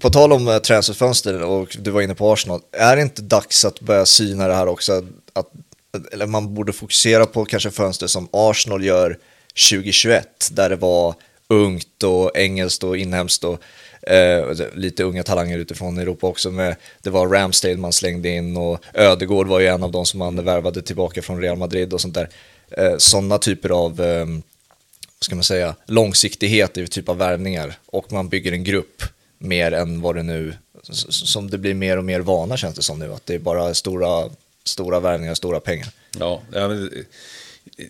på 0.00 0.10
tal 0.10 0.32
om 0.32 0.48
eh, 0.48 0.58
transferfönster 0.58 1.42
och 1.42 1.76
du 1.80 1.90
var 1.90 2.02
inne 2.02 2.14
på 2.14 2.32
Arsenal, 2.32 2.60
är 2.72 2.96
det 2.96 3.02
inte 3.02 3.22
dags 3.22 3.64
att 3.64 3.80
börja 3.80 4.06
syna 4.06 4.48
det 4.48 4.54
här 4.54 4.66
också? 4.68 4.92
Att, 5.32 5.46
eller 6.12 6.26
man 6.26 6.54
borde 6.54 6.72
fokusera 6.72 7.26
på 7.26 7.44
kanske 7.44 7.70
fönster 7.70 8.06
som 8.06 8.28
Arsenal 8.32 8.84
gör 8.84 9.18
2021, 9.70 10.48
där 10.52 10.70
det 10.70 10.76
var 10.76 11.14
ungt 11.48 12.02
och 12.02 12.36
engelskt 12.36 12.84
och 12.84 12.96
inhemskt 12.96 13.44
och 13.44 13.60
eh, 14.06 14.48
alltså, 14.48 14.68
lite 14.74 15.04
unga 15.04 15.22
talanger 15.22 15.58
utifrån 15.58 15.98
Europa 15.98 16.26
också. 16.26 16.50
Med, 16.50 16.76
det 17.02 17.10
var 17.10 17.28
Ramsdale 17.28 17.76
man 17.76 17.92
slängde 17.92 18.28
in 18.28 18.56
och 18.56 18.84
Ödegård 18.94 19.46
var 19.46 19.60
ju 19.60 19.66
en 19.66 19.82
av 19.82 19.92
de 19.92 20.06
som 20.06 20.18
man 20.18 20.44
värvade 20.44 20.82
tillbaka 20.82 21.22
från 21.22 21.40
Real 21.40 21.56
Madrid 21.56 21.92
och 21.92 22.00
sånt 22.00 22.14
där. 22.14 22.28
Eh, 22.70 22.96
Sådana 22.98 23.38
typer 23.38 23.70
av 23.70 24.00
eh, 24.00 24.26
vad 25.18 25.26
ska 25.26 25.34
man 25.34 25.44
säga, 25.44 25.74
långsiktighet 25.86 26.78
i 26.78 26.86
typ 26.86 27.08
av 27.08 27.18
värvningar 27.18 27.74
och 27.86 28.12
man 28.12 28.28
bygger 28.28 28.52
en 28.52 28.64
grupp 28.64 29.02
mer 29.38 29.72
än 29.72 30.00
vad 30.00 30.14
det 30.16 30.22
nu, 30.22 30.54
som 31.08 31.50
det 31.50 31.58
blir 31.58 31.74
mer 31.74 31.96
och 31.96 32.04
mer 32.04 32.20
vana 32.20 32.56
känns 32.56 32.74
det 32.74 32.82
som 32.82 32.98
nu, 32.98 33.12
att 33.12 33.26
det 33.26 33.34
är 33.34 33.38
bara 33.38 33.74
stora, 33.74 34.30
stora 34.64 35.00
värvningar, 35.00 35.34
stora 35.34 35.60
pengar. 35.60 35.88
Ja, 36.18 36.42
ja 36.52 36.68
men, 36.68 37.06
eh, 37.76 37.86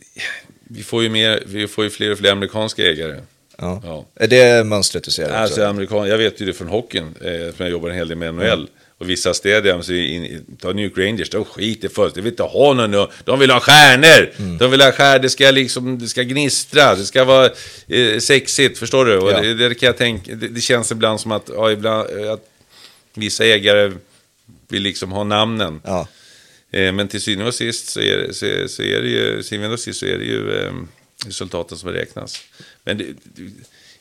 vi, 0.65 0.83
får 0.83 1.03
ju 1.03 1.09
mer, 1.09 1.43
vi 1.47 1.69
får 1.69 1.85
ju 1.85 1.91
fler 1.91 2.13
och 2.13 2.19
fler 2.19 2.33
amerikanska 2.33 2.83
ägare. 2.83 3.21
Ja. 3.59 3.81
Ja. 3.85 4.07
Är 4.15 4.29
det 4.29 4.65
mönstret 4.67 5.05
du 5.05 5.11
ser 5.11 5.25
också? 5.25 5.35
Alltså, 5.35 5.65
amerikan, 5.65 6.09
jag 6.09 6.19
vet 6.19 6.41
ju 6.41 6.47
det 6.47 6.53
från 6.53 6.69
hockeyn, 6.69 7.15
eh, 7.25 7.33
jag 7.59 7.71
jobbar 7.71 7.89
en 7.89 7.97
hel 7.97 8.09
del 8.09 8.19
med 8.19 8.35
NHL. 8.35 8.69
Och 8.99 9.11
vissa 9.11 9.35
städer, 9.35 9.75
alltså, 9.75 9.93
in, 9.93 10.45
ta 10.61 10.73
New 10.73 10.85
York 10.85 10.99
Rangers, 10.99 11.31
de 11.31 11.45
skiter 11.45 11.89
först. 11.89 12.15
De 12.15 12.21
vill 12.21 12.33
inte 12.33 12.43
ha 12.43 12.73
någon, 12.73 12.91
nu. 12.91 13.07
de 13.25 13.39
vill 13.39 13.51
ha 13.51 13.61
stjärnor. 13.61 14.31
De 14.59 14.71
vill 14.71 14.81
ha 14.81 14.93
stjärnor, 14.93 15.23
det 15.23 15.31
ska 15.31 15.51
liksom, 15.51 15.99
det 15.99 16.09
ska 16.09 16.23
gnistra, 16.23 16.95
det 16.95 17.05
ska 17.05 17.25
vara 17.25 17.51
eh, 17.89 18.19
sexigt, 18.19 18.79
förstår 18.79 19.05
du? 19.05 19.19
Och 19.19 19.31
Ja. 19.33 19.41
det, 19.41 19.55
det 19.69 19.75
kan 19.75 19.87
jag 19.87 19.97
tänka, 19.97 20.35
det, 20.35 20.49
det 20.49 20.61
känns 20.61 20.93
ibland 20.93 21.21
som 21.21 21.33
att, 21.33 21.51
ja, 21.55 21.71
ibland, 21.73 22.09
att 22.29 22.49
vissa 23.15 23.45
ägare 23.45 23.93
vill 24.69 24.83
liksom 24.83 25.13
ha 25.13 25.25
namnen. 25.25 25.81
Ja, 25.85 26.09
Eh, 26.73 26.93
Men 26.93 27.09
till 27.09 27.21
syvende 27.21 27.49
och 27.49 27.55
sist 27.55 27.89
så 27.89 28.01
är, 28.01 28.17
det- 28.17 28.35
så, 28.35 28.47
är- 28.47 28.67
så 28.67 28.83
är 28.83 29.03
det 29.03 29.09
ju, 29.09 29.35
till 29.35 29.45
syvende 29.45 29.75
och 29.75 29.81
sist 29.81 30.01
så 30.01 30.07
är 30.07 30.19
det 30.19 30.25
ju 30.25 30.53
eh, 30.61 30.73
resultaten 31.27 31.79
som 31.79 31.91
räknas. 31.91 32.41
Men 32.85 32.99
det, 32.99 33.05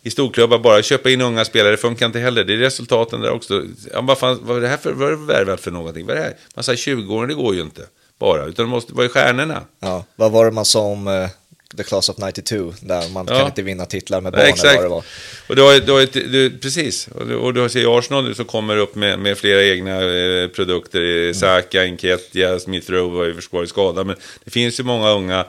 i 0.06 0.10
storklubbar, 0.10 0.60
bara 0.60 0.84
köpa 0.84 1.10
in 1.10 1.22
unga 1.22 1.46
spelare 1.46 1.78
funkar 1.78 2.06
inte 2.06 2.20
heller. 2.20 2.44
Det 2.44 2.54
är 2.54 2.58
resultaten 2.58 3.22
där 3.22 3.32
också. 3.32 3.64
Ja, 3.94 4.02
vad, 4.02 4.18
fan, 4.18 4.40
vad 4.44 4.58
är 4.58 4.62
det 4.62 4.68
här 4.68 4.78
för, 4.78 4.92
vad 4.94 5.08
är 5.08 5.12
det 5.12 5.18
värvat 5.26 5.62
för 5.62 5.72
någonting? 5.72 6.06
Vad 6.06 6.16
är 6.16 6.20
det 6.20 6.26
här? 6.26 6.36
Massa 6.56 6.74
20-åringar, 6.74 7.28
det 7.28 7.34
går 7.34 7.56
ju 7.56 7.62
inte 7.62 7.82
bara. 8.20 8.46
Utan 8.46 8.66
det 8.66 8.70
måste 8.70 8.94
vara 8.94 9.10
stjärnorna. 9.10 9.62
ja. 9.80 10.06
Vad 10.16 10.32
var 10.32 10.46
det 10.46 10.52
man 10.52 10.66
sa 10.66 10.80
om 10.82 11.08
eh, 11.08 11.30
The 11.78 11.84
Class 11.84 12.10
of 12.10 12.18
92, 12.18 12.74
där 12.82 13.10
man 13.10 13.26
Ja. 13.30 13.38
kan 13.38 13.46
inte 13.48 13.62
vinna 13.62 13.86
titlar 13.86 14.22
med 14.22 14.32
barn 14.32 14.42
eller 14.42 14.50
exakt. 14.54 14.76
vad 14.76 14.84
det 14.86 14.90
var. 14.90 15.04
Och 15.50 15.56
du 15.56 15.62
har, 15.62 15.80
du 15.80 15.92
har 15.92 16.02
ett, 16.02 16.14
du, 16.14 16.50
precis, 16.62 17.08
och 17.08 17.28
du, 17.28 17.36
och 17.36 17.54
du 17.54 17.70
ser 17.70 17.98
Arsenal 18.00 18.24
nu 18.24 18.34
som 18.34 18.46
kommer 18.46 18.78
upp 18.78 18.96
med, 18.96 19.20
med 19.20 19.38
flera 19.38 19.64
egna 19.64 20.02
eh, 20.04 20.48
produkter. 20.48 21.02
Mm. 21.02 21.34
Saka, 21.34 21.84
Enketia, 21.84 22.60
Smith 22.60 22.92
Rowe 22.92 23.18
var 23.18 23.26
ju 23.26 23.34
försvarig 23.36 23.70
skada. 23.70 24.04
Men 24.04 24.16
det 24.44 24.52
finns 24.52 24.80
ju 24.80 24.84
många 24.84 25.12
unga 25.12 25.46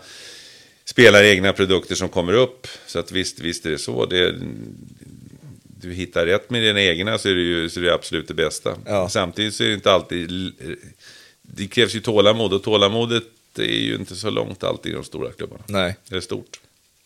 spelare 0.84 1.28
egna 1.28 1.52
produkter 1.52 1.94
som 1.94 2.08
kommer 2.08 2.32
upp. 2.32 2.66
Så 2.86 2.98
att 2.98 3.12
visst, 3.12 3.40
visst 3.40 3.66
är 3.66 3.70
det 3.70 3.78
så. 3.78 4.06
Det, 4.06 4.34
du 5.80 5.92
hittar 5.92 6.26
rätt 6.26 6.50
med 6.50 6.62
dina 6.62 6.82
egna 6.82 7.18
så 7.18 7.28
är 7.28 7.34
det 7.34 7.40
ju 7.42 7.68
så 7.68 7.80
är 7.80 7.84
det 7.84 7.94
absolut 7.94 8.28
det 8.28 8.34
bästa. 8.34 8.76
Ja. 8.86 9.08
Samtidigt 9.08 9.54
så 9.54 9.64
är 9.64 9.68
det 9.68 9.74
inte 9.74 9.92
alltid... 9.92 10.52
Det 11.42 11.66
krävs 11.66 11.94
ju 11.94 12.00
tålamod 12.00 12.52
och 12.52 12.62
tålamodet 12.62 13.24
är 13.58 13.62
ju 13.62 13.94
inte 13.94 14.14
så 14.14 14.30
långt 14.30 14.64
alltid 14.64 14.92
i 14.92 14.94
de 14.94 15.04
stora 15.04 15.32
klubbarna. 15.32 15.62
Nej. 15.66 15.96
Det 16.08 16.16
är 16.16 16.20
stort. 16.20 16.60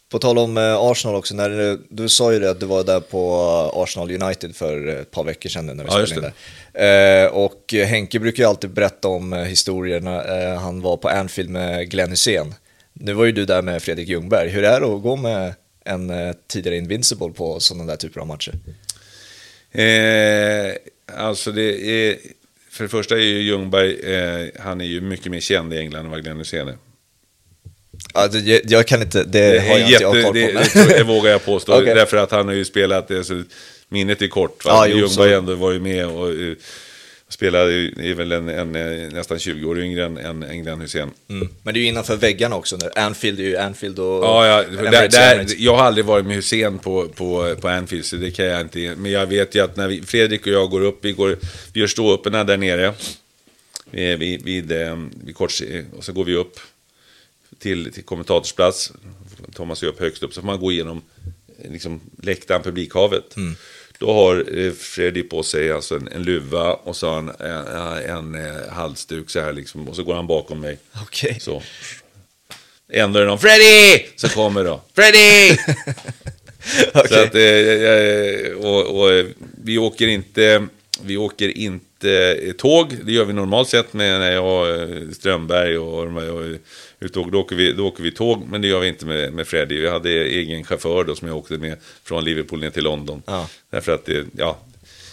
På 0.08 0.18
tal 0.18 0.38
om 0.38 0.56
eh, 0.56 0.76
Arsenal 0.76 1.16
också, 1.16 1.34
när 1.34 1.50
du, 1.50 1.80
du 1.88 2.08
sa 2.08 2.32
ju 2.32 2.38
det 2.38 2.50
att 2.50 2.60
du 2.60 2.66
var 2.66 2.84
där 2.84 3.00
på 3.00 3.42
Arsenal 3.74 4.22
United 4.22 4.56
för 4.56 4.86
ett 4.86 5.10
par 5.10 5.24
veckor 5.24 5.48
sedan 5.50 5.66
när 5.66 5.74
vi 5.74 5.90
Ja, 5.90 6.06
spelade 6.06 6.26
in 6.26 6.32
där. 6.72 7.24
Eh, 7.24 7.30
och 7.30 7.74
Henke 7.86 8.18
brukar 8.18 8.42
ju 8.42 8.48
alltid 8.48 8.70
berätta 8.70 9.08
om 9.08 9.32
eh, 9.32 9.42
historier 9.42 10.00
när 10.00 10.52
eh, 10.52 10.58
han 10.58 10.80
var 10.80 10.96
på 10.96 11.08
Anfield 11.08 11.50
med 11.50 11.90
Glenn 11.90 12.10
Hysén. 12.10 12.54
Nu 13.00 13.12
var 13.12 13.24
ju 13.24 13.32
du 13.32 13.44
där 13.44 13.62
med 13.62 13.82
Fredrik 13.82 14.08
Ljungberg. 14.08 14.48
Hur 14.48 14.64
är 14.64 14.80
det 14.80 14.86
att 14.86 15.02
gå 15.02 15.16
med 15.16 15.54
en 15.84 16.10
eh, 16.10 16.34
tidigare 16.46 16.76
Invincible 16.76 17.30
på 17.30 17.60
sådana 17.60 17.84
där 17.84 17.96
typer 17.96 18.20
av 18.20 18.26
matcher? 18.26 18.52
Eh, 19.72 20.74
alltså 21.18 21.52
det 21.52 21.90
är, 21.90 22.16
för 22.70 22.84
det 22.84 22.88
första 22.88 23.14
är 23.14 23.20
ju 23.20 23.42
Ljungberg, 23.42 24.14
eh, 24.14 24.46
han 24.60 24.80
är 24.80 24.84
ju 24.84 25.00
mycket 25.00 25.32
mer 25.32 25.40
känd 25.40 25.74
i 25.74 25.78
England 25.78 26.04
än 26.04 26.10
vad 26.10 26.22
Glenn 26.22 26.38
Hysén 26.38 26.68
är. 26.68 26.76
Ja, 28.14 28.28
det, 28.28 28.70
jag, 28.70 28.86
kan 28.86 29.02
inte, 29.02 29.24
det, 29.24 29.52
Det, 29.52 29.60
har 29.60 29.68
jag 29.68 29.80
inte 29.80 29.92
jag 29.92 30.16
jätte, 30.16 30.22
koll 30.22 30.32
på. 30.32 30.32
det, 30.32 30.98
det, 30.98 31.04
vågar 31.04 31.30
jag 31.30 31.44
påstå, 31.44 31.72
Okej. 31.80 31.94
därför 31.94 32.16
att 32.16 32.30
han 32.30 32.46
har 32.46 32.54
ju 32.54 32.64
spelat, 32.64 33.10
alltså, 33.10 33.42
minnet 33.88 34.22
är 34.22 34.28
kort. 34.28 34.64
Va? 34.64 34.70
Ja, 34.88 34.96
Ljungberg 34.96 35.34
ändå 35.34 35.54
var 35.54 35.72
ju 35.72 35.80
med 35.80 36.06
och 36.06 36.28
uh, 36.28 36.56
spelade, 37.28 37.72
är 37.96 38.14
väl 38.14 38.32
en, 38.32 38.48
en, 38.48 38.76
eh, 38.76 39.12
nästan 39.12 39.38
20 39.38 39.68
år 39.68 39.80
yngre 39.80 40.04
än, 40.04 40.18
än, 40.18 40.42
än 40.42 40.62
Glenn 40.62 40.80
Hysén. 40.80 41.10
Mm. 41.28 41.48
Men 41.62 41.74
det 41.74 41.80
är 41.80 41.82
ju 41.82 41.88
innanför 41.88 42.16
väggarna 42.16 42.56
också 42.56 42.76
nu. 42.76 42.90
Anfield 42.96 43.40
är 43.40 43.44
ju 43.44 43.56
Anfield 43.56 43.98
och... 43.98 44.24
Ja, 44.24 44.46
ja 44.46 44.90
där, 44.90 45.08
där, 45.08 45.46
jag 45.58 45.76
har 45.76 45.84
aldrig 45.84 46.04
varit 46.04 46.26
med 46.26 46.36
Hussein 46.36 46.78
på, 46.78 47.08
på, 47.08 47.56
på 47.60 47.68
Anfield, 47.68 48.04
så 48.04 48.16
det 48.16 48.30
kan 48.30 48.46
jag 48.46 48.60
inte. 48.60 48.94
Men 48.96 49.10
jag 49.10 49.26
vet 49.26 49.54
ju 49.54 49.64
att 49.64 49.76
när 49.76 49.88
vi, 49.88 50.02
Fredrik 50.02 50.46
och 50.46 50.52
jag 50.52 50.70
går 50.70 50.80
upp, 50.80 50.98
vi, 51.04 51.12
går, 51.12 51.38
vi 51.72 51.80
gör 51.80 51.86
ståupperna 51.86 52.44
där 52.44 52.56
nere. 52.56 52.94
Vi 53.90 54.16
vid, 54.16 54.44
vid, 54.44 54.72
eh, 54.72 54.96
vid 55.24 55.36
kors, 55.36 55.62
och 55.96 56.04
så 56.04 56.12
går 56.12 56.24
vi 56.24 56.34
upp 56.34 56.60
till, 57.58 57.92
till 57.92 58.04
kommentatorsplats. 58.04 58.92
Thomas 59.54 59.82
är 59.82 59.86
upp 59.86 60.00
högst 60.00 60.22
upp, 60.22 60.34
så 60.34 60.40
får 60.40 60.46
man 60.46 60.60
gå 60.60 60.72
igenom 60.72 61.02
liksom, 61.64 62.00
läktaren, 62.22 62.62
publikhavet. 62.62 63.36
Mm. 63.36 63.54
Då 63.98 64.12
har 64.12 64.58
eh, 64.58 64.72
Fredrik 64.72 65.30
på 65.30 65.42
sig 65.42 65.72
alltså 65.72 65.96
en, 65.96 66.08
en 66.08 66.22
luva 66.22 66.72
och 66.72 66.96
så 66.96 67.14
han 67.14 67.28
en, 67.28 67.66
en, 68.06 68.34
en 68.34 68.70
halsduk 68.70 69.30
så 69.30 69.40
här 69.40 69.52
liksom. 69.52 69.88
Och 69.88 69.96
så 69.96 70.02
går 70.02 70.14
han 70.14 70.26
bakom 70.26 70.60
mig. 70.60 70.78
Okej. 71.02 71.38
Så. 71.40 71.62
Ändå 72.92 73.18
är 73.18 73.22
det 73.22 73.28
någon 73.28 73.38
Freddy! 73.38 74.04
Så 74.16 74.28
kommer 74.28 74.64
då. 74.64 74.80
Freddy! 74.94 75.56
Så 76.92 77.00
Okej. 77.00 77.24
att, 77.24 77.34
eh, 77.34 77.42
eh, 77.42 78.56
och, 78.56 79.00
och, 79.00 79.12
eh, 79.12 79.26
vi 79.64 79.78
åker 79.78 80.06
inte, 80.06 80.66
vi 81.02 81.16
åker 81.16 81.48
inte 81.48 82.38
eh, 82.42 82.52
tåg. 82.52 82.96
Det 83.04 83.12
gör 83.12 83.24
vi 83.24 83.32
normalt 83.32 83.68
sett 83.68 83.92
med 83.92 84.20
när 84.20 84.32
jag, 84.32 84.82
eh, 84.82 85.10
Strömberg 85.12 85.78
och, 85.78 86.02
och 86.02 86.44
utåg. 87.00 87.32
Då 87.32 87.40
åker, 87.40 87.56
vi, 87.56 87.72
då 87.72 87.86
åker 87.86 88.02
vi 88.02 88.10
tåg, 88.10 88.46
men 88.48 88.62
det 88.62 88.68
gör 88.68 88.80
vi 88.80 88.88
inte 88.88 89.06
med, 89.06 89.32
med 89.32 89.46
Freddy. 89.46 89.80
Vi 89.80 89.88
hade 89.88 90.10
egen 90.10 90.64
chaufför 90.64 91.04
då 91.04 91.14
som 91.14 91.28
jag 91.28 91.36
åkte 91.36 91.58
med 91.58 91.76
från 92.04 92.24
Liverpool 92.24 92.60
ner 92.60 92.70
till 92.70 92.84
London. 92.84 93.22
Ja. 93.26 93.48
Därför 93.70 93.92
att 93.92 94.04
det, 94.04 94.26
ja, 94.36 94.58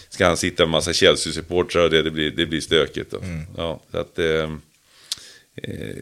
ska 0.08 0.26
han 0.26 0.36
sitta 0.36 0.62
med 0.62 0.70
massa 0.70 0.92
Chelsea-supportrar 0.92 1.84
och 1.84 1.90
det, 1.90 2.02
det, 2.02 2.10
blir, 2.10 2.30
det 2.30 2.46
blir 2.46 2.60
stökigt. 2.60 3.10
Då. 3.10 3.18
Mm. 3.18 3.42
Ja, 3.56 3.80
så 3.90 3.98
att, 3.98 4.18
eh, 4.18 4.50
eh, 5.54 5.96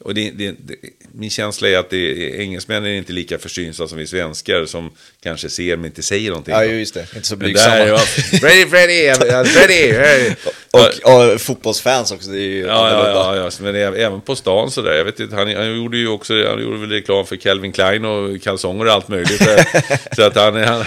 och 0.00 0.14
det, 0.14 0.30
det, 0.30 0.50
det, 0.50 0.74
min 1.12 1.30
känsla 1.30 1.68
är 1.68 1.78
att 1.78 1.90
det, 1.90 2.36
engelsmännen 2.40 2.90
är 2.90 2.96
inte 2.96 3.12
lika 3.12 3.38
försynta 3.38 3.88
som 3.88 3.98
vi 3.98 4.06
svenskar 4.06 4.66
som 4.66 4.90
kanske 5.22 5.48
ser 5.48 5.76
men 5.76 5.86
inte 5.86 6.02
säger 6.02 6.30
någonting. 6.30 6.54
Ja, 6.54 6.64
just 6.64 6.94
det. 6.94 7.06
Inte 7.14 7.28
så 7.28 7.36
blygsamma. 7.36 7.98
Freddy, 8.40 8.66
Freddy, 8.66 9.14
Freddy. 9.44 10.34
Och, 10.70 11.12
och 11.12 11.40
fotbollsfans 11.40 12.12
också, 12.12 12.30
det 12.30 12.38
är 12.38 12.48
ju 12.48 12.60
Ja, 12.60 12.90
ja, 12.90 13.36
ja, 13.36 13.36
ja, 13.36 13.50
men 13.60 13.74
även 13.76 14.20
på 14.20 14.36
stan 14.36 14.70
sådär. 14.70 14.92
Jag 14.92 15.04
vet 15.04 15.20
inte, 15.20 15.36
han, 15.36 15.54
han 15.54 15.76
gjorde 15.76 15.98
ju 15.98 16.08
också 16.08 16.34
han 16.34 16.62
gjorde 16.62 16.78
väl 16.78 16.90
reklam 16.90 17.26
för 17.26 17.36
Calvin 17.36 17.72
Klein 17.72 18.04
och 18.04 18.42
kalsonger 18.42 18.86
och 18.86 18.92
allt 18.92 19.08
möjligt. 19.08 19.42
så 20.16 20.22
att 20.22 20.36
han... 20.36 20.56
han 20.56 20.80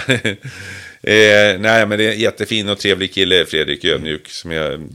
eh, 1.02 1.58
nej, 1.58 1.86
men 1.86 1.98
det 1.98 2.04
är 2.04 2.12
en 2.12 2.18
jättefin 2.18 2.68
och 2.68 2.78
trevlig 2.78 3.14
kille, 3.14 3.44
Fredrik 3.46 3.84
Ödmjuk, 3.84 4.28
som 4.28 4.50
en 4.50 4.94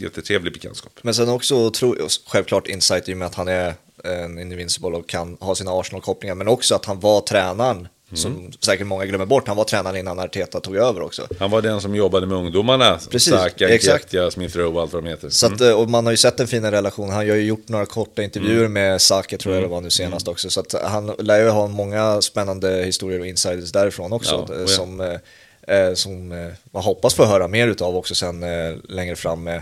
jättetrevlig 0.00 0.52
bekantskap. 0.52 0.92
Men 1.02 1.14
sen 1.14 1.28
också 1.28 1.70
tro, 1.70 1.96
självklart 2.26 2.66
insight 2.68 3.08
i 3.08 3.12
och 3.12 3.16
med 3.16 3.26
att 3.26 3.34
han 3.34 3.48
är 3.48 3.74
en 4.04 4.38
invincible 4.38 4.88
och 4.96 5.08
kan 5.08 5.36
ha 5.40 5.54
sina 5.54 5.70
Arsenal-kopplingar, 5.80 6.34
men 6.34 6.48
också 6.48 6.74
att 6.74 6.84
han 6.84 7.00
var 7.00 7.20
tränaren, 7.20 7.88
Mm. 8.08 8.16
som 8.16 8.52
säkert 8.60 8.86
många 8.86 9.04
glömmer 9.06 9.26
bort, 9.26 9.48
han 9.48 9.56
var 9.56 9.64
tränaren 9.64 9.96
innan 9.96 10.18
Arteta 10.18 10.60
tog 10.60 10.76
över 10.76 11.02
också. 11.02 11.26
Han 11.38 11.50
var 11.50 11.62
den 11.62 11.80
som 11.80 11.94
jobbade 11.94 12.26
med 12.26 12.38
ungdomarna. 12.38 12.98
Precis, 13.10 13.32
Saka, 13.34 13.68
exakt. 13.68 14.04
Ketia, 14.04 14.30
Smith 14.30 14.56
Rowe 14.56 14.74
och 14.76 14.80
allt 14.82 14.92
vad 14.92 15.04
de 15.04 15.08
heter. 15.10 15.30
Så 15.30 15.46
att, 15.46 15.60
eh, 15.60 15.70
och 15.70 15.90
man 15.90 16.04
har 16.06 16.10
ju 16.10 16.16
sett 16.16 16.40
en 16.40 16.46
fin 16.48 16.70
relation, 16.70 17.08
han 17.08 17.16
har 17.16 17.24
ju 17.24 17.42
gjort 17.44 17.68
några 17.68 17.86
korta 17.86 18.22
intervjuer 18.22 18.58
Mm. 18.60 18.72
med 18.72 19.02
Saka 19.02 19.38
tror 19.38 19.54
jag 19.54 19.64
det 19.64 19.68
var 19.68 19.80
nu 19.80 19.90
senast 19.90 20.28
också, 20.28 20.50
så 20.50 20.60
att 20.60 20.74
han 20.84 21.06
lär 21.18 21.40
ju 21.42 21.48
ha 21.48 21.66
många 21.66 22.22
spännande 22.22 22.82
historier 22.84 23.20
och 23.20 23.26
insiders 23.26 23.72
därifrån 23.72 24.12
också, 24.12 24.46
Ja, 24.48 24.54
eh, 24.54 24.60
ja. 24.60 24.66
som, 24.66 25.00
eh, 25.00 25.76
eh, 25.76 25.94
som 25.94 26.32
eh, 26.32 26.48
man 26.70 26.82
hoppas 26.82 27.14
få 27.14 27.24
höra 27.24 27.48
mer 27.48 27.68
utav 27.68 27.96
också 27.96 28.14
sen 28.14 28.42
eh, 28.42 28.74
längre 28.88 29.16
fram. 29.16 29.48
Eh, 29.48 29.60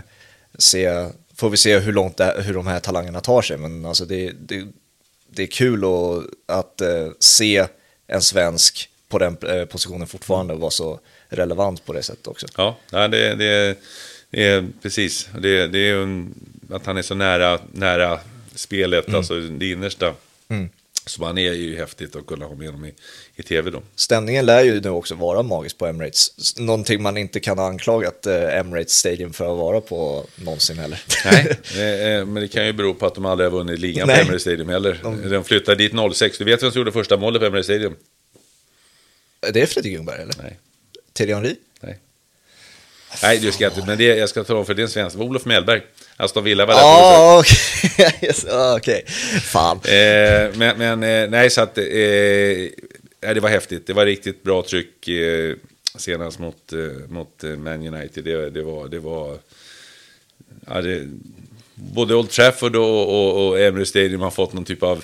se, 0.57 1.09
får 1.35 1.49
vi 1.49 1.57
se 1.57 1.79
hur 1.79 1.93
långt 1.93 2.17
det, 2.17 2.35
hur 2.45 2.53
de 2.53 2.67
här 2.67 2.79
talangerna 2.79 3.21
tar 3.21 3.41
sig, 3.41 3.57
men 3.57 3.85
alltså 3.85 4.05
det, 4.05 4.31
det, 4.39 4.65
det 5.27 5.43
är 5.43 5.47
kul 5.47 5.85
och, 5.85 6.23
att 6.45 6.81
eh, 6.81 7.07
se 7.19 7.67
en 8.07 8.21
svensk 8.21 8.89
på 9.07 9.19
den 9.19 9.37
eh, 9.47 9.65
positionen 9.65 10.07
fortfarande 10.07 10.53
och 10.53 10.59
vara 10.59 10.71
så 10.71 10.99
relevant 11.29 11.85
på 11.85 11.93
det 11.93 12.03
sättet 12.03 12.27
också. 12.27 12.47
Ja, 12.57 12.77
det, 13.07 13.35
det, 13.35 13.77
det 14.29 14.43
är 14.43 14.67
precis. 14.81 15.29
Det, 15.39 15.67
det 15.67 15.79
är 15.79 16.25
att 16.69 16.85
han 16.85 16.97
är 16.97 17.01
så 17.01 17.15
nära, 17.15 17.59
nära 17.71 18.19
spelet, 18.55 19.13
alltså 19.13 19.39
det 19.39 19.69
innersta. 19.69 20.13
Mm. 20.47 20.69
Så 21.05 21.25
han 21.25 21.37
är 21.37 21.53
ju 21.53 21.77
häftigt 21.77 22.15
att 22.15 22.25
kunna 22.25 22.45
ha 22.45 22.55
med 22.55 22.67
honom 22.67 22.85
i, 22.85 22.93
i 23.35 23.43
tv 23.43 23.71
då. 23.71 23.81
Stämningen 23.95 24.45
lär 24.45 24.63
ju 24.63 24.81
nu 24.81 24.89
också 24.89 25.15
vara 25.15 25.43
magisk 25.43 25.77
på 25.77 25.85
Emirates. 25.85 26.57
Någonting 26.57 27.01
man 27.01 27.17
inte 27.17 27.39
kan 27.39 27.57
ha 27.57 27.67
anklagat 27.67 28.25
eh, 28.25 28.57
Emirates 28.57 28.93
Stadium 28.93 29.33
för 29.33 29.51
att 29.51 29.57
vara 29.57 29.81
på 29.81 30.25
någonsin 30.35 30.79
heller. 30.79 31.03
Nej, 31.25 31.57
eh, 31.75 32.07
eh, 32.07 32.25
men 32.25 32.41
det 32.41 32.47
kan 32.47 32.65
ju 32.65 32.73
bero 32.73 32.93
på 32.93 33.05
att 33.05 33.15
de 33.15 33.25
aldrig 33.25 33.51
har 33.51 33.57
vunnit 33.57 33.79
ligan 33.79 34.07
Nej. 34.07 34.15
på 34.15 34.21
Emirates 34.21 34.41
Stadium 34.41 34.69
heller. 34.69 35.29
De 35.29 35.43
flyttade 35.43 35.77
dit 35.77 36.13
06. 36.13 36.37
Du 36.37 36.43
vet 36.43 36.63
vem 36.63 36.71
som 36.71 36.79
gjorde 36.79 36.91
första 36.91 37.17
målet 37.17 37.41
på 37.41 37.45
Emirates 37.45 37.65
Stadium? 37.65 37.95
det 39.53 39.61
är 39.61 39.65
Fredrik 39.65 39.93
Ljungberg 39.93 40.21
eller? 40.21 40.35
Nej. 40.43 40.59
Thierry 41.13 41.33
Henry? 41.33 41.55
Nej. 41.81 41.99
Nej, 43.23 43.39
du 43.39 43.51
ska 43.51 43.65
inte, 43.65 43.83
men 43.87 43.97
det, 43.97 44.03
jag 44.03 44.29
ska 44.29 44.43
tala 44.43 44.59
om 44.59 44.65
för 44.65 44.73
det 44.73 44.81
är 44.81 44.83
en 44.83 44.89
svensk. 44.89 45.17
Det 45.17 45.23
Olof 45.23 45.45
Mellberg. 45.45 45.81
Aston 46.17 46.43
Villa 46.43 46.65
var 46.65 46.73
där 46.73 46.81
Ja, 46.81 47.39
okej. 47.39 48.19
Yes, 48.21 48.45
ah, 48.45 48.77
okej. 48.77 49.03
Fan. 49.41 49.79
Eh, 49.83 50.57
men 50.57 50.77
men 50.77 51.03
eh, 51.03 51.29
nej, 51.29 51.49
så 51.49 51.61
att... 51.61 51.77
Eh, 51.77 51.83
nej, 53.21 53.33
det 53.33 53.39
var 53.39 53.49
häftigt. 53.49 53.87
Det 53.87 53.93
var 53.93 54.05
riktigt 54.05 54.43
bra 54.43 54.63
tryck 54.63 55.07
eh, 55.07 55.55
senast 55.97 56.39
mot, 56.39 56.73
eh, 56.73 57.09
mot 57.09 57.43
Man 57.57 57.87
United. 57.87 58.23
Det, 58.23 58.49
det 58.49 58.61
var... 58.63 58.87
Det 58.87 58.99
var 58.99 59.37
ja, 60.67 60.81
det, 60.81 61.07
både 61.75 62.15
Old 62.15 62.29
Trafford 62.29 62.75
och, 62.75 63.09
och, 63.09 63.47
och 63.47 63.59
Emirates 63.59 63.89
Stadium 63.89 64.21
har 64.21 64.31
fått 64.31 64.53
någon 64.53 64.65
typ 64.65 64.83
av 64.83 65.03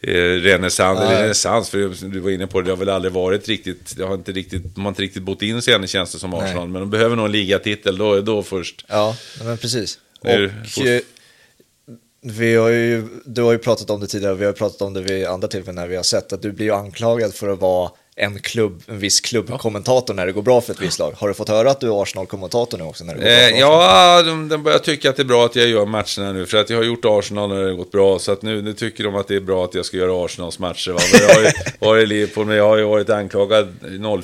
renässans, 0.00 1.00
eller 1.00 1.20
renässans, 1.22 1.70
för 1.70 2.08
du 2.08 2.20
var 2.20 2.30
inne 2.30 2.46
på 2.46 2.60
det, 2.60 2.64
det 2.64 2.72
har 2.72 2.76
väl 2.76 2.88
aldrig 2.88 3.12
varit 3.12 3.48
riktigt, 3.48 3.96
det 3.96 4.04
har 4.04 4.14
inte 4.14 4.32
riktigt, 4.32 4.74
de 4.74 4.84
har 4.84 4.88
inte 4.88 5.02
riktigt 5.02 5.22
bott 5.22 5.42
in 5.42 5.62
sig 5.62 5.74
än, 5.74 5.86
känns 5.86 6.12
det 6.12 6.18
som 6.18 6.30
Nej. 6.30 6.40
Arsenal, 6.40 6.68
men 6.68 6.80
de 6.80 6.90
behöver 6.90 7.16
nog 7.16 7.26
en 7.26 7.32
ligatitel, 7.32 7.98
då, 7.98 8.20
då 8.20 8.42
först. 8.42 8.84
Ja, 8.88 9.16
men 9.44 9.58
precis. 9.58 9.98
Och 10.24 10.86
eh, 10.86 11.00
vi 12.20 12.54
har 12.56 12.68
ju, 12.68 13.08
du 13.24 13.42
har 13.42 13.52
ju 13.52 13.58
pratat 13.58 13.90
om 13.90 14.00
det 14.00 14.06
tidigare, 14.06 14.34
vi 14.34 14.44
har 14.44 14.52
pratat 14.52 14.82
om 14.82 14.94
det 14.94 15.02
vid 15.02 15.26
andra 15.26 15.48
tillfällen 15.48 15.74
när 15.74 15.88
vi 15.88 15.96
har 15.96 16.02
sett 16.02 16.32
att 16.32 16.42
du 16.42 16.52
blir 16.52 16.72
anklagad 16.72 17.34
för 17.34 17.48
att 17.48 17.60
vara 17.60 17.90
en, 18.16 18.38
klubb, 18.38 18.82
en 18.86 18.98
viss 18.98 19.20
klubbkommentator 19.20 20.14
när 20.14 20.26
det 20.26 20.32
går 20.32 20.42
bra 20.42 20.60
för 20.60 20.72
ett 20.72 20.80
visst 20.80 20.98
lag. 20.98 21.14
Har 21.16 21.28
du 21.28 21.34
fått 21.34 21.48
höra 21.48 21.70
att 21.70 21.80
du 21.80 21.86
är 21.86 22.02
Arsenal-kommentator 22.02 22.78
nu 22.78 22.84
också? 22.84 23.04
När 23.04 23.14
det 23.14 23.20
går 23.20 23.24
bra 23.24 23.32
Eh, 23.32 23.50
för 23.50 23.58
ja, 23.58 24.22
de, 24.22 24.48
de 24.48 24.62
börjar 24.62 24.78
tycka 24.78 25.10
att 25.10 25.16
det 25.16 25.22
är 25.22 25.24
bra 25.24 25.44
att 25.44 25.56
jag 25.56 25.68
gör 25.68 25.86
matcherna 25.86 26.32
nu. 26.32 26.46
För 26.46 26.58
att 26.58 26.70
jag 26.70 26.76
har 26.76 26.84
gjort 26.84 27.04
Arsenal 27.04 27.48
när 27.48 27.62
det 27.62 27.68
har 27.68 27.76
gått 27.76 27.92
bra. 27.92 28.18
Så 28.18 28.32
att 28.32 28.42
nu, 28.42 28.62
nu 28.62 28.72
tycker 28.72 29.04
de 29.04 29.14
att 29.16 29.28
det 29.28 29.36
är 29.36 29.40
bra 29.40 29.64
att 29.64 29.74
jag 29.74 29.84
ska 29.84 29.96
göra 29.96 30.24
Arsenals 30.24 30.58
matcher. 30.58 30.90
Va? 30.90 31.00
Men 31.12 31.20
Jag 31.28 31.34
har 31.34 31.42
ju 31.42 31.50
varit 31.78 32.02
i 32.02 32.06
Liverpool, 32.06 32.46
men 32.46 32.56
jag 32.56 32.68
har 32.68 32.76
ju 32.76 32.84
varit 32.84 33.10
anklagad. 33.10 33.74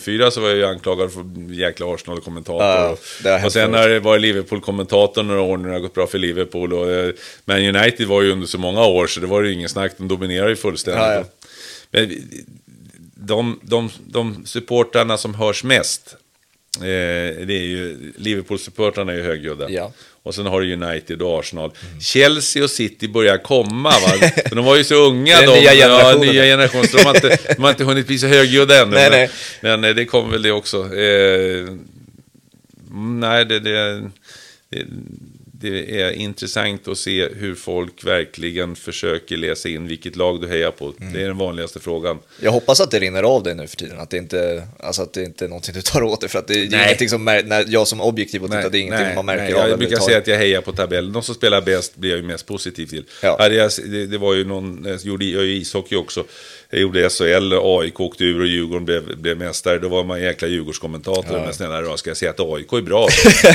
04 0.01 0.31
så 0.31 0.41
var 0.41 0.49
jag 0.49 0.59
ju 0.59 0.65
anklagad 0.65 1.13
för 1.13 1.25
jäkla 1.53 1.95
Arsenal-kommentator. 1.95 2.65
Har 2.65 3.47
och, 3.47 3.53
sen 3.53 3.75
har 3.75 3.89
det 3.89 4.01
varit 4.01 4.23
Liverpool-kommentator 4.23 5.23
några 5.23 5.41
år 5.41 5.57
när 5.57 5.69
det 5.69 5.75
har 5.75 5.81
gått 5.81 5.95
bra 5.95 6.07
för 6.07 6.19
Liverpool. 6.19 6.73
Och, 6.73 6.91
eh, 6.91 7.13
men 7.45 7.77
United 7.77 8.07
var 8.07 8.23
ju 8.23 8.33
under 8.33 8.47
så 8.47 8.59
många 8.59 8.85
år 8.85 9.07
så 9.07 9.21
det 9.21 9.27
var 9.27 9.43
ju 9.43 9.53
ingen 9.53 9.69
snack. 9.69 9.93
De 9.97 10.09
dominerar 10.09 10.49
ju 10.49 10.57
fullständigt. 10.57 11.03
Ja, 11.03 11.15
ja. 11.15 11.25
Men 11.91 12.11
de, 13.21 13.61
de, 13.63 13.91
de 14.07 14.47
supportrarna 14.47 15.19
som 15.19 15.35
hörs 15.35 15.65
mest, 15.65 16.17
eh, 16.77 16.83
det 17.47 17.55
är 17.55 17.67
ju 17.67 18.13
Liverpool-supportrarna 18.17 19.13
är 19.13 19.17
ju 19.17 19.23
högljudda. 19.23 19.71
Ja. 19.71 19.93
Och 20.23 20.35
sen 20.35 20.47
har 20.47 20.61
du 20.61 20.73
United 20.73 21.23
och 21.23 21.41
Arsenal. 21.41 21.73
Chelsea 22.01 22.65
och 22.65 22.71
City 22.71 23.09
börjar 23.09 23.39
komma 23.39 23.91
va. 23.91 24.31
För 24.49 24.57
de 24.57 24.65
var 24.65 24.77
ju 24.77 24.85
så 24.85 24.95
unga 24.95 25.41
de. 25.41 25.47
nya 25.47 25.73
generationen. 25.73 26.27
Ja, 26.27 26.33
nya 26.33 26.45
generationen. 26.45 26.89
Så 26.89 26.97
de, 26.97 27.05
har 27.05 27.15
inte, 27.15 27.39
de 27.57 27.63
har 27.63 27.71
inte 27.71 27.85
hunnit 27.85 28.07
bli 28.07 28.19
så 28.19 28.27
högljudda 28.27 28.83
ännu. 28.83 28.95
Nej, 28.95 29.11
men, 29.11 29.19
nej. 29.19 29.31
men 29.61 29.85
eh, 29.85 29.95
det 29.95 30.05
kommer 30.05 30.33
väl 30.33 30.43
det 30.43 30.53
också. 30.53 30.95
Eh, 30.97 31.69
nej, 32.95 33.45
det, 33.45 33.61
det, 33.61 34.11
det, 34.71 34.87
det 35.61 36.01
är 36.03 36.11
intressant 36.11 36.89
att 36.89 36.99
se 36.99 37.29
hur 37.29 37.55
folk 37.55 38.05
verkligen 38.05 38.77
försöker 38.77 39.37
läsa 39.37 39.69
in 39.69 39.89
vilket 39.89 40.17
lag 40.17 40.41
du 40.41 40.49
hejar 40.49 40.71
på. 40.71 40.93
Mm. 41.01 41.13
Det 41.13 41.23
är 41.23 41.27
den 41.27 41.39
vanligaste 41.39 41.81
frågan. 41.81 42.19
Jag 42.41 42.53
hoppas 42.53 42.81
att 42.81 42.91
det 42.91 42.99
rinner 42.99 43.23
av 43.23 43.43
dig 43.43 43.55
nu 43.55 43.67
för 43.67 43.77
tiden, 43.77 44.01
att 44.01 44.11
det 44.11 44.17
inte, 44.17 44.67
alltså 44.79 45.03
att 45.03 45.13
det 45.13 45.23
inte 45.23 45.45
är 45.45 45.49
någonting 45.49 45.75
du 45.75 45.83
tar 45.83 46.03
åt 46.03 46.21
dig. 46.21 46.31
För 46.31 46.39
att 46.39 46.49
det, 46.49 46.55
är 46.55 46.71
Nej. 46.71 46.85
ingenting 46.85 47.09
som, 47.09 47.25
när 47.25 47.65
jag 47.69 47.89
som 47.89 48.01
objektiv 48.01 48.45
och 48.45 48.51
tittar, 48.51 48.71
det 48.71 48.79
är 48.79 48.81
ingenting 48.81 49.15
man 49.15 49.27
märker 49.27 49.45
nej, 49.45 49.55
av 49.55 49.69
Jag 49.69 49.79
brukar 49.79 49.97
överhuvudtaget. 49.97 50.05
säga 50.05 50.19
att 50.19 50.27
jag 50.27 50.39
hejar 50.39 50.61
på 50.61 50.73
tabellen. 50.73 51.13
De 51.13 51.23
som 51.23 51.35
spelar 51.35 51.61
bäst 51.63 51.97
blir 51.97 52.11
jag 52.11 52.17
ju 52.17 52.27
mest 52.27 52.47
positiv 52.47 52.87
till. 52.87 53.05
Ja. 53.23 53.49
Jag, 53.49 53.71
det, 53.87 54.07
det 54.07 54.19
var 54.19 54.35
ju 54.35 54.45
någon, 54.45 54.85
jag 54.89 55.01
gjorde 55.01 55.25
jag 55.25 55.45
ju 55.45 55.57
ishockey 55.57 55.97
också. 55.97 56.25
Jag 56.71 56.81
gjorde 56.81 57.11
SHL, 57.11 57.53
AIK 57.53 58.01
åkte 58.01 58.25
ur 58.25 58.41
och 58.41 58.47
Djurgården 58.47 58.85
blev, 58.85 59.19
blev 59.19 59.39
mästare. 59.39 59.79
Då 59.79 59.89
var 59.89 60.05
man 60.05 60.21
jäkla 60.21 60.49
Djurgårdskommentator. 60.49 61.39
Men 61.39 61.55
snälla 61.55 61.83
rara, 61.83 61.97
ska 61.97 62.11
jag 62.11 62.17
säga 62.17 62.31
att 62.31 62.41
AIK 62.41 62.73
är 62.73 62.81
bra 62.81 63.09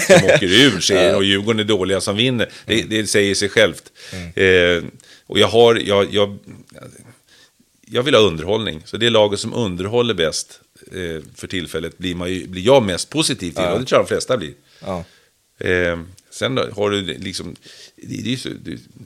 som 0.07 0.16
åker 0.26 0.45
ur 0.45 0.80
serien 0.80 1.16
och 1.16 1.24
Djurgården 1.24 1.59
är 1.59 1.63
dåliga 1.63 2.01
som 2.01 2.16
vinner. 2.16 2.49
Det, 2.66 2.84
det 2.84 3.07
säger 3.07 3.36
sig 3.36 3.49
självt. 3.49 3.91
Eh, 4.36 4.84
och 5.28 5.39
jag 5.39 5.47
har, 5.47 5.76
jag, 5.76 6.13
jag, 6.13 6.38
jag 7.88 8.03
vill 8.03 8.16
ha 8.16 8.22
underhållning. 8.22 8.82
Så 8.86 8.97
det 8.97 9.05
är 9.05 9.09
laget 9.09 9.39
som 9.39 9.53
underhåller 9.53 10.13
bäst 10.13 10.59
eh, 10.91 11.24
för 11.36 11.47
tillfället 11.47 11.97
blir, 11.97 12.16
man 12.16 12.30
ju, 12.30 12.47
blir 12.47 12.61
jag 12.61 12.84
mest 12.84 13.09
positiv 13.09 13.51
till. 13.51 13.63
Och 13.63 13.80
det 13.80 13.86
tror 13.86 13.99
jag 13.99 14.05
de 14.05 14.07
flesta 14.07 14.38
blir. 14.38 14.53
Ja. 14.80 15.03
Eh, 15.59 15.99
sen 16.36 16.58
har 16.58 16.90
du 16.90 17.02
liksom, 17.02 17.56
det, 17.96 18.34
är 18.34 18.38
så, 18.38 18.50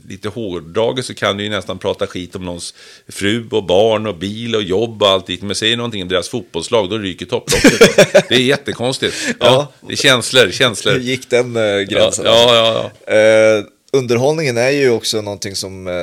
lite 0.07 0.29
hårdraget 0.29 1.05
så 1.05 1.13
kan 1.13 1.37
du 1.37 1.43
ju 1.43 1.49
nästan 1.49 1.79
prata 1.79 2.07
skit 2.07 2.35
om 2.35 2.45
någons 2.45 2.73
fru 3.07 3.47
och 3.51 3.63
barn 3.63 4.07
och 4.07 4.15
bil 4.15 4.55
och 4.55 4.63
jobb 4.63 5.03
och 5.03 5.09
allt 5.09 5.27
dit. 5.27 5.41
Men 5.41 5.55
säger 5.55 5.77
någonting 5.77 6.01
om 6.01 6.07
deras 6.07 6.29
fotbollslag, 6.29 6.89
då 6.89 6.97
ryker 6.97 7.25
topplocket. 7.25 8.29
det 8.29 8.35
är 8.35 8.39
jättekonstigt. 8.39 9.15
Ja. 9.39 9.73
Det 9.81 9.93
är 9.93 9.97
känslor, 9.97 10.51
känslor. 10.51 10.93
Hur 10.93 10.99
gick 10.99 11.29
den 11.29 11.55
eh, 11.55 11.79
gränsen? 11.79 12.25
ja, 12.25 12.55
ja. 12.55 12.91
ja. 13.05 13.13
Eh, 13.13 13.65
underhållningen 13.91 14.57
är 14.57 14.69
ju 14.69 14.89
också 14.89 15.21
någonting 15.21 15.55
som 15.55 15.87
eh, 15.87 15.93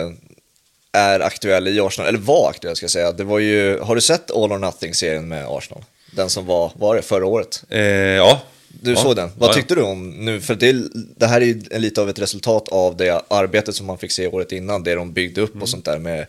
är 0.93 1.20
aktuell 1.20 1.68
i 1.68 1.81
Arsenal, 1.81 2.09
eller 2.09 2.18
var 2.18 2.51
aktuell 2.51 2.77
ska 2.77 2.85
jag 2.85 2.91
säga. 2.91 3.12
Det 3.12 3.24
var 3.24 3.39
ju, 3.39 3.79
har 3.79 3.95
du 3.95 4.01
sett 4.01 4.31
All 4.31 4.53
or 4.53 4.59
Nothing-serien 4.59 5.29
med 5.29 5.47
Arsenal? 5.49 5.85
Den 6.11 6.31
som 6.31 6.47
var, 6.47 6.72
var 6.74 6.97
det, 6.97 7.03
förra 7.03 7.27
året? 7.27 7.62
Eh, 7.68 7.81
ja. 7.83 8.43
Du 8.81 8.91
ja. 8.91 8.97
såg 8.97 9.16
den. 9.16 9.31
Vad 9.39 9.51
Ja, 9.51 9.55
tyckte 9.55 9.74
du 9.74 9.83
om 9.83 10.11
nu? 10.11 10.41
För 10.41 10.55
det, 10.55 10.72
det 11.16 11.27
här 11.27 11.41
är 11.41 11.45
ju 11.45 11.62
lite 11.79 12.01
av 12.01 12.09
ett 12.09 12.18
resultat 12.18 12.68
av 12.68 12.97
det 12.97 13.22
arbetet 13.29 13.74
som 13.74 13.87
man 13.87 13.99
fick 13.99 14.11
se 14.11 14.27
året 14.27 14.53
innan, 14.53 14.83
det 14.83 14.95
de 14.95 15.12
byggde 15.12 15.41
upp 15.41 15.62
och 15.62 15.68
sånt 15.68 15.85
där 15.85 15.99
med 15.99 16.27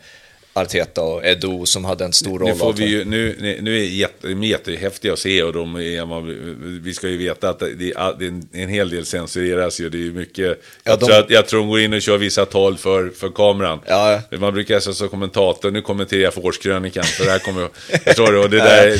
Arteta 0.61 1.01
och 1.01 1.25
Edo 1.25 1.65
som 1.65 1.85
hade 1.85 2.05
en 2.05 2.13
stor 2.13 2.39
roll. 2.39 2.49
Nu, 2.49 2.55
får 2.55 2.73
vi 2.73 2.85
ju, 2.85 3.05
nu, 3.05 3.57
nu 3.61 3.79
är 3.79 3.83
jätte, 3.83 4.27
de 4.27 4.43
är 4.43 4.47
jättehäftiga 4.47 5.13
att 5.13 5.19
se 5.19 5.43
och 5.43 5.53
de 5.53 5.75
är, 5.75 6.79
vi 6.83 6.93
ska 6.93 7.07
ju 7.09 7.17
veta 7.17 7.49
att 7.49 7.59
det 7.59 7.91
är, 7.91 8.23
en, 8.27 8.47
en 8.53 8.69
hel 8.69 8.89
del 8.89 9.05
censureras 9.05 9.79
ju. 9.79 9.89
Det 9.89 9.97
är 9.97 9.99
ju 9.99 10.13
mycket, 10.13 10.45
Ja, 10.45 10.55
jag, 10.83 10.99
de- 10.99 11.05
tror 11.05 11.17
att, 11.19 11.29
jag 11.29 11.47
tror 11.47 11.59
de 11.59 11.69
går 11.69 11.79
in 11.79 11.93
och 11.93 12.01
kör 12.01 12.17
vissa 12.17 12.45
tal 12.45 12.77
för, 12.77 13.09
för 13.09 13.29
kameran. 13.29 13.79
Ja. 13.87 14.19
Man 14.39 14.53
brukar 14.53 14.79
säga 14.79 14.93
som 14.93 15.09
kommentator, 15.09 15.71
nu 15.71 15.81
kommenterar 15.81 16.21
jag 16.21 16.33
för 16.33 16.45
årskrönikan, 16.45 17.03
för 17.03 17.25
det 17.25 17.31
här 17.31 17.39
kommer 17.39 17.61
jag, 17.61 17.69
jag 18.03 18.15
tror 18.15 18.31
det, 18.33 18.39
och 18.39 18.49
det 18.49 18.57
där, 18.63 18.97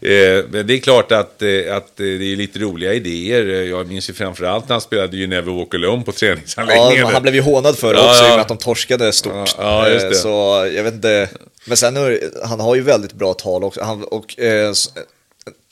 det, 0.00 0.36
eh, 0.58 0.64
det 0.64 0.74
är 0.74 0.78
klart 0.78 1.12
att, 1.12 1.42
eh, 1.42 1.76
att 1.76 1.96
det 1.96 2.04
är 2.32 2.36
lite 2.36 2.58
roliga 2.58 2.94
idéer. 2.94 3.46
Jag 3.46 3.86
minns 3.88 4.10
ju 4.10 4.14
framförallt 4.14 4.68
när 4.68 4.74
han 4.74 4.80
spelade 4.80 5.16
You 5.16 5.26
Never 5.26 5.52
Walk 5.52 5.74
Alone 5.74 6.02
på 6.02 6.10
Ja, 6.10 6.18
träningsanläggningen. 6.18 7.02
men 7.04 7.12
han 7.12 7.22
blev 7.22 7.34
ju 7.34 7.40
hånad 7.40 7.78
för 7.78 7.94
det 7.94 8.00
Ja, 8.00 8.10
också 8.10 8.22
i 8.22 8.26
och 8.26 8.30
ja. 8.30 8.34
med 8.36 8.40
att 8.42 8.48
de 8.48 8.56
torskade 8.58 9.12
stort. 9.12 9.32
Ja, 9.34 9.88
ja, 9.88 9.90
Eh. 10.06 10.10
Så 10.12 10.28
jag 10.74 10.84
vet 10.84 10.95
inte, 10.96 11.28
men 11.66 11.76
sen 11.76 11.96
han 12.44 12.60
har 12.60 12.74
ju 12.74 12.82
väldigt 12.82 13.12
bra 13.12 13.34
tal 13.34 13.64
också. 13.64 13.82
Han, 13.82 14.04
och, 14.04 14.38
eh, 14.40 14.70
s- 14.70 14.90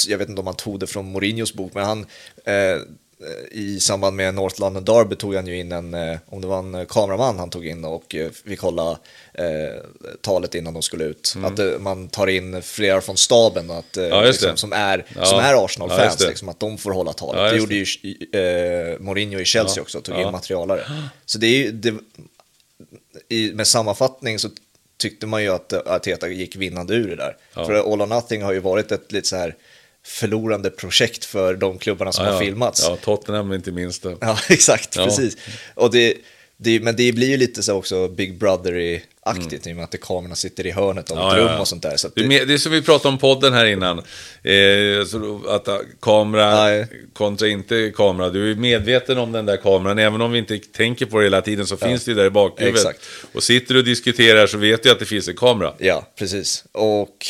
jag 0.07 0.19
vet 0.19 0.29
inte 0.29 0.41
om 0.41 0.47
han 0.47 0.57
tog 0.57 0.81
det 0.81 0.87
från 0.87 1.13
Mourinhos 1.13 1.55
bok, 1.55 1.75
men 1.75 1.85
han 1.85 2.07
eh, 2.45 2.79
i 3.51 3.81
samband 3.81 4.17
med 4.17 4.35
North 4.35 4.61
London 4.61 4.85
Derby 4.85 5.17
tog 5.17 5.35
han 5.35 5.47
ju 5.47 5.59
in 5.59 5.73
en, 5.73 5.95
eh, 5.95 6.19
om 6.27 6.41
det 6.41 6.47
var 6.47 6.59
en 6.59 6.75
eh, 6.75 6.85
kameraman 6.85 7.39
han 7.39 7.51
tog 7.51 7.67
in 7.67 7.85
och 7.85 8.15
eh, 8.15 8.31
fick 8.31 8.61
hålla 8.61 8.91
eh, 9.35 9.81
talet 10.21 10.55
innan 10.55 10.75
de 10.75 10.83
skulle 10.83 11.05
ut. 11.05 11.35
Att 11.45 11.59
eh, 11.59 11.79
man 11.79 12.09
tar 12.09 12.27
in 12.27 12.63
flera 12.63 13.01
från 13.01 13.17
staben 13.17 13.71
att, 13.71 13.97
eh, 13.97 14.05
Mm. 14.05 14.17
Ja, 14.19 14.25
liksom, 14.25 14.57
som 14.57 14.73
är, 14.73 15.07
Ja. 15.17 15.25
som 15.25 15.39
är 15.39 15.53
Ja, 15.53 15.65
Arsenal-fans, 15.65 16.17
det. 16.17 16.29
liksom, 16.29 16.49
att 16.49 16.61
de 16.61 16.79
får 16.79 16.91
hålla 16.93 17.13
talet. 17.13 17.41
Ja, 17.43 17.51
det 17.51 17.57
gjorde 17.57 17.75
ju 17.75 17.85
eh, 18.33 18.99
Mourinho 19.01 19.41
i 19.41 19.45
Chelsea 19.45 19.77
Ja. 19.77 19.83
också, 19.83 20.01
tog 20.01 20.15
Ja. 20.15 20.27
in 20.27 20.33
materialare. 20.33 20.81
Så 21.27 21.39
det 21.39 21.47
är 21.47 21.59
ju, 21.59 21.73
det, 21.73 21.95
i, 23.29 23.53
med 23.53 23.67
sammanfattning 23.67 24.39
så 24.39 24.49
tyckte 24.97 25.27
man 25.27 25.43
ju 25.43 25.49
att 25.49 25.73
Arteta 25.73 26.29
gick 26.29 26.57
vinnande 26.57 26.95
ur 26.95 27.09
det 27.09 27.17
där. 27.17 27.37
Ja. 27.55 27.65
För 27.67 27.75
All 27.93 28.03
or 28.03 28.07
Nothing 28.07 28.43
har 28.43 28.53
ju 28.53 28.59
varit 28.59 28.93
ett 28.93 29.13
lite 29.13 29.29
så 29.29 29.37
här 29.37 29.55
förlorande 30.07 30.71
projekt 30.71 31.25
för 31.25 31.55
de 31.55 31.79
klubbarna 31.79 32.13
som 32.13 32.25
Ja, 32.25 32.33
har 32.33 32.41
filmats. 32.41 32.83
Ja, 32.89 32.97
Tottenham 32.97 33.53
inte 33.53 33.73
minst. 33.73 34.03
det. 34.03 34.17
Ja, 34.21 34.39
exakt, 34.49 34.97
precis. 34.97 35.37
Och 35.75 35.91
det, 35.91 36.15
det, 36.57 36.81
men 36.81 36.97
det 36.97 37.13
blir 37.13 37.29
ju 37.29 37.37
lite 37.37 37.63
så 37.63 37.75
också 37.75 38.09
Big 38.09 38.39
Brother-aktigt 38.39 39.03
i 39.03 39.03
och 39.25 39.77
med 39.77 39.85
att 39.85 40.01
kamerorna 40.01 40.35
sitter 40.35 40.67
i 40.67 40.71
hörnet 40.71 41.11
av 41.11 41.17
Mm. 41.19 41.29
Ja, 41.29 41.33
ett 41.35 41.39
ja, 41.41 41.45
rum 41.45 41.53
ja. 41.55 41.61
och 41.61 41.69
sånt 41.69 41.83
där. 41.83 41.97
Så 41.97 42.07
att 42.07 42.15
Det, 42.15 42.45
det, 42.45 42.55
är 42.55 42.59
som 42.59 42.73
vi 42.73 42.83
pratade 42.83 43.09
om 43.13 43.19
podden 43.19 43.53
här 43.53 43.65
innan. 43.67 43.99
Eh, 43.99 45.05
så 45.07 45.19
då- 45.19 45.49
att 45.49 45.69
eh, 45.69 45.77
kamera 46.01 46.55
Nej. 46.65 46.87
kontra 47.13 47.49
inte 47.49 47.93
kamera. 47.97 48.31
Du 48.31 48.51
är 48.51 48.55
medveten 48.55 49.19
om 49.19 49.33
den 49.33 49.47
där 49.47 49.57
kameran. 49.57 49.99
Även 49.99 50.21
om 50.21 50.33
vi 50.33 50.39
inte 50.39 50.59
tänker 50.59 51.07
på 51.07 51.19
det 51.19 51.25
hela 51.25 51.41
tiden 51.43 51.67
så 51.67 51.77
finns 51.77 52.05
det 52.05 52.11
ju 52.11 52.15
där 52.17 52.25
i 52.27 52.31
bakhuvudet. 52.31 52.81
Exakt. 52.81 53.01
Och 53.33 53.43
sitter 53.43 53.75
du 53.75 53.81
och 53.81 53.87
diskuterar 53.87 54.47
så 54.47 54.59
vet 54.59 54.83
du 54.83 54.91
att 54.91 54.99
det 54.99 55.05
finns 55.05 55.29
en 55.29 55.37
kamera. 55.37 55.75
Ja, 55.79 56.07
precis. 56.19 56.65
Och 56.73 57.27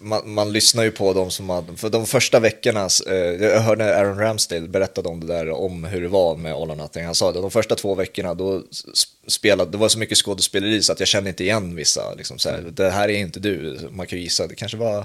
man, 0.00 0.30
man 0.34 0.52
lyssnar 0.52 0.84
ju 0.84 0.90
på 0.90 1.12
dem 1.12 1.30
som 1.30 1.50
hade, 1.50 1.76
för 1.76 1.90
de 1.90 2.06
första 2.06 2.40
veckorna, 2.40 2.88
eh, 3.06 3.14
jag 3.16 3.60
hörde 3.60 3.96
Aaron 3.98 4.18
Ramsdale 4.18 4.68
berättade 4.68 5.08
om 5.08 5.20
det 5.20 5.26
där, 5.26 5.50
om 5.50 5.84
hur 5.84 6.00
det 6.02 6.08
var 6.08 6.36
med 6.36 6.52
All 6.54 6.70
or 6.70 6.74
Nothing. 6.76 7.04
Han 7.04 7.14
sa 7.14 7.32
det, 7.32 7.40
de 7.40 7.50
första 7.50 7.74
två 7.74 7.94
veckorna 7.94 8.34
då 8.34 8.62
s- 9.28 9.32
spelade, 9.34 9.70
det 9.70 9.78
var 9.78 9.88
så 9.88 9.98
mycket 9.98 10.18
skådespeleri 10.18 10.82
så 10.82 10.92
att 10.92 11.00
jag 11.00 11.08
kände 11.08 11.30
inte 11.30 11.44
igen 11.44 11.76
vissa. 11.76 12.14
Liksom 12.14 12.38
så 12.38 12.50
här, 12.50 12.60
det 12.72 12.90
här 12.90 13.08
är 13.08 13.18
inte 13.18 13.40
du, 13.40 13.78
man 13.90 14.06
kan 14.06 14.18
ju 14.18 14.24
gissa, 14.24 14.46
det 14.46 14.54
kanske 14.54 14.76
var 14.76 15.04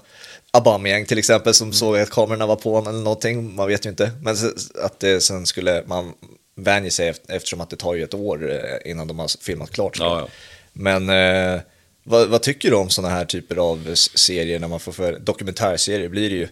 Aubameyang 0.51 1.05
till 1.05 1.17
exempel 1.17 1.53
som 1.53 1.74
såg 1.74 1.97
att 1.97 2.09
kamerorna 2.09 2.45
var 2.45 2.55
på 2.55 2.78
eller 2.78 2.91
någonting, 2.91 3.55
man 3.55 3.67
vet 3.67 3.86
ju 3.86 3.89
inte. 3.89 4.11
Men 4.21 4.36
att 4.84 4.99
det 4.99 5.21
sen 5.21 5.45
skulle 5.45 5.84
man 5.88 6.13
vänja 6.55 6.91
sig 6.91 7.07
efter- 7.07 7.34
eftersom 7.36 7.61
att 7.61 7.69
det 7.69 7.76
tar 7.76 7.93
ju 7.95 8.03
ett 8.03 8.13
år 8.13 8.51
eh, 8.51 8.91
innan 8.91 9.07
de 9.07 9.19
har 9.19 9.43
filmat 9.43 9.71
klart. 9.71 9.97
Ja, 9.99 10.19
ja. 10.19 10.28
Men 10.74 11.09
eh, 11.09 11.61
vad, 12.03 12.30
vad 12.30 12.41
tycker 12.41 12.69
du 12.69 12.76
om 12.76 12.89
sådana 12.89 13.13
här 13.13 13.26
typer 13.26 13.55
av 13.55 13.95
serier 13.95 14.59
när 14.59 14.67
man 14.67 14.80
får 14.80 14.91
för, 14.91 15.19
dokumentärserier 15.19 16.09
blir 16.09 16.30
det 16.30 16.36
ju 16.36 16.47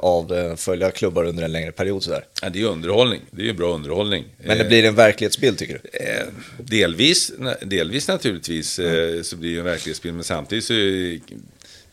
av 0.00 0.32
eh, 0.32 0.56
följa 0.56 0.90
klubbar 0.90 1.24
under 1.24 1.42
en 1.42 1.52
längre 1.52 1.72
period 1.72 2.02
sådär. 2.02 2.24
Ja, 2.42 2.50
det 2.50 2.60
är 2.60 2.64
underhållning. 2.64 3.20
Det 3.30 3.42
är 3.42 3.46
ju 3.46 3.52
bra 3.52 3.74
underhållning. 3.74 4.24
Men 4.38 4.58
det 4.58 4.64
Eh, 4.64 4.68
blir 4.68 4.84
en 4.84 4.94
verklighetsbild 4.94 5.58
tycker 5.58 5.80
du? 5.82 5.98
Eh, 5.98 6.26
delvis, 6.58 7.32
delvis 7.62 8.08
naturligtvis 8.08 8.78
eh, 8.78 9.22
så 9.22 9.36
blir 9.36 9.52
det 9.52 9.58
en 9.58 9.64
verklighetsbild, 9.64 10.14
men 10.14 10.24
samtidigt 10.24 10.64
så 10.64 10.72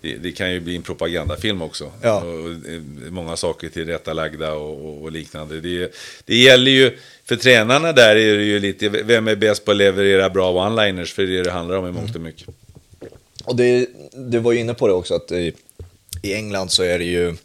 det, 0.02 0.18
det 0.18 0.32
kan 0.32 0.52
ju 0.52 0.60
bli 0.60 0.76
en 0.76 0.82
propagandafilm 0.82 1.62
också. 1.62 1.92
Ja. 2.02 2.24
Och, 2.24 2.40
och, 2.40 2.52
eh, 2.52 2.82
många 3.10 3.38
saker 3.38 3.70
tillrättalagda 3.70 4.54
och, 4.54 4.86
och, 4.86 5.02
och 5.02 5.12
liknande. 5.12 5.62
Det, 5.62 5.94
det 6.26 6.36
gäller 6.36 6.72
ju, 6.72 6.98
för 7.26 7.36
tränarna 7.36 7.92
där 7.92 8.16
är 8.16 8.38
det 8.38 8.44
ju 8.44 8.60
lite, 8.60 8.90
vem 8.90 9.28
är 9.28 9.36
bäst 9.36 9.66
på 9.66 9.72
att 9.72 9.78
leverera 9.78 10.30
bra 10.30 10.52
one-liners? 10.52 11.14
För 11.14 11.24
det 11.24 11.34
är 11.34 11.38
det 11.38 11.44
det 11.44 11.52
handlar 11.52 11.76
om 11.78 11.88
i 11.88 11.92
mångt 11.92 12.16
och 12.16 12.22
mycket. 12.22 12.48
Och 13.44 13.56
det, 13.56 13.88
du 14.14 14.40
var 14.40 14.52
ju 14.52 14.60
inne 14.60 14.74
på 14.74 14.88
det 14.88 14.94
också 14.94 15.16
att 15.16 15.32
i, 15.32 15.54
i 16.22 16.34
England 16.34 16.72
så 16.72 16.84
är 16.84 17.00
det 17.00 17.06
ju 17.06 17.36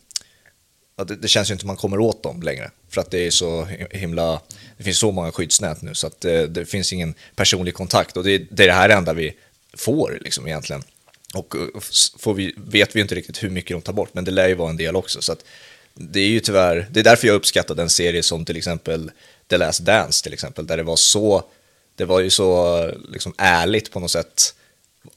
det, 1.05 1.17
det 1.17 1.29
känns 1.29 1.51
ju 1.51 1.53
inte 1.53 1.61
som 1.63 1.67
man 1.67 1.77
kommer 1.77 2.01
åt 2.01 2.23
dem 2.23 2.43
längre. 2.43 2.71
För 2.89 3.01
att 3.01 3.11
det 3.11 3.27
är 3.27 3.31
så 3.31 3.65
himla, 3.91 4.41
det 4.77 4.85
finns 4.85 4.99
så 4.99 5.13
många 5.13 5.33
skyddsnät 5.33 5.83
nu 5.83 5.95
så 5.95 6.07
att 6.07 6.21
det, 6.21 6.47
det 6.47 6.67
finns 6.67 6.93
ingen 6.93 7.15
personlig 7.35 7.75
kontakt 7.75 8.17
och 8.17 8.25
det, 8.25 8.39
det 8.39 8.63
är 8.63 8.67
det 8.67 8.73
här 8.73 8.89
enda 8.89 9.13
vi 9.13 9.35
får 9.75 10.19
liksom 10.21 10.47
egentligen. 10.47 10.83
Och 11.35 11.55
eh, 11.57 11.81
får 12.19 12.35
vi, 12.35 12.55
vet 12.57 12.97
vi 12.97 13.01
inte 13.01 13.15
riktigt 13.15 13.43
hur 13.43 13.51
mycket 13.51 13.77
de 13.77 13.83
tar 13.83 13.93
bort, 13.93 14.11
men 14.13 14.25
det 14.25 14.31
lär 14.31 14.49
ju 14.49 14.55
vara 14.55 14.71
en 14.71 14.77
del 14.77 14.97
också. 14.97 15.23
Så 15.23 15.33
att 15.33 15.45
det 15.95 16.21
är 16.21 16.29
ju 16.29 16.41
tyvärr, 16.41 16.87
det 16.91 17.01
är 17.01 17.05
därför 17.05 17.27
jag 17.27 17.35
uppskattar 17.35 17.81
en 17.81 17.91
serie 17.91 18.23
som 18.23 18.45
till 18.45 18.57
exempel 18.57 19.11
The 19.49 19.57
Last 19.57 19.81
Dance 19.81 20.23
till 20.23 20.33
exempel, 20.33 20.67
där 20.67 20.77
det 20.77 20.83
var 20.83 20.97
så, 20.97 21.45
det 21.97 22.05
var 22.05 22.21
ju 22.21 22.31
så 22.31 22.91
liksom 23.09 23.35
ärligt 23.39 23.91
på 23.91 24.01
något 24.01 24.11
sätt, 24.11 24.55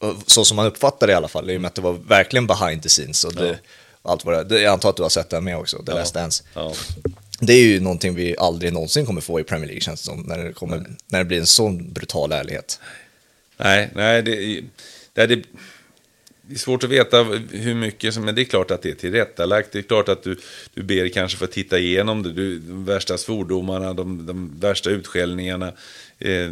eh, 0.01 0.17
så 0.25 0.45
som 0.45 0.55
man 0.55 0.65
uppfattar 0.65 1.07
det 1.07 1.13
i 1.13 1.15
alla 1.15 1.27
fall, 1.27 1.49
i 1.49 1.57
och 1.57 1.61
med 1.61 1.67
att 1.69 1.75
det 1.75 1.82
var 1.82 1.93
verkligen 1.93 2.47
behind 2.47 2.84
the 2.84 2.89
scenes 2.89 3.23
och 3.23 3.36
det, 3.36 3.47
ja 3.47 3.55
allt 4.01 4.25
vad 4.25 4.49
det, 4.49 4.61
jag 4.61 4.73
antar 4.73 4.89
att 4.89 4.95
du 4.95 5.03
har 5.03 5.09
sett 5.09 5.29
den 5.29 5.43
med 5.43 5.57
också, 5.57 5.77
The 5.77 5.91
ja. 5.91 5.95
Last 5.95 6.13
Dance. 6.13 6.43
Ja. 6.53 6.73
Det 7.39 7.53
är 7.53 7.63
ju 7.63 7.79
någonting 7.79 8.15
vi 8.15 8.37
aldrig 8.37 8.73
någonsin 8.73 9.05
kommer 9.05 9.21
få 9.21 9.39
i 9.39 9.43
Premier 9.43 9.67
League 9.67 9.81
känns 9.81 10.01
det 10.01 10.05
som, 10.05 10.21
när 10.21 10.43
det, 10.43 10.53
kommer, 10.53 10.85
när 11.07 11.19
det 11.19 11.25
blir 11.25 11.39
en 11.39 11.47
sån 11.47 11.93
brutal 11.93 12.31
ärlighet. 12.31 12.79
Nej, 13.57 13.89
nej, 13.95 14.21
det, 14.21 14.61
det, 15.13 15.25
det, 15.25 15.43
det 16.41 16.55
är 16.55 16.59
svårt 16.59 16.83
att 16.83 16.89
veta 16.89 17.23
hur 17.51 17.75
mycket 17.75 18.13
som, 18.13 18.25
men 18.25 18.35
det 18.35 18.41
är 18.41 18.45
klart 18.45 18.71
att 18.71 18.81
det 18.81 18.89
är 18.89 18.95
tillrättalagt. 18.95 19.71
Det 19.71 19.79
är 19.79 19.83
klart 19.83 20.09
att 20.09 20.23
du, 20.23 20.39
du 20.73 20.83
ber 20.83 21.09
kanske 21.09 21.37
för 21.37 21.45
att 21.45 21.51
titta 21.51 21.79
igenom 21.79 22.23
det. 22.23 22.33
Du, 22.33 22.59
de 22.59 22.85
värsta 22.85 23.17
svordomarna, 23.17 23.93
de, 23.93 24.25
de 24.25 24.59
värsta 24.59 24.89
utskällningarna 24.89 25.73
eh, 26.19 26.51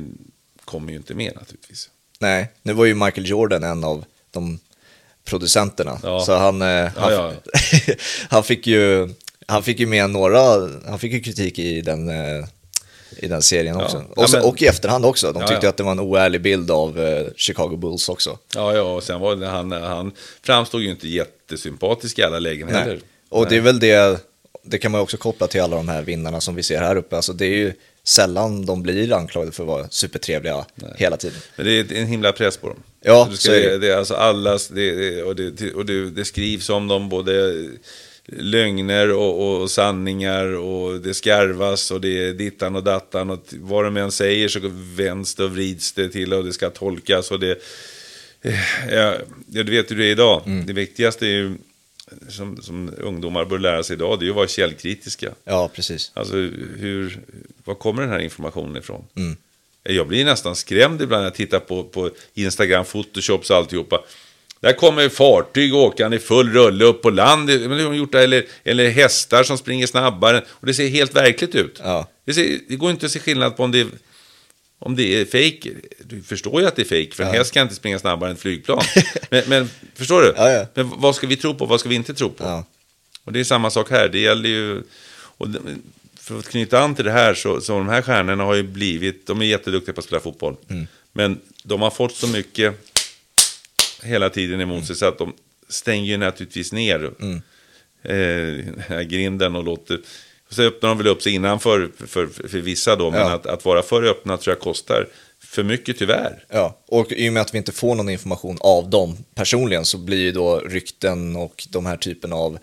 kommer 0.65 0.91
ju 0.91 0.97
inte 0.97 1.13
med 1.13 1.35
naturligtvis. 1.35 1.89
Nej, 2.19 2.51
nu 2.61 2.73
var 2.73 2.85
ju 2.85 2.93
Michael 2.93 3.29
Jordan 3.29 3.63
en 3.63 3.83
av 3.83 4.05
de 4.31 4.59
producenterna. 5.27 5.99
Ja. 6.03 6.19
Så 6.19 6.35
han, 6.35 6.61
eh, 6.61 6.67
han, 6.67 7.13
ja, 7.13 7.33
ja. 7.33 7.93
han, 8.29 8.43
fick 8.43 8.67
ju, 8.67 9.09
han 9.45 9.63
fick 9.63 9.79
ju 9.79 9.85
med 9.85 10.09
några, 10.09 10.69
han 10.87 10.99
fick 10.99 11.13
ju 11.13 11.19
kritik 11.19 11.59
i 11.59 11.81
den 11.81 12.09
eh, 12.09 12.45
i 13.17 13.27
den 13.27 13.41
serien 13.41 13.75
också. 13.75 13.97
Ja. 14.15 14.23
Och, 14.23 14.29
så, 14.29 14.47
och, 14.47 14.61
i 14.61 14.65
efterhand 14.65 15.05
också. 15.05 15.31
De 15.31 15.39
tyckte 15.39 15.65
ja, 15.65 15.69
att 15.69 15.77
det 15.77 15.83
var 15.83 15.91
en 15.91 15.99
oärlig 15.99 16.41
bild 16.41 16.71
av 16.71 16.99
eh, 16.99 17.27
Chicago 17.35 17.77
Bulls 17.77 18.09
också. 18.09 18.37
Ja, 18.55 18.75
ja, 18.75 18.81
och 18.81 19.03
sen 19.03 19.19
var 19.19 19.35
det, 19.35 19.47
han, 19.47 19.71
han 19.71 20.11
framstod 20.43 20.81
ju 20.81 20.89
inte 20.89 21.07
jättesympatisk 21.07 22.19
i 22.19 22.23
alla 22.23 22.39
lägen 22.39 22.67
Nej. 22.67 22.79
heller. 22.79 22.99
Och 23.29 23.41
Nej. 23.41 23.49
det 23.49 23.57
är 23.57 23.61
väl 23.61 23.79
det, 23.79 24.25
det 24.63 24.77
kan 24.77 24.91
man 24.91 25.01
också 25.01 25.17
koppla 25.17 25.47
till 25.47 25.61
alla 25.61 25.75
de 25.75 25.89
här 25.89 26.01
vinnarna 26.01 26.41
som 26.41 26.55
vi 26.55 26.63
ser 26.63 26.81
här 26.81 26.95
uppe. 26.95 27.15
Alltså 27.15 27.33
det 27.33 27.45
är 27.45 27.57
ju 27.57 27.73
sällan 28.03 28.65
de 28.65 28.83
blir 28.83 29.13
anklagade 29.13 29.51
för 29.51 29.63
att 29.63 29.67
vara 29.67 29.89
supertrevliga 29.89 30.65
Nej. 30.75 30.93
hela 30.97 31.17
tiden. 31.17 31.39
Men 31.55 31.65
det 31.65 31.71
är 31.71 31.93
en 31.93 32.07
himla 32.07 32.31
press 32.31 32.57
på 32.57 32.67
dem. 32.67 32.83
Ja, 33.07 33.27
så, 33.31 33.37
så 33.37 33.51
är 33.51 33.69
det. 33.69 33.77
det 33.77 33.87
är 33.93 33.97
alltså 33.97 34.13
allas, 34.13 34.67
det, 34.67 35.23
och, 35.23 35.35
det, 35.35 35.73
och 35.73 35.85
det, 35.85 36.09
det 36.09 36.25
skrivs 36.25 36.69
om 36.69 36.87
dem 36.87 37.09
både 37.09 37.65
lögner 38.25 39.11
och, 39.11 39.61
och, 39.61 39.71
sanningar 39.71 40.45
och 40.45 41.01
det 41.01 41.13
skarvas 41.13 41.91
och 41.91 42.01
det 42.01 42.27
är 42.27 42.33
dittan 42.33 42.75
och 42.75 42.83
dattan 42.83 43.29
och 43.29 43.39
vad 43.51 43.83
de 43.83 43.97
än 43.97 44.11
säger 44.11 44.47
så 44.47 44.59
vänds 44.95 45.35
det 45.35 45.43
och 45.43 45.51
vrids 45.51 45.91
det 45.91 46.09
till 46.09 46.33
och 46.33 46.45
det 46.45 46.53
ska 46.53 46.69
tolkas 46.69 47.31
och 47.31 47.39
det... 47.39 47.61
Ja, 48.91 49.13
du 49.45 49.63
vet 49.63 49.91
hur 49.91 49.97
det 49.97 50.05
är 50.05 50.11
idag. 50.11 50.41
Mm. 50.45 50.65
Det 50.65 50.73
viktigaste 50.73 51.25
är 51.25 51.29
ju 51.29 51.55
som, 52.29 52.61
som 52.61 52.93
ungdomar 52.97 53.45
bör 53.45 53.59
lära 53.59 53.83
sig 53.83 53.93
idag, 53.93 54.19
det 54.19 54.23
är 54.23 54.25
ju 54.25 54.31
att 54.31 54.35
vara 54.35 54.47
källkritiska. 54.47 55.31
Ja, 55.43 55.69
precis. 55.73 56.11
Alltså, 56.13 56.35
hur, 56.77 57.19
var 57.63 57.75
kommer 57.75 58.01
den 58.01 58.11
här 58.11 58.19
informationen 58.19 58.77
ifrån? 58.77 59.03
Mm. 59.15 59.37
Jag 59.89 60.07
blir 60.07 60.25
nästan 60.25 60.55
skrämd 60.55 61.01
ibland 61.01 61.21
när 61.21 61.25
jag 61.27 61.35
tittar 61.35 61.59
på, 61.59 61.83
på 61.83 62.09
Instagram, 62.33 62.85
Photoshops 62.85 63.49
och 63.49 63.57
alltihopa. 63.57 64.03
Där 64.59 64.73
kommer 64.73 65.09
fartyg 65.09 65.75
åkande 65.75 66.17
i 66.17 66.19
full 66.19 66.53
rulle 66.53 66.85
upp 66.85 67.01
på 67.01 67.09
land. 67.09 67.49
gjort 67.95 68.11
det, 68.11 68.23
eller, 68.23 68.45
eller 68.63 68.89
hästar 68.89 69.43
som 69.43 69.57
springer 69.57 69.87
snabbare. 69.87 70.43
Och 70.49 70.65
det 70.65 70.73
ser 70.73 70.87
helt 70.87 71.15
verkligt 71.15 71.55
ut. 71.55 71.81
Ja. 71.83 72.07
Det, 72.25 72.33
ser, 72.33 72.59
det, 72.67 72.75
går 72.75 72.91
inte 72.91 73.05
att 73.05 73.11
se 73.11 73.19
skillnad 73.19 73.57
på 73.57 73.63
om 73.63 73.71
det, 73.71 73.79
är, 73.79 73.87
om 74.79 74.95
det 74.95 75.21
är 75.21 75.25
fake. 75.25 75.69
Du 75.99 76.21
förstår 76.21 76.61
ju 76.61 76.67
att 76.67 76.75
det 76.75 76.81
är 76.81 77.03
fake, 77.03 77.15
för 77.15 77.23
ja. 77.23 77.29
en 77.29 77.35
häst 77.35 77.53
kan 77.53 77.63
inte 77.63 77.75
springa 77.75 77.99
snabbare 77.99 78.29
än 78.29 78.35
ett 78.35 78.41
flygplan. 78.41 78.83
men, 79.29 79.43
men, 79.47 79.69
förstår 79.95 80.21
du? 80.21 80.33
Ja, 80.37 80.65
men 80.73 80.91
vad 80.95 81.15
ska 81.15 81.27
vi 81.27 81.35
tro 81.35 81.53
på, 81.55 81.65
vad 81.65 81.79
ska 81.79 81.89
vi 81.89 81.95
inte 81.95 82.13
tro 82.13 82.29
på? 82.29 82.63
Och 83.23 83.33
det 83.33 83.39
är 83.39 83.43
samma 83.43 83.69
sak 83.69 83.91
här. 83.91 84.09
Det 84.09 84.19
gäller 84.19 84.49
ju... 84.49 84.83
Och 85.39 85.47
för 86.27 86.39
att 86.39 86.47
knyta 86.47 86.79
an 86.79 86.95
till 86.95 87.05
det 87.05 87.11
här, 87.11 87.33
så, 87.33 87.61
så 87.61 87.73
de 87.73 87.89
här 87.89 88.01
stjärnorna 88.01 88.43
har 88.43 88.55
ju 88.55 88.63
blivit... 88.63 89.27
De 89.27 89.41
är 89.41 89.45
jätteduktiga 89.45 89.93
på 89.93 89.99
att 89.99 90.05
spela 90.05 90.19
fotboll. 90.19 90.55
Mm. 90.69 90.87
Men 91.13 91.39
de 91.63 91.81
har 91.81 91.91
fått 91.91 92.15
så 92.15 92.27
mycket 92.27 92.73
hela 94.03 94.29
tiden 94.29 94.61
emot 94.61 94.85
sig. 94.85 94.95
Så 94.95 95.05
att 95.05 95.17
de 95.17 95.33
stänger 95.69 96.11
ju 96.11 96.17
naturligtvis 96.17 96.71
ner 96.71 97.11
mm. 97.19 97.41
eh, 98.03 99.01
grinden 99.01 99.55
och 99.55 99.63
låter... 99.63 99.99
Så 100.49 100.61
öppnar 100.61 100.89
de 100.89 100.97
väl 100.97 101.07
upp 101.07 101.21
sig 101.21 101.33
innanför 101.33 101.91
för, 101.97 102.27
för, 102.27 102.47
för 102.47 102.59
vissa 102.59 102.95
då. 102.95 103.11
Men 103.11 103.19
ja. 103.19 103.33
att, 103.33 103.45
att 103.45 103.65
vara 103.65 103.81
för 103.81 104.03
öppna 104.03 104.37
tror 104.37 104.55
jag 104.55 104.61
kostar 104.61 105.07
för 105.39 105.63
mycket 105.63 105.99
tyvärr. 105.99 106.45
Ja, 106.49 106.79
och 106.87 107.11
i 107.11 107.29
och 107.29 107.33
med 107.33 107.41
att 107.41 107.53
vi 107.53 107.57
inte 107.57 107.71
får 107.71 107.95
någon 107.95 108.09
information 108.09 108.57
av 108.61 108.89
dem 108.89 109.17
personligen 109.35 109.85
så 109.85 109.97
blir 109.97 110.21
ju 110.21 110.31
då 110.31 110.59
rykten 110.59 111.35
och 111.35 111.67
de 111.69 111.85
här 111.85 111.97
typen 111.97 112.33
av 112.33 112.57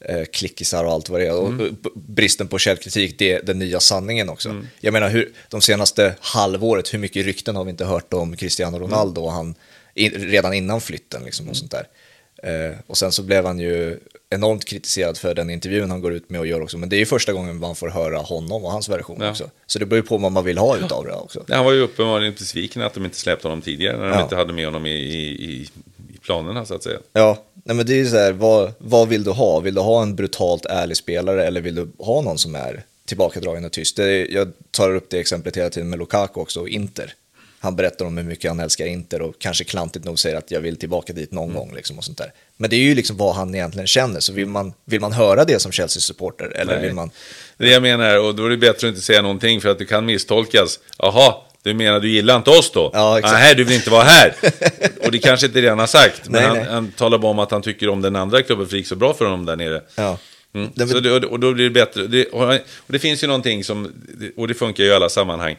eh, 0.00 0.24
klickisar 0.24 0.84
och 0.84 0.92
allt 0.92 1.08
vad 1.08 1.20
det 1.20 1.26
är. 1.26 1.46
Mm. 1.46 1.60
Och 1.60 1.92
bristen 1.94 2.48
på 2.48 2.58
källkritik, 2.58 3.18
det 3.18 3.32
är 3.32 3.42
den 3.42 3.58
nya 3.58 3.80
sanningen 3.80 4.28
också. 4.28 4.48
Mm. 4.48 4.66
Jag 4.80 4.92
menar, 4.92 5.08
hur, 5.08 5.32
de 5.48 5.60
senaste 5.60 6.14
halvåret, 6.20 6.94
hur 6.94 6.98
mycket 6.98 7.26
rykten 7.26 7.56
har 7.56 7.64
vi 7.64 7.70
inte 7.70 7.84
hört 7.84 8.12
om 8.12 8.36
Cristiano 8.36 8.78
Ronaldo 8.78 9.20
och 9.20 9.32
han 9.32 9.54
redan 10.14 10.54
innan 10.54 10.80
flytten 10.80 11.22
liksom, 11.24 11.48
och 11.48 11.56
sånt 11.56 11.70
där. 11.70 11.86
Eh, 12.42 12.76
och 12.86 12.98
sen 12.98 13.12
så 13.12 13.22
blev 13.22 13.46
han 13.46 13.58
ju 13.58 13.98
enormt 14.30 14.64
kritiserad 14.64 15.18
för 15.18 15.34
den 15.34 15.50
intervjun 15.50 15.90
han 15.90 16.00
går 16.00 16.12
ut 16.12 16.30
med 16.30 16.40
och 16.40 16.46
gör 16.46 16.62
också. 16.62 16.78
Men 16.78 16.88
det 16.88 16.96
är 16.96 16.98
ju 16.98 17.06
första 17.06 17.32
gången 17.32 17.58
man 17.58 17.76
får 17.76 17.88
höra 17.88 18.18
honom 18.18 18.64
och 18.64 18.70
hans 18.70 18.88
version 18.88 19.18
ja. 19.20 19.30
också. 19.30 19.50
Så 19.66 19.78
det 19.78 19.86
beror 19.86 20.02
ju 20.02 20.08
på 20.08 20.18
vad 20.18 20.32
man 20.32 20.44
vill 20.44 20.58
ha 20.58 20.76
utav 20.76 21.04
det 21.04 21.12
också. 21.12 21.44
Han 21.48 21.64
var 21.64 21.72
ju 21.72 21.80
uppenbarligen 21.80 22.34
besviken 22.38 22.82
att 22.82 22.94
de 22.94 23.04
inte 23.04 23.16
släppte 23.16 23.48
honom 23.48 23.62
tidigare, 23.62 23.96
när 23.96 24.08
de 24.08 24.12
ja. 24.12 24.22
inte 24.22 24.36
hade 24.36 24.52
med 24.52 24.64
honom 24.64 24.86
i, 24.86 24.90
i, 24.90 25.52
i 25.52 25.68
planerna 26.28 26.66
så 26.66 26.74
att 26.74 26.82
säga. 26.82 26.98
Ja, 27.12 27.44
Nej, 27.64 27.76
men 27.76 27.86
det 27.86 27.92
är 27.92 27.96
ju 27.96 28.06
så 28.06 28.16
här, 28.16 28.32
vad, 28.32 28.72
vad 28.78 29.08
vill 29.08 29.24
du 29.24 29.30
ha? 29.30 29.60
Vill 29.60 29.74
du 29.74 29.80
ha 29.80 30.02
en 30.02 30.16
brutalt 30.16 30.66
ärlig 30.66 30.96
spelare 30.96 31.46
eller 31.46 31.60
vill 31.60 31.74
du 31.74 31.88
ha 31.98 32.20
någon 32.20 32.38
som 32.38 32.54
är 32.54 32.84
tillbakadragen 33.06 33.64
och 33.64 33.72
tyst? 33.72 33.96
Det, 33.96 34.26
jag 34.26 34.52
tar 34.70 34.94
upp 34.94 35.10
det 35.10 35.18
exemplet 35.18 35.56
hela 35.56 35.70
tiden 35.70 35.90
med 35.90 35.98
Lukaku 35.98 36.40
också 36.40 36.60
och 36.60 36.68
Inter 36.68 37.14
han 37.60 37.76
berättar 37.76 38.04
om 38.04 38.16
hur 38.16 38.24
mycket 38.24 38.50
han 38.50 38.60
älskar 38.60 38.86
Inter 38.86 39.22
och 39.22 39.34
kanske 39.38 39.64
klantigt 39.64 40.04
nog 40.04 40.18
säger 40.18 40.36
att 40.36 40.50
jag 40.50 40.60
vill 40.60 40.76
tillbaka 40.76 41.12
dit 41.12 41.32
någon 41.32 41.50
mm. 41.50 41.56
gång. 41.56 41.74
Liksom 41.74 41.98
och 41.98 42.04
sånt 42.04 42.18
där. 42.18 42.32
Men 42.56 42.70
det 42.70 42.76
är 42.76 42.80
ju 42.80 42.94
liksom 42.94 43.16
vad 43.16 43.34
han 43.34 43.54
egentligen 43.54 43.86
känner, 43.86 44.20
så 44.20 44.32
vill 44.32 44.46
man, 44.46 44.72
vill 44.84 45.00
man 45.00 45.12
höra 45.12 45.44
det 45.44 45.58
som 45.58 45.72
Chelsea-supporter? 45.72 46.52
Eller 46.56 46.74
Nej. 46.74 46.82
vill 46.82 46.94
man... 46.94 47.10
Det 47.56 47.68
jag 47.68 47.82
menar, 47.82 48.18
och 48.18 48.34
då 48.34 48.46
är 48.46 48.50
det 48.50 48.56
bättre 48.56 48.88
att 48.88 48.92
inte 48.92 49.00
säga 49.00 49.22
någonting 49.22 49.60
för 49.60 49.68
att 49.68 49.78
det 49.78 49.84
kan 49.84 50.06
misstolkas. 50.06 50.78
Jaha, 50.98 51.34
du 51.62 51.74
menar 51.74 52.00
du 52.00 52.08
gillar 52.08 52.36
inte 52.36 52.50
oss 52.50 52.72
då? 52.72 52.90
Ja, 52.92 53.18
exakt. 53.18 53.34
Nej, 53.34 53.54
du 53.54 53.64
vill 53.64 53.74
inte 53.74 53.90
vara 53.90 54.04
här. 54.04 54.34
och 55.04 55.12
det 55.12 55.18
kanske 55.18 55.46
inte 55.46 55.60
redan 55.60 55.78
har 55.78 55.86
sagt, 55.86 56.28
men 56.28 56.32
nej, 56.32 56.46
han, 56.46 56.56
nej. 56.56 56.66
han, 56.70 56.90
talar 56.90 57.18
bara 57.18 57.30
om 57.30 57.38
att 57.38 57.50
han 57.50 57.62
tycker 57.62 57.88
om 57.88 58.02
den 58.02 58.16
andra 58.16 58.42
klubben 58.42 58.66
för 58.66 58.72
det 58.72 58.78
gick 58.78 58.86
så 58.86 58.96
bra 58.96 59.14
för 59.14 59.24
honom 59.24 59.46
där 59.46 59.56
nere. 59.56 59.82
Ja. 59.94 60.18
Mm. 60.54 60.88
Så 60.88 61.00
det, 61.00 61.26
och 61.26 61.40
då 61.40 61.52
blir 61.52 61.64
det 61.64 61.70
bättre. 61.70 62.06
Det, 62.06 62.26
och 62.26 62.54
det 62.86 62.98
finns 62.98 63.22
ju 63.22 63.26
någonting 63.26 63.64
som, 63.64 63.92
och 64.36 64.48
det 64.48 64.54
funkar 64.54 64.84
ju 64.84 64.90
i 64.90 64.92
alla 64.92 65.08
sammanhang. 65.08 65.56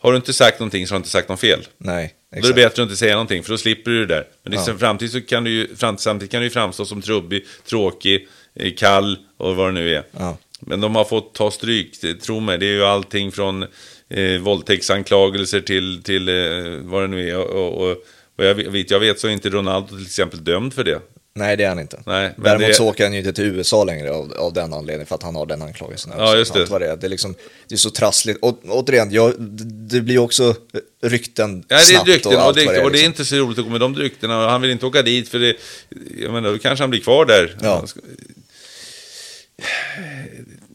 Har 0.00 0.12
du 0.12 0.16
inte 0.16 0.32
sagt 0.32 0.58
någonting 0.58 0.86
så 0.86 0.94
har 0.94 0.98
du 0.98 1.00
inte 1.00 1.10
sagt 1.10 1.28
något 1.28 1.40
fel. 1.40 1.66
Nej, 1.78 2.14
exakt. 2.32 2.42
Då 2.42 2.48
är 2.48 2.54
det 2.54 2.68
bättre 2.68 2.82
att 2.82 2.86
inte 2.86 2.96
säga 2.96 3.12
någonting, 3.12 3.42
för 3.42 3.50
då 3.50 3.58
slipper 3.58 3.90
du 3.90 4.06
det 4.06 4.14
där. 4.14 4.24
Men 4.42 4.52
ja. 4.52 4.78
framtid 4.78 5.10
så 5.10 5.20
kan 5.20 5.44
du 5.44 5.50
ju, 5.50 5.68
samtidigt 5.76 6.30
kan 6.30 6.40
du 6.40 6.46
ju 6.46 6.50
framstå 6.50 6.84
som 6.84 7.02
trubbig, 7.02 7.46
tråkig, 7.68 8.28
eh, 8.54 8.72
kall 8.74 9.18
och 9.36 9.56
vad 9.56 9.68
det 9.68 9.72
nu 9.72 9.94
är. 9.94 10.02
Ja. 10.18 10.38
Men 10.60 10.80
de 10.80 10.94
har 10.94 11.04
fått 11.04 11.34
ta 11.34 11.50
stryk, 11.50 12.20
tro 12.20 12.40
mig. 12.40 12.58
Det 12.58 12.66
är 12.66 12.72
ju 12.72 12.84
allting 12.84 13.32
från 13.32 13.66
eh, 14.08 14.40
våldtäktsanklagelser 14.40 15.60
till, 15.60 16.02
till 16.02 16.28
eh, 16.28 16.34
vad 16.82 17.02
det 17.02 17.06
nu 17.06 17.30
är. 17.30 17.38
Och, 17.38 17.88
och, 17.88 17.96
och 18.36 18.44
jag, 18.44 18.54
vet, 18.54 18.90
jag 18.90 19.00
vet 19.00 19.20
så 19.20 19.28
är 19.28 19.30
inte 19.30 19.50
Ronaldo 19.50 19.88
till 19.88 20.06
exempel 20.06 20.44
dömd 20.44 20.74
för 20.74 20.84
det. 20.84 21.00
Nej, 21.34 21.56
det 21.56 21.64
är 21.64 21.68
han 21.68 21.80
inte. 21.80 22.02
Nej, 22.06 22.34
Däremot 22.36 22.68
det... 22.68 22.74
så 22.74 22.88
åker 22.88 23.04
han 23.04 23.12
ju 23.12 23.18
inte 23.18 23.32
till 23.32 23.44
USA 23.44 23.84
längre 23.84 24.10
av, 24.10 24.32
av 24.32 24.52
den 24.52 24.72
anledningen, 24.72 25.06
för 25.06 25.14
att 25.14 25.22
han 25.22 25.36
har 25.36 25.46
den 25.46 25.62
anklagelsen. 25.62 26.12
Ja, 26.16 26.36
just 26.36 26.54
det. 26.54 26.78
det. 26.78 26.86
är. 26.86 26.96
Det, 26.96 27.06
är 27.06 27.08
liksom, 27.08 27.34
det 27.68 27.74
är 27.74 27.76
så 27.76 27.90
trassligt. 27.90 28.38
Och 28.42 28.58
återigen, 28.68 29.10
jag, 29.10 29.34
det 29.90 30.00
blir 30.00 30.18
också 30.18 30.54
rykten 31.02 31.64
ja, 31.68 31.76
det 31.76 31.82
är 31.82 31.84
snabbt 31.84 32.08
rykten, 32.08 32.32
och, 32.32 32.42
allt 32.42 32.56
och, 32.56 32.64
det, 32.64 32.76
är. 32.76 32.84
Och 32.84 32.90
det 32.90 32.98
är 32.98 33.02
liksom. 33.02 33.06
inte 33.06 33.24
så 33.24 33.36
roligt 33.36 33.58
att 33.58 33.64
gå 33.64 33.70
med 33.70 33.80
de 33.80 33.96
ryktena. 33.96 34.48
Han 34.48 34.60
vill 34.60 34.70
inte 34.70 34.86
åka 34.86 35.02
dit, 35.02 35.28
för 35.28 35.38
det, 35.38 35.56
jag 36.18 36.32
menar, 36.32 36.52
då 36.52 36.58
kanske 36.58 36.82
han 36.82 36.90
blir 36.90 37.00
kvar 37.00 37.24
där. 37.24 37.56
Ja. 37.62 37.84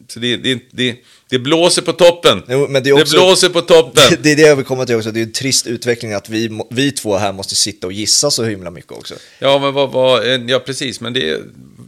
Så 0.08 0.20
det, 0.20 0.36
det, 0.36 0.60
det, 0.70 0.96
det 1.34 1.38
blåser 1.38 1.82
på 1.82 1.92
toppen. 1.92 2.42
Jo, 2.48 2.66
det, 2.66 2.90
är 2.90 2.92
också, 2.92 3.16
det 3.16 3.20
blåser 3.20 3.48
på 3.48 3.60
toppen. 3.60 4.02
Det, 4.10 4.16
det 4.22 4.32
är 4.32 4.36
det 4.36 4.42
jag 4.42 4.56
vill 4.56 4.64
komma 4.64 4.86
till 4.86 4.96
också. 4.96 5.10
Det 5.10 5.20
är 5.20 5.24
en 5.24 5.32
trist 5.32 5.66
utveckling 5.66 6.12
att 6.12 6.28
vi, 6.28 6.60
vi 6.70 6.92
två 6.92 7.16
här 7.16 7.32
måste 7.32 7.54
sitta 7.54 7.86
och 7.86 7.92
gissa 7.92 8.30
så 8.30 8.44
himla 8.44 8.70
mycket 8.70 8.92
också. 8.92 9.14
Ja, 9.38 9.58
men 9.58 9.74
vad, 9.74 9.92
vad, 9.92 10.26
ja 10.50 10.58
precis. 10.58 11.00
Men 11.00 11.12
det, 11.12 11.40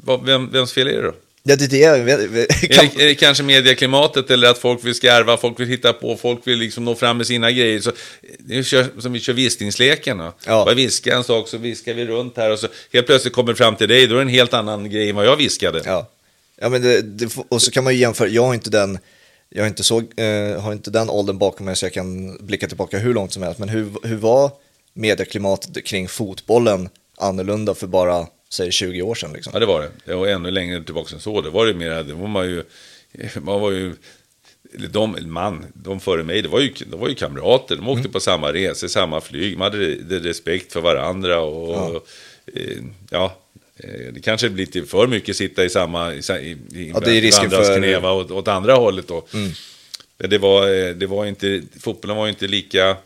vad, 0.05 0.25
vem, 0.25 0.51
vems 0.51 0.73
fel 0.73 0.89
är 0.89 0.93
det 0.93 1.03
då? 1.03 1.15
Ja, 1.43 1.57
det 1.57 1.65
är 1.65 1.69
det. 1.69 2.69
Kan... 2.69 2.85
Är, 2.85 2.91
det, 2.97 3.03
är 3.03 3.07
det 3.07 3.15
kanske 3.15 3.43
medieklimatet 3.43 4.31
eller 4.31 4.49
att 4.49 4.59
folk 4.59 4.85
vill 4.85 4.95
skarva, 4.95 5.37
folk 5.37 5.61
vill 5.61 5.69
hitta 5.69 5.93
på, 5.93 6.17
folk 6.17 6.47
vill 6.47 6.59
liksom 6.59 6.85
nå 6.85 6.95
fram 6.95 7.17
med 7.17 7.27
sina 7.27 7.51
grejer. 7.51 7.81
Så, 7.81 7.91
är 8.51 9.01
som 9.01 9.13
vi 9.13 9.21
kör 9.21 9.33
viskningsleken. 9.33 10.19
Ja. 10.19 10.35
Bara 10.47 10.75
viska 10.75 11.17
en 11.17 11.25
sak 11.25 11.49
så 11.49 11.59
viskar 11.59 11.95
vi 11.95 12.07
runt 12.07 12.37
här 12.37 12.51
och 12.51 12.59
så 12.59 12.67
helt 12.93 13.07
plötsligt 13.07 13.35
kommer 13.35 13.53
det 13.53 13.57
fram 13.57 13.77
till 13.77 13.89
dig, 13.89 14.07
då 14.07 14.15
är 14.15 14.17
det 14.17 14.23
en 14.23 14.29
helt 14.29 14.55
annan 14.55 14.91
grej 14.91 15.11
än 15.11 15.17
vad 15.17 15.27
jag 15.27 15.37
viskade. 15.37 15.83
Ja, 15.85 16.11
ja 16.61 16.69
men 16.69 16.83
det, 16.83 17.37
och 17.49 17.63
så 17.63 17.71
kan 17.71 17.85
man 17.85 17.95
ju 17.95 18.01
jämföra, 18.01 18.29
jag 18.29 18.43
har 18.43 18.55
inte 18.55 18.71
den 18.71 18.99
jag 19.51 19.63
har 19.63 19.69
inte, 19.69 19.85
så, 19.85 19.99
eh, 20.17 20.61
har 20.61 20.73
inte 20.73 20.91
den 20.91 21.11
åldern 21.11 21.39
bakom 21.39 21.67
mig 21.67 21.77
så 21.77 21.85
jag 21.87 21.93
kan 21.93 22.37
blicka 22.47 22.69
tillbaka 22.69 22.99
hur 22.99 23.15
långt 23.15 23.33
som 23.33 23.43
helst. 23.43 23.59
Men 23.59 23.69
hur, 23.69 23.89
hur 24.03 24.17
var 24.17 24.51
medieklimatet 24.95 25.85
kring 25.87 26.09
fotbollen 26.09 26.89
annorlunda 27.19 27.75
för 27.75 27.87
bara, 27.87 28.27
säg 28.51 28.73
20 28.73 29.03
år 29.03 29.15
sedan. 29.15 29.33
Liksom. 29.33 29.51
Ja, 29.55 29.61
det 29.61 29.67
var 29.67 29.91
det. 30.05 30.15
Och 30.15 30.29
ännu 30.29 30.51
längre 30.51 30.85
tillbaka 30.85 31.15
än 31.15 31.21
så. 31.21 31.41
Det 31.41 31.51
var 31.51 31.67
det 31.67 31.75
mer, 31.75 32.03
det 32.03 32.15
var 32.15 32.29
man 32.29 32.47
ju, 32.47 32.63
man 33.41 33.61
var 33.61 33.71
ju, 33.71 33.95
de, 34.91 35.17
man, 35.27 35.67
de 35.75 36.01
före 36.01 36.23
mig, 36.25 36.43
det 36.43 36.49
var 36.49 36.61
ju, 36.61 36.73
de 36.87 37.01
var 37.01 37.09
ju 37.09 37.15
kamrater. 37.15 37.77
De 37.77 37.89
åkte 37.89 38.01
Mm. 38.01 38.13
på 38.13 38.21
samma 38.21 38.53
resor, 38.53 38.89
samma 38.89 39.21
flyg. 39.21 39.59
Man 39.59 39.73
hade 39.73 40.19
respekt 40.19 40.73
för 40.73 40.81
varandra 40.81 41.41
och, 41.41 41.75
Ja. 41.75 42.01
eh, 42.55 42.79
ja. 43.11 43.37
Eh, 43.77 44.13
Det 44.13 44.21
kanske 44.21 44.49
blir 44.51 44.67
lite 44.67 44.89
för 44.89 45.07
mycket 45.07 45.37
sitta 45.37 45.65
i 45.65 45.71
samma, 45.71 46.15
i, 46.15 46.19
i, 46.19 46.91
Ja, 46.95 47.01
det 47.01 47.17
är 47.17 47.21
risken 47.21 47.51
för- 47.51 47.77
knäva 47.79 48.13
åt, 48.13 48.31
åt 48.31 48.49
andra 48.49 48.75
hållet 48.75 49.09
då. 49.09 49.27
Mm. 49.35 49.51
Det 50.17 50.39
var, 50.39 50.69
eh, 50.75 50.95
det 50.95 51.07
var 51.07 51.27
inte, 51.27 51.63
fotbollen 51.81 52.17
var 52.17 52.29
inte 52.29 52.47
lika, 52.47 52.97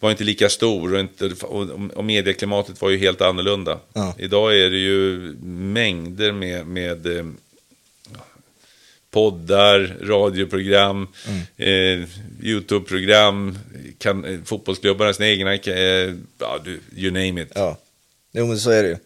var 0.00 0.10
inte 0.10 0.24
lika 0.24 0.48
stor 0.48 0.94
och, 0.94 1.00
inte, 1.00 1.30
och, 1.42 1.68
och 1.94 2.04
medieklimatet 2.04 2.80
var 2.80 2.90
ju 2.90 2.98
helt 2.98 3.20
annorlunda. 3.20 3.78
Ja. 3.92 4.14
Idag 4.18 4.58
är 4.60 4.70
det 4.70 4.78
ju 4.78 5.18
mängder 5.48 6.32
med, 6.32 6.66
med 6.66 7.06
eh, 7.18 7.24
poddar, 9.10 9.96
radioprogram, 10.02 11.08
eh, 11.56 12.04
YouTube-program, 12.42 13.58
kan, 13.98 14.42
fotbollsklubbarnas 14.44 15.20
egna, 15.20 15.54
eh, 15.54 16.12
you 16.96 17.10
name 17.10 17.42
it. 17.42 17.48
Ja, 17.54 17.78
jo 18.32 18.46
men 18.46 18.58
så 18.58 18.70
är 18.70 18.82
det 18.82 18.88
ju. 18.88 18.96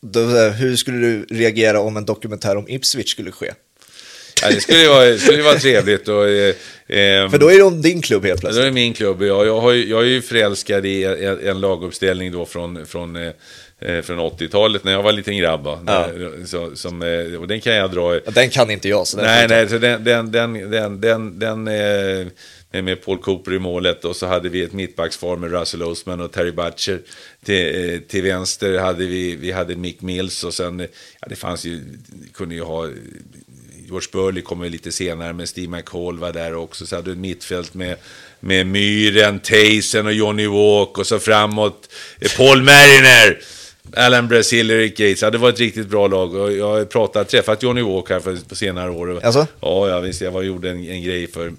Då, 0.00 0.20
hur 0.48 0.76
skulle 0.76 0.98
du 0.98 1.26
reagera 1.30 1.80
om 1.80 1.96
en 1.96 2.04
dokumentär 2.04 2.56
om 2.56 2.68
Ipswich 2.68 3.10
skulle 3.10 3.32
ske? 3.32 3.52
Ja, 4.42 4.50
det 4.50 4.60
skulle 4.60 4.78
ju 4.78 4.88
vara, 4.88 5.04
det 5.04 5.18
skulle 5.18 5.42
vara 5.42 5.58
trevligt. 5.58 6.08
Och, 6.08 6.28
eh, 6.28 6.54
ehm, 6.88 7.30
För 7.30 7.38
då 7.38 7.50
är 7.52 7.70
det 7.70 7.82
din 7.82 8.02
klubb 8.02 8.24
helt 8.24 8.40
plötsligt. 8.40 8.60
Då 8.60 8.62
är 8.62 8.66
det 8.66 8.74
min 8.74 8.94
klubb. 8.94 9.22
Jag, 9.22 9.46
jag, 9.46 9.60
har 9.60 9.72
jag 9.72 10.02
är 10.02 10.06
ju 10.06 10.22
förälskad 10.22 10.86
i 10.86 11.04
en, 11.04 11.48
en 11.48 11.60
laguppställning 11.60 12.32
då 12.32 12.46
från, 12.46 12.86
från, 12.86 13.16
eh, 13.16 13.32
eh, 13.80 14.02
från 14.02 14.18
80-talet 14.18 14.84
när 14.84 14.92
jag 14.92 15.02
var 15.02 15.12
liten 15.12 15.36
grabb. 15.36 15.66
Ja. 15.86 16.08
Så, 16.46 16.76
som, 16.76 17.02
eh, 17.02 17.40
och 17.40 17.48
den 17.48 17.60
kan 17.60 17.74
jag 17.74 17.90
dra... 17.90 18.20
Den 18.20 18.50
kan 18.50 18.70
inte 18.70 18.88
jag. 18.88 19.06
Så 19.06 19.16
den 19.16 19.26
Nej, 19.26 19.48
nej, 19.48 19.68
så 19.68 19.78
den, 19.78 20.04
den, 20.04 20.32
den, 20.32 20.70
den, 20.70 21.00
den, 21.00 21.38
den 21.38 21.68
eh, 21.68 22.26
med, 22.74 22.84
med 22.84 23.04
Paul 23.04 23.18
Cooper 23.18 23.52
i 23.52 23.58
målet 23.58 24.04
och 24.04 24.16
så 24.16 24.26
hade 24.26 24.48
vi 24.48 24.62
ett 24.62 24.72
mittbackspar 24.72 25.36
med 25.36 25.50
Russell 25.50 25.82
Osman 25.82 26.20
och 26.20 26.32
Terry 26.32 26.52
Butcher. 26.52 27.00
Till, 27.44 27.90
eh, 27.90 28.00
till 28.00 28.22
vänster 28.22 28.78
hade 28.78 29.06
vi, 29.06 29.36
vi 29.36 29.52
hade 29.52 29.76
Mick 29.76 30.00
Mills 30.00 30.44
och 30.44 30.54
sen, 30.54 30.80
eh, 30.80 30.86
ja 31.20 31.28
det 31.28 31.36
fanns 31.36 31.64
ju, 31.64 31.80
kunde 32.32 32.54
ju 32.54 32.62
ha, 32.62 32.86
eh, 32.86 32.92
George 33.86 34.08
Burley 34.12 34.42
kommer 34.42 34.68
lite 34.68 34.92
senare, 34.92 35.32
men 35.32 35.46
Steve 35.46 35.68
McCall 35.68 36.18
var 36.18 36.32
där 36.32 36.54
också. 36.54 36.86
Så 36.86 36.96
hade 36.96 37.08
du 37.08 37.12
ett 37.12 37.18
mittfält 37.18 37.74
med, 37.74 37.96
med 38.40 38.66
Myren, 38.66 39.40
Tyson 39.40 40.06
och 40.06 40.12
Johnny 40.12 40.46
Walk 40.46 40.98
och 40.98 41.06
så 41.06 41.18
framåt 41.18 41.88
eh, 42.20 42.30
Paul 42.36 42.62
Mariner. 42.62 43.38
Alan 43.96 44.28
Brazil, 44.28 44.70
Eric 44.70 44.96
Gates. 44.96 45.22
Ja, 45.22 45.30
det 45.30 45.38
var 45.38 45.48
ett 45.48 45.60
riktigt 45.60 45.88
bra 45.88 46.06
lag. 46.06 46.34
Och 46.34 46.52
jag 46.52 46.68
har 46.68 46.84
pratat, 46.84 47.28
träffat 47.28 47.62
Johnny 47.62 47.82
Walk 47.82 48.10
här 48.10 48.20
för, 48.20 48.36
på 48.48 48.54
senare 48.54 48.90
år. 48.90 49.20
Alltså? 49.24 49.46
Ja, 49.60 49.88
ja 49.88 50.00
visst. 50.00 50.20
Jag 50.20 50.30
var, 50.30 50.42
gjorde 50.42 50.70
en, 50.70 50.88
en 50.88 51.02
grej 51.02 51.26
för 51.26 51.52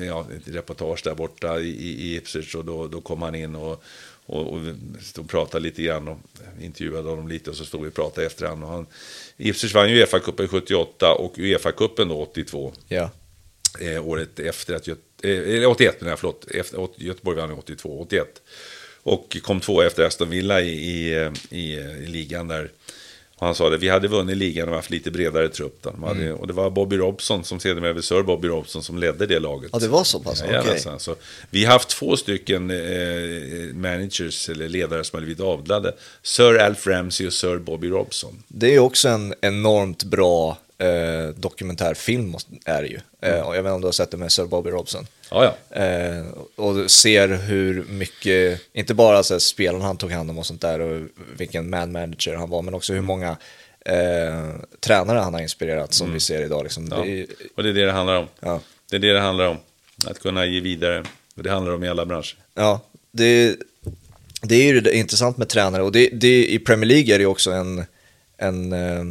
ja, 0.00 0.26
ett 0.36 0.54
reportage 0.54 1.00
där 1.04 1.14
borta 1.14 1.60
i, 1.60 1.68
i, 1.68 2.16
Ipswich. 2.16 2.54
Och 2.54 2.64
då, 2.64 2.88
då 2.88 3.00
kom 3.00 3.22
han 3.22 3.34
in 3.34 3.54
och, 3.54 3.82
och, 4.26 4.52
och 4.52 4.60
stod 5.00 5.24
och 5.24 5.30
pratade 5.30 5.62
lite 5.62 5.82
grann. 5.82 6.08
Och 6.08 6.18
intervjuade 6.60 7.08
honom 7.08 7.28
lite 7.28 7.50
och 7.50 7.56
så 7.56 7.64
stod 7.64 7.82
vi 7.82 7.88
och 7.88 7.94
pratade 7.94 8.26
efter 8.26 8.46
han. 8.46 8.62
Och 8.62 8.68
han 8.68 8.86
Ipswich 9.36 9.74
vann 9.74 9.90
ju 9.90 10.04
Uefa-cupen 10.04 10.48
78 10.48 11.12
och 11.12 11.38
Uefa-cupen 11.38 12.08
då 12.08 12.22
82. 12.22 12.72
Ja. 12.88 13.10
Eh, 13.80 14.06
året 14.06 14.40
efter 14.40 14.74
att 14.74 14.86
Göte, 14.86 15.62
eh, 15.62 15.70
81 15.70 16.00
menar 16.00 16.12
jag, 16.12 16.18
förlåt. 16.18 16.50
Efter, 16.50 16.88
Göteborg 16.96 17.36
vann 17.36 17.52
82, 17.52 18.00
81. 18.00 18.42
Och 19.02 19.36
kom 19.42 19.60
två 19.60 19.82
efter 19.82 20.04
Aston 20.04 20.30
Villa 20.30 20.60
i, 20.60 20.70
i, 20.70 21.30
i, 21.50 21.74
i 21.76 22.06
ligan 22.06 22.48
där. 22.48 22.70
Och 23.38 23.46
han 23.46 23.54
sa 23.54 23.70
det, 23.70 23.78
vi 23.78 23.88
hade 23.88 24.08
vunnit 24.08 24.36
ligan 24.36 24.68
och 24.68 24.74
haft 24.74 24.90
lite 24.90 25.10
bredare 25.10 25.48
trupp. 25.48 25.82
De 25.82 26.02
hade, 26.02 26.18
Mm. 26.18 26.36
Och 26.36 26.46
det 26.46 26.52
var 26.52 26.70
Bobby 26.70 26.96
Robson, 26.96 27.44
som 27.44 27.60
sedermera 27.60 27.92
blev 27.92 28.02
Sir 28.02 28.22
Bobby 28.22 28.48
Robson, 28.48 28.82
som 28.82 28.98
ledde 28.98 29.26
det 29.26 29.38
laget. 29.38 29.70
ja, 29.72 29.78
det 29.78 29.88
var 29.88 30.04
så 30.04 30.20
pass? 30.20 30.42
Okej. 30.42 30.54
Jajamensan. 30.54 31.00
Så 31.00 31.14
vi 31.50 31.64
har 31.64 31.72
haft 31.72 31.88
två 31.88 32.16
stycken 32.16 32.70
eh, 32.70 33.74
managers 33.74 34.48
eller 34.48 34.68
ledare 34.68 35.04
som 35.04 35.16
har 35.16 35.20
blivit 35.24 35.40
avlade. 35.40 35.94
Sir 36.22 36.58
Alf 36.58 36.86
Ramsey 36.86 37.26
och 37.26 37.32
Sir 37.32 37.58
Bobby 37.58 37.88
Robson. 37.90 38.42
Det 38.48 38.74
är 38.74 38.78
också 38.78 39.08
en 39.08 39.34
enormt 39.40 40.04
bra 40.04 40.58
eh, 40.78 41.28
dokumentärfilm, 41.36 42.36
är 42.64 42.82
det 42.82 42.88
ju. 42.88 43.00
Eh, 43.22 43.40
och 43.40 43.56
jag 43.56 43.62
vet 43.62 43.70
inte 43.70 43.74
om 43.74 43.80
du 43.80 43.86
har 43.86 43.92
sett 43.92 44.10
det 44.10 44.16
med 44.16 44.32
Sir 44.32 44.44
Bobby 44.44 44.70
Robson. 44.70 45.06
Ja, 45.30 45.54
ja. 45.70 45.76
Eh, 45.82 46.24
och 46.56 46.74
du 46.74 46.88
ser 46.88 47.28
hur 47.28 47.84
mycket, 47.88 48.60
inte 48.72 48.94
bara 48.94 49.22
så 49.22 49.34
här, 49.34 49.38
spelarna 49.38 49.84
han 49.84 49.96
tog 49.96 50.12
hand 50.12 50.30
om 50.30 50.38
och 50.38 50.46
sånt 50.46 50.60
där 50.60 50.80
och 50.80 51.08
vilken 51.36 51.70
man 51.70 51.92
manager 51.92 52.34
han 52.34 52.50
var, 52.50 52.62
men 52.62 52.74
också 52.74 52.92
hur 52.92 53.00
många 53.00 53.36
eh, 53.84 54.48
tränare 54.80 55.18
han 55.18 55.34
har 55.34 55.40
inspirerat 55.40 55.92
som 55.92 56.12
vi 56.12 56.20
ser 56.20 56.42
idag. 56.44 56.62
Liksom. 56.62 56.88
ja. 56.90 57.02
Det 57.04 57.20
är, 57.20 57.26
Och 57.56 57.62
det 57.62 57.68
är 57.68 57.72
det 57.72 57.84
det 57.84 57.92
handlar 57.92 58.16
om. 58.16 58.26
ja. 58.40 58.60
Det 58.90 58.96
är 58.96 59.00
det 59.00 59.12
det 59.12 59.20
handlar 59.20 59.46
om. 59.46 59.56
Att 60.06 60.18
kunna 60.18 60.46
ge 60.46 60.60
vidare. 60.60 61.04
Och 61.36 61.42
det 61.42 61.50
handlar 61.50 61.72
om 61.72 61.84
i 61.84 61.88
alla 61.88 62.06
branscher. 62.06 62.34
Ja, 62.54 62.80
det, 63.10 63.56
det 64.42 64.54
är 64.54 64.72
ju 64.72 64.80
det 64.80 64.96
intressant 64.96 65.36
med 65.36 65.48
tränare 65.48 65.82
och 65.82 65.92
det, 65.92 66.08
det, 66.12 66.52
i 66.52 66.58
Premier 66.58 66.86
League 66.86 67.14
är 67.14 67.18
det 67.18 67.22
ju 67.22 67.26
också 67.26 67.50
en, 67.50 67.84
en 68.36 68.72
eh, 68.72 69.04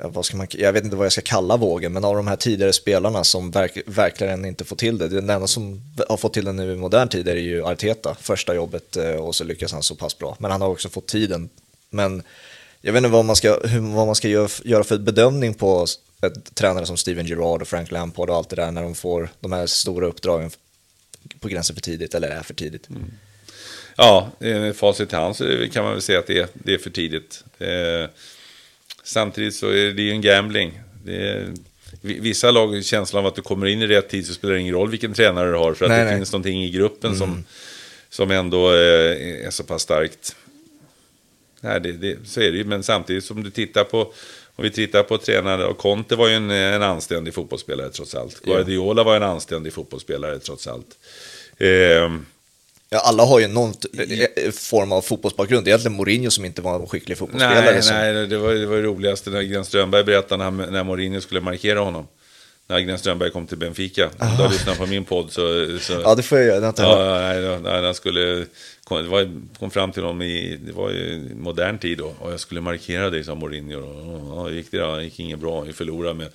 Eh, 0.00 0.10
vad 0.10 0.24
ska 0.24 0.36
man, 0.36 0.46
jag 0.50 0.72
vet 0.72 0.84
inte 0.84 0.96
vad 0.96 1.04
jag 1.04 1.12
ska 1.12 1.22
kalla 1.22 1.56
vågen, 1.56 1.92
men 1.92 2.04
av 2.04 2.16
de 2.16 2.26
här 2.26 2.36
tidigare 2.36 2.72
spelarna 2.72 3.24
som 3.24 3.50
verk, 3.50 3.78
verkligen 3.86 4.44
inte 4.44 4.64
får 4.64 4.76
till 4.76 4.98
det. 4.98 5.08
Den 5.08 5.30
enda 5.30 5.46
som 5.46 5.80
har 6.08 6.16
fått 6.16 6.34
till 6.34 6.44
det 6.44 6.52
nu 6.52 6.72
i 6.72 6.76
modern 6.76 7.08
tid 7.08 7.28
är 7.28 7.36
ju 7.36 7.64
Arteta, 7.64 8.16
första 8.20 8.54
jobbet 8.54 8.96
eh, 8.96 9.14
och 9.14 9.34
så 9.34 9.44
lyckas 9.44 9.72
han 9.72 9.82
så 9.82 9.94
pass 9.94 10.18
bra. 10.18 10.36
Men 10.38 10.50
han 10.50 10.60
har 10.60 10.68
också 10.68 10.88
fått 10.88 11.06
tiden. 11.06 11.48
Men 11.90 12.22
jag 12.80 12.92
vet 12.92 12.98
inte 13.00 13.10
vad 13.10 13.24
man 13.24 13.36
ska, 13.36 13.60
hur, 13.64 13.80
vad 13.80 14.06
man 14.06 14.14
ska 14.14 14.28
göra, 14.28 14.84
för 14.84 14.98
bedömning 14.98 15.54
på 15.54 15.86
ett 16.22 16.54
tränare 16.54 16.86
som 16.86 16.96
Steven 16.96 17.26
Gerrard 17.26 17.62
och 17.62 17.68
Frank 17.68 17.90
Lampard 17.90 18.30
och 18.30 18.36
allt 18.36 18.48
det 18.48 18.56
där 18.56 18.70
när 18.70 18.82
de 18.82 18.94
får 18.94 19.28
de 19.40 19.52
här 19.52 19.66
stora 19.66 20.06
uppdragen 20.06 20.50
på 21.40 21.48
gränsen 21.48 21.76
för 21.76 21.82
tidigt 21.82 22.14
eller 22.14 22.28
är 22.28 22.42
för 22.42 22.54
tidigt. 22.54 22.88
Mm. 22.88 23.02
Ja, 23.96 24.30
eh, 24.40 24.72
facit 24.72 25.12
i 25.12 25.16
hand 25.16 25.36
så 25.36 25.68
kan 25.72 25.84
man 25.84 25.92
väl 25.92 26.02
säga 26.02 26.18
att 26.18 26.26
det 26.26 26.38
är, 26.38 26.48
det 26.52 26.74
är 26.74 26.78
för 26.78 26.90
tidigt. 26.90 27.44
Eh, 27.58 28.10
samtidigt 29.02 29.54
så 29.54 29.68
är 29.68 29.90
det 29.92 30.02
ju 30.02 30.10
en 30.10 30.20
gambling. 30.20 30.80
Är, 31.06 31.52
vi- 32.00 32.20
vissa 32.20 32.50
lag 32.50 32.66
har 32.66 32.82
känslan 32.82 33.20
av 33.20 33.26
att 33.26 33.34
du 33.34 33.42
kommer 33.42 33.66
in 33.66 33.82
i 33.82 33.86
rätt 33.86 34.08
tid 34.08 34.26
så 34.26 34.34
spelar 34.34 34.54
det 34.54 34.60
ingen 34.60 34.74
roll 34.74 34.90
vilken 34.90 35.14
tränare 35.14 35.50
du 35.50 35.56
har. 35.56 35.74
För 35.74 35.84
att 35.84 35.90
Nej, 35.90 35.98
det 35.98 36.04
nej. 36.04 36.16
finns 36.16 36.32
någonting 36.32 36.64
i 36.64 36.70
gruppen 36.70 37.16
som, 37.16 37.44
som 38.08 38.30
ändå 38.30 38.72
eh, 38.72 39.46
är 39.46 39.50
så 39.50 39.64
pass 39.64 39.82
starkt. 39.82 40.36
Nej, 41.60 41.80
det, 41.80 41.92
det, 41.92 42.16
så 42.24 42.40
är 42.40 42.50
det 42.52 42.56
ju. 42.58 42.64
Men 42.64 42.82
samtidigt 42.82 43.24
som 43.24 43.42
du 43.42 43.50
tittar 43.50 43.84
på 43.84 44.12
om 44.56 44.64
vi 44.64 44.70
tittar 44.70 45.02
på 45.02 45.18
tränare, 45.18 45.64
och 45.66 45.78
Conte 45.78 46.16
var 46.16 46.28
ju 46.28 46.34
en, 46.34 46.50
en 46.50 46.82
anständig 46.82 47.34
fotbollsspelare 47.34 47.90
trots 47.90 48.14
allt. 48.14 48.40
Guardiola 48.44 49.02
var 49.04 49.16
en 49.16 49.22
anständig 49.22 49.72
fotbollsspelare 49.72 50.38
trots 50.38 50.66
allt. 50.66 50.98
Eh, 51.58 52.12
Ja, 52.92 52.98
alla 52.98 53.24
har 53.24 53.40
ju 53.40 53.48
någon 53.48 53.72
t- 53.74 53.88
eh, 54.36 54.50
form 54.50 54.92
av 54.92 55.02
fotbollsbakgrund. 55.02 55.64
Det 55.64 55.68
är 55.68 55.72
egentligen 55.72 55.96
Mourinho 55.96 56.30
som 56.30 56.44
inte 56.44 56.62
var 56.62 56.80
en 56.80 56.86
skicklig 56.86 57.18
fotbollsspelare. 57.18 57.72
Nej, 57.72 57.82
som, 57.82 57.96
nej 57.96 58.26
det, 58.26 58.38
var, 58.38 58.54
det 58.54 58.66
var 58.66 58.76
det 58.76 58.82
roligaste 58.82 59.30
när 59.30 59.42
Glenn 59.42 59.64
Strömberg 59.64 60.04
berättade 60.04 60.50
när, 60.50 60.66
när 60.70 60.84
Mourinho 60.84 61.20
skulle 61.20 61.40
markera 61.40 61.80
honom. 61.80 62.06
När 62.68 62.80
Glenn 62.80 62.98
Strömberg 62.98 63.30
kom 63.30 63.46
till 63.46 63.58
Benfica. 63.58 64.06
Om 64.18 64.28
du 64.36 64.42
har 64.42 64.50
lyssnat 64.50 64.78
på 64.78 64.86
min 64.86 65.04
podd 65.04 65.32
så... 65.32 65.40
så 65.80 65.92
Ja, 66.04 66.14
det 66.14 66.22
får 66.22 66.38
jag 66.38 66.46
göra. 66.46 66.72
Ja, 66.76 67.58
nej, 67.62 67.82
han 67.84 67.94
skulle, 67.94 68.44
kom, 68.90 69.02
det 69.02 69.08
var, 69.08 69.30
kom 69.58 69.70
fram 69.70 69.92
till 69.92 70.02
honom 70.02 70.22
i, 70.22 70.58
det 70.66 70.72
var 70.72 70.90
ju 70.90 71.30
modern 71.34 71.78
tid 71.78 71.98
då. 71.98 72.14
Och 72.18 72.32
jag 72.32 72.40
skulle 72.40 72.60
markera 72.60 73.10
dig, 73.10 73.24
sa 73.24 73.34
Mourinho. 73.34 73.78
Och, 73.78 74.50
ja, 74.50 74.50
gick 74.50 74.70
det 74.70 74.78
då? 74.78 74.96
Det 74.96 75.04
gick 75.04 75.20
inget 75.20 75.38
bra, 75.38 75.60
vi 75.60 75.72
förlorade 75.72 76.14
med. 76.14 76.28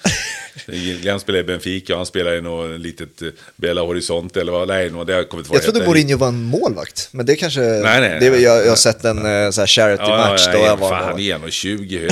Glenn 1.01 1.20
spelade 1.20 1.43
i 1.43 1.47
Benfica 1.47 1.95
han 1.95 2.06
spelade 2.06 2.38
i 2.38 2.41
något 2.41 2.80
litet 2.80 3.22
eh, 3.22 3.28
Bella 3.56 3.82
Horizonte 3.82 4.41
eller 4.41 4.51
vad, 4.51 4.68
nej, 4.68 4.89
något, 4.89 5.08
det 5.08 5.14
har 5.14 5.24
kommit 5.24 5.47
Jag 5.53 5.64
trodde 5.64 5.86
Mourinho 5.86 6.18
var 6.18 6.28
en 6.28 6.43
målvakt, 6.43 7.10
men 7.12 7.26
det 7.26 7.36
kanske... 7.36 7.60
Nej, 7.60 8.01
nej, 8.01 8.18
det, 8.20 8.30
nej. 8.30 8.43
jag, 8.43 8.66
jag 8.66 8.70
har 8.70 8.76
sett 8.76 9.06
en 9.06 9.18
eh, 9.18 9.49
så 9.51 9.62
här 9.62 9.68
charity-match 9.68 10.47
då 10.53 10.60
jag 10.60 10.78
var... 10.78 10.89
fan, 10.89 11.03
han 11.03 11.20
är 11.20 11.38
1,20 11.38 11.99
hög. 11.99 12.12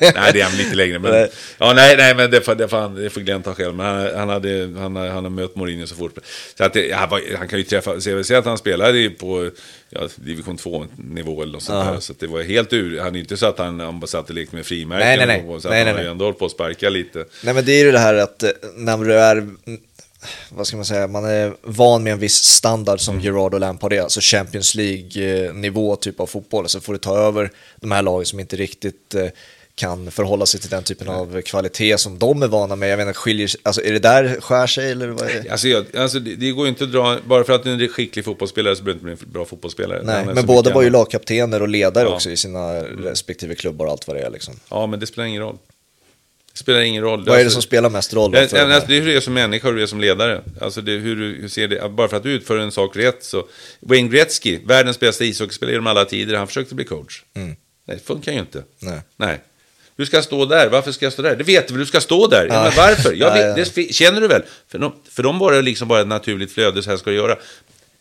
nej, 0.14 0.30
det 0.32 0.40
är 0.40 0.44
han 0.44 0.56
lite 0.56 0.74
längre. 0.74 0.98
Men, 0.98 1.10
Nej. 1.10 1.30
ja, 1.58 1.72
nej, 1.72 1.96
nej, 1.96 2.14
men 2.14 2.30
det, 2.30 2.40
får- 2.40 2.54
det, 2.54 2.68
får 2.68 2.76
han, 2.76 2.94
det 2.94 3.10
får 3.10 3.20
Glenn 3.20 3.42
ta 3.42 3.54
själv. 3.54 3.74
Men 3.74 3.86
han, 3.86 4.14
han, 4.16 4.28
hade, 4.28 4.70
han, 4.78 4.96
han 4.96 5.24
har 5.24 5.30
mött 5.30 5.56
Mourinho 5.56 5.86
så 5.86 5.94
fort. 5.94 6.18
Så 6.58 6.64
att 6.64 6.72
det, 6.72 6.92
han, 6.92 7.08
var, 7.08 7.20
han 7.38 7.48
kan 7.48 7.58
ju 7.58 7.64
träffa, 7.64 8.00
se 8.00 8.34
att 8.34 8.44
han 8.44 8.58
spelade 8.58 9.10
på 9.10 9.50
ja, 9.90 10.08
division 10.16 10.56
2-nivå 10.56 11.42
eller 11.42 11.52
något 11.52 11.62
sånt 11.62 11.86
där. 11.86 12.00
Så 12.00 12.12
det 12.18 12.26
var 12.26 12.42
helt 12.42 12.72
ur. 12.72 12.98
Han 12.98 13.08
är 13.08 13.14
ju 13.14 13.20
inte 13.20 13.36
så 13.36 13.46
att 13.46 13.58
han, 13.58 13.80
han 13.80 14.00
bara 14.00 14.06
satt 14.06 14.28
och 14.28 14.34
lekte 14.34 14.56
med 14.56 14.66
frimärken. 14.66 15.06
Nej, 15.06 15.16
nej, 15.26 15.26
nej. 15.26 15.54
Och, 15.54 15.62
så 15.62 15.68
Nej, 15.68 15.80
att 15.80 15.86
nej, 15.86 15.92
han 15.92 15.96
har 15.96 16.04
ju 16.04 16.10
ändå 16.10 16.24
hållit 16.24 16.38
på 16.38 16.44
att 16.44 16.52
sparka 16.52 16.88
lite. 16.90 17.24
Nej, 17.44 17.54
men 17.54 17.64
det 17.64 17.72
är 17.72 17.84
ju 17.84 17.92
det 17.92 17.98
här 17.98 18.14
att 18.14 18.42
eh, 18.42 18.50
när 18.76 18.98
du 18.98 19.14
är... 19.14 19.36
mm, 19.36 19.58
Vad 20.48 20.66
ska 20.66 20.76
man 20.76 20.84
säga? 20.86 21.06
Man 21.06 21.24
är 21.24 21.54
van 21.62 22.02
med 22.02 22.12
en 22.12 22.18
viss 22.18 22.34
standard 22.44 23.00
som 23.00 23.14
Mm. 23.14 23.24
Gerard 23.24 23.54
och 23.54 23.60
Lampard 23.60 23.92
är, 23.92 24.00
alltså 24.02 24.20
Champions 24.22 24.74
League-nivå 24.74 25.96
typ 25.96 26.20
av 26.20 26.26
fotboll. 26.26 26.68
Så 26.68 26.80
får 26.80 26.92
du 26.92 26.98
ta 26.98 27.16
över 27.18 27.50
de 27.80 27.90
här 27.90 28.02
lagen 28.02 28.26
som 28.26 28.40
inte 28.40 28.56
riktigt 28.56 29.14
eh, 29.14 29.26
kan 29.74 30.10
förhålla 30.10 30.46
sig 30.46 30.60
till 30.60 30.70
den 30.70 30.82
typen 30.82 31.08
av 31.08 31.42
kvalitet 31.42 31.98
som 31.98 32.18
de 32.18 32.42
är 32.42 32.46
vana 32.48 32.76
med. 32.76 32.90
Jag 32.90 32.96
menar, 32.96 33.12
skiljer 33.12 33.50
alltså 33.62 33.82
är 33.84 33.92
det 33.92 33.98
där 33.98 34.40
skär 34.40 34.66
sig 34.66 34.90
eller 34.90 35.08
vad 35.08 35.30
är 35.30 35.42
det? 35.42 35.50
Alltså, 35.50 35.68
jag, 35.68 35.96
alltså 35.96 36.18
det, 36.18 36.34
det 36.36 36.50
går 36.50 36.64
ju 36.66 36.68
inte 36.68 36.84
att 36.84 36.92
dra, 36.92 37.18
bara 37.26 37.44
för 37.44 37.52
att 37.52 37.64
du 37.64 37.70
är 37.74 37.82
en 37.82 37.88
skicklig 37.88 38.24
fotbollsspelare 38.24 38.76
så 38.76 38.82
behöver 38.82 39.04
du 39.06 39.10
inte 39.12 39.24
bli 39.24 39.28
en 39.28 39.32
bra 39.32 39.44
fotbollsspelare. 39.44 40.02
Nej, 40.04 40.24
men 40.26 40.46
båda 40.46 40.60
mycket 40.60 40.74
var 40.74 40.82
ju 40.82 40.90
lagkaptener 40.90 41.62
och 41.62 41.68
ledare 41.68 42.08
Ja. 42.08 42.14
också 42.14 42.30
i 42.30 42.36
sina 42.36 42.74
respektive 42.82 43.54
klubbar 43.54 43.86
och 43.86 43.92
allt 43.92 44.06
vad 44.08 44.16
det 44.16 44.22
är 44.22 44.30
liksom. 44.30 44.54
Ja, 44.70 44.86
men 44.86 45.00
det 45.00 45.06
spelar 45.06 45.26
ingen 45.28 45.42
roll. 45.42 45.58
Det 46.52 46.58
spelar 46.58 46.80
ingen 46.80 47.02
roll. 47.02 47.18
Vad 47.18 47.28
är 47.28 47.32
det 47.32 47.44
Alltså- 47.44 47.52
som 47.54 47.62
spelar 47.62 47.90
mest 47.90 48.14
roll? 48.14 48.30
då 48.32 48.38
Ja, 48.38 48.46
för 48.48 48.56
ja, 48.56 48.62
de 48.62 48.66
men 48.66 48.70
här? 48.70 48.74
alltså, 48.76 48.88
det 48.90 48.96
är 48.96 49.00
hur 49.00 49.06
du 49.08 49.16
är 49.16 49.20
som 49.20 49.34
människa 49.34 49.66
och 49.68 49.72
hur 49.72 49.76
du 49.78 49.82
är 49.82 49.86
som 49.86 50.00
ledare. 50.00 50.42
Alltså 50.60 50.80
det, 50.80 50.92
hur 50.92 51.16
du 51.16 51.38
hur 51.40 51.48
ser 51.48 51.68
det, 51.68 51.88
bara 51.88 52.08
för 52.08 52.16
att 52.16 52.22
du 52.22 52.32
utför 52.32 52.58
en 52.58 52.72
sak 52.72 52.96
rätt 52.96 53.24
så... 53.24 53.46
Wayne 53.80 54.08
Gretzky, 54.08 54.58
världens 54.64 55.00
bästa 55.00 55.24
ishockeyspelare 55.24 55.72
genom 55.74 55.86
alla 55.86 56.04
tider, 56.04 56.34
han 56.36 56.46
försökte 56.46 56.74
bli 56.74 56.84
coach. 56.84 57.22
Nej, 57.32 57.56
det 57.86 57.98
funkar 58.06 58.32
ju 58.32 58.38
inte. 58.38 58.58
Mm. 58.58 58.94
Nej. 58.94 59.00
Nej. 59.16 59.40
Du 59.96 60.06
ska 60.06 60.22
stå 60.22 60.44
där, 60.44 60.68
varför 60.68 60.92
ska 60.92 61.06
jag 61.06 61.12
stå 61.12 61.22
där? 61.22 61.36
Det 61.36 61.44
vet 61.44 61.68
du 61.68 61.74
väl, 61.74 61.80
du 61.80 61.86
ska 61.86 62.00
stå 62.00 62.26
där. 62.26 62.46
Ja, 62.46 62.62
men 62.62 62.72
varför? 62.76 63.12
Jag 63.12 63.38
Ja, 63.38 63.54
vet. 63.56 63.74
Det 63.74 63.94
känner 63.94 64.20
du 64.20 64.28
väl? 64.28 64.42
För 64.68 64.78
de, 64.78 64.92
för 65.10 65.22
de 65.22 65.38
var 65.38 65.52
det 65.52 65.62
liksom 65.62 65.88
bara 65.88 66.00
ett 66.00 66.06
naturligt 66.06 66.52
flöde, 66.52 66.82
så 66.82 66.90
här 66.90 66.96
ska 66.96 67.10
du 67.10 67.16
göra. 67.16 67.36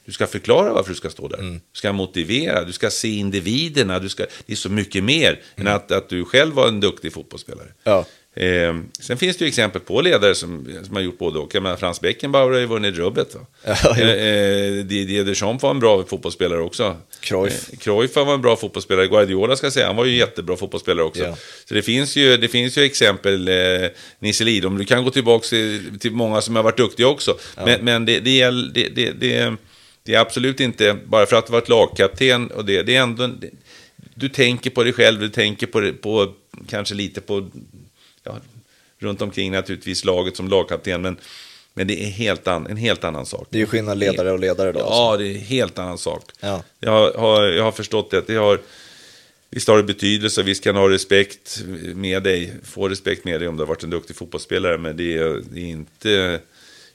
Du 0.06 0.12
ska 0.12 0.28
förklara 0.28 0.74
varför 0.74 0.90
du 0.90 0.96
ska 0.96 1.10
stå 1.10 1.28
där. 1.28 1.38
Mm. 1.38 1.54
Du 1.54 1.60
ska 1.78 1.94
motivera, 1.94 2.64
du 2.64 2.72
ska 2.72 2.90
se 2.90 3.08
individerna. 3.08 4.00
Du 4.00 4.10
ska, 4.10 4.26
det 4.46 4.54
är 4.54 4.58
så 4.58 4.70
mycket 4.70 5.04
mer 5.04 5.40
än 5.56 5.62
Mm. 5.68 5.76
att, 5.76 5.92
att 5.92 6.10
du 6.10 6.26
själv 6.26 6.54
var 6.54 6.68
en 6.68 6.80
duktig 6.80 7.14
fotbollsspelare. 7.14 7.68
Ja. 7.84 8.06
Eh, 8.36 8.76
sen 9.00 9.18
finns 9.18 9.38
det 9.38 9.46
ju 9.46 9.50
exempel 9.50 9.82
på 9.82 10.02
ledare 10.02 10.36
som, 10.36 10.68
som 10.84 10.96
har 10.96 11.04
gjort 11.04 11.18
både 11.18 11.40
och. 11.40 11.56
Jag 11.56 11.64
menar, 11.64 11.76
Frans 11.76 12.02
Beckenbauer 12.02 12.52
har 12.52 12.60
ju 12.60 12.66
vunnit 12.66 12.96
rubbet. 12.96 13.36
Va? 13.36 13.42
Ja, 13.84 13.96
jo. 13.98 14.04
eh, 14.04 14.10
eh, 14.10 14.86
Didier 14.86 15.24
Deschamps 15.24 15.64
var 15.64 15.72
en 15.72 15.80
bra 15.80 16.04
fotbollsspelare 16.04 16.62
också. 16.62 16.96
Cruyff. 17.20 17.70
Eh, 17.74 17.78
Cruyff 17.78 18.16
var 18.16 18.34
en 18.34 18.42
bra 18.42 18.56
fotbollsspelare. 18.56 19.08
Guardiola 19.08 19.56
ska 19.56 19.66
jag 19.66 19.74
säga, 19.74 19.88
han 19.88 19.96
var 19.96 20.06
ju 20.06 20.18
jättebra 20.18 20.56
fotbollsspelare 20.56 21.06
också. 21.06 21.24
Ja. 21.24 21.36
Så 21.66 21.74
det 21.74 21.82
finns 21.82 22.16
ju, 22.16 22.38
det 22.38 22.48
finns 22.48 22.78
ju 22.78 22.84
exempel, 22.84 23.48
eh, 23.48 23.90
Nisse 24.20 24.44
Lidom, 24.44 24.78
du 24.78 24.86
kan 24.86 25.04
gå 25.04 25.10
tillbaka 25.10 25.48
till, 25.48 26.00
till 26.00 26.12
många 26.12 26.42
som 26.42 26.56
har 26.56 26.64
varit 26.64 26.78
duktiga 26.78 27.08
också. 27.08 27.38
Men, 27.66 27.86
men 27.86 28.06
det, 28.06 28.20
det, 28.20 28.42
är, 28.42 28.74
det, 28.74 28.90
det, 28.90 29.12
det, 30.04 30.14
är 30.14 30.20
absolut 30.20 30.60
inte, 30.60 30.98
bara 31.06 31.26
för 31.26 31.36
att 31.36 31.46
du 31.46 31.52
varit 31.52 31.70
lagkapten 31.70 32.52
och 32.52 32.66
det, 32.66 32.84
det 32.84 32.96
är 32.96 33.02
ändå, 33.02 33.28
det, 33.28 33.50
du 34.16 34.30
tänker 34.30 34.70
på 34.70 34.84
dig 34.84 34.94
själv, 34.94 35.20
du 35.20 35.30
tänker 35.30 35.68
på, 35.68 35.94
på 36.02 36.34
kanske 36.68 36.96
lite 36.96 37.22
på, 37.22 37.50
ja, 38.24 38.38
runt 39.00 39.22
omkring 39.22 39.52
naturligtvis 39.52 40.06
laget 40.06 40.38
som 40.38 40.48
lagkapten, 40.48 41.02
men, 41.02 41.18
men 41.74 41.88
det 41.88 42.04
är 42.04 42.08
helt 42.08 42.48
an, 42.48 42.68
en 42.68 42.78
helt 42.78 43.04
annan 43.04 43.26
sak. 43.26 43.48
Det 43.50 43.58
är 43.58 43.60
ju 43.60 43.66
skillnad 43.66 43.98
ledare 43.98 44.32
och 44.32 44.40
ledare 44.40 44.72
då. 44.72 44.80
alltså. 44.80 44.94
Ja, 44.94 45.18
det 45.18 45.28
är 45.28 45.36
en 45.36 45.42
helt 45.42 45.80
annan 45.80 45.98
sak. 45.98 46.24
Ja. 46.40 46.64
Jag, 46.80 47.12
har, 47.12 47.44
jag 47.44 47.64
har 47.64 47.72
förstått 47.72 48.12
det. 48.12 48.18
att 48.18 48.28
Det 48.28 48.36
har, 48.36 48.60
visst 49.50 49.68
har 49.68 49.78
det 49.78 49.84
betydelse, 49.84 50.44
visst 50.44 50.64
kan 50.64 50.76
ha 50.76 50.90
respekt 50.90 51.64
med 51.96 52.24
dig, 52.24 52.54
få 52.64 52.90
respekt 52.90 53.26
med 53.26 53.42
dig 53.42 53.48
om 53.48 53.58
du 53.58 53.64
har 53.64 53.68
varit 53.68 53.84
en 53.84 53.90
duktig 53.90 54.16
fotbollsspelare, 54.16 54.78
men 54.78 54.98
det 54.98 55.18
är, 55.18 55.42
det 55.52 55.60
är 55.60 55.66
inte 55.66 56.40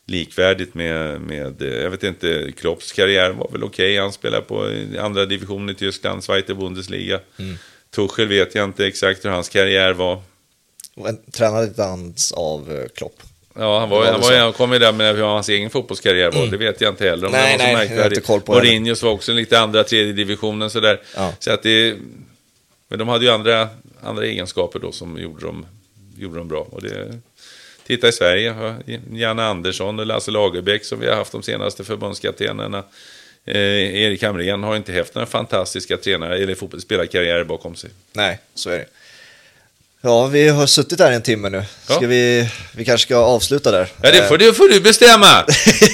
likvärdigt 0.07 0.75
med, 0.75 1.21
med, 1.21 1.63
jag 1.63 1.91
vet 1.91 2.03
inte, 2.03 2.53
Klopps 2.57 2.93
karriär 2.93 3.31
var 3.31 3.49
väl 3.53 3.65
okej. 3.65 3.99
Han 3.99 4.13
spelar 4.13 4.41
på 4.41 4.71
andra 5.01 5.27
division 5.27 5.71
i 5.71 5.75
Tyskland, 5.75 6.25
Zweite 6.25 6.55
Bundesliga. 6.55 7.21
Mm. 7.39 7.57
Tuchel 7.91 8.29
vet 8.29 8.55
jag 8.55 8.65
inte 8.65 8.87
exakt 8.87 9.25
hur 9.25 9.31
hans 9.31 9.49
karriär 9.49 9.93
var. 9.93 10.23
Tränade 11.33 11.67
inte 11.67 11.83
hans 11.83 12.33
av 12.33 12.73
eh, 12.73 12.89
Klopp? 12.89 13.23
Ja, 13.59 13.79
han, 13.81 13.89
var, 13.89 14.05
han, 14.07 14.21
var, 14.21 14.37
han 14.39 14.53
kom 14.53 14.73
ju 14.73 14.79
där 14.79 14.93
med 14.93 15.17
hur 15.17 15.23
hans 15.23 15.49
egen 15.49 15.71
fotbollskarriär 15.71 16.31
var. 16.31 16.47
Det 16.47 16.57
vet 16.57 16.81
jag 16.81 16.93
inte 16.93 17.05
heller. 17.09 17.27
Om 17.27 17.33
Nej, 17.33 17.59
det 17.59 17.65
var 17.67 17.73
nej, 17.73 17.91
jag 17.95 18.03
har 18.03 18.09
inte 18.09 18.21
koll 18.21 18.41
på 18.41 18.53
Mourinhos 18.53 19.03
var 19.03 19.11
också 19.11 19.33
lite 19.33 19.59
andra, 19.61 19.85
tredje 19.85 20.13
divisionen 20.13 20.71
sådär. 20.71 21.01
Ja. 21.17 21.33
Så 21.39 21.51
att 21.53 21.63
det, 21.63 21.97
men 22.89 22.99
de 22.99 23.09
hade 23.09 23.25
ju 23.25 23.31
andra, 23.31 23.69
andra 24.03 24.25
egenskaper 24.27 24.79
då 24.79 24.93
som 24.93 25.19
gjorde 25.19 25.47
dem, 25.47 25.67
gjorde 26.19 26.39
dem 26.39 26.49
bra. 26.49 26.67
Och 26.71 26.83
det, 26.83 27.21
titta 27.87 28.09
i 28.09 28.13
Sverige, 28.13 28.75
Janne 29.13 29.43
Andersson 29.45 29.99
och 30.01 30.07
Lasse 30.07 30.31
Lagerbäck 30.31 30.85
som 30.85 31.01
vi 31.01 31.07
har 31.09 31.17
haft 31.17 31.33
de 31.33 31.43
senaste 31.43 31.85
förbundskaptenerna. 31.85 32.83
Eh, 33.45 33.57
Erik 34.03 34.23
Hamrén 34.23 34.63
har 34.63 34.77
inte 34.77 34.93
haft 34.99 35.15
några 35.15 35.27
fantastiska 35.27 35.97
tränare 35.97 36.39
eller 36.39 36.55
fotboll- 36.55 36.81
spelarkarriärer 36.81 37.45
bakom 37.45 37.75
sig. 37.77 37.91
Nej, 38.13 38.39
så 38.55 38.71
är 38.71 38.79
det. 38.79 38.87
Ja, 40.07 40.27
vi 40.27 40.49
har 40.49 40.67
suttit 40.67 41.01
här 41.01 41.13
en 41.13 41.23
timme 41.23 41.49
nu. 41.49 41.63
Ska 41.85 41.95
Ja. 41.95 42.01
vi, 42.09 42.49
vi 42.77 42.85
kanske 42.85 43.07
ska 43.07 43.17
avsluta 43.17 43.71
där. 43.71 43.89
Ja, 44.03 44.11
det 44.11 44.29
får, 44.29 44.39
det 44.39 44.53
får 44.53 44.69
du 44.69 44.81
bestämma! 44.81 45.45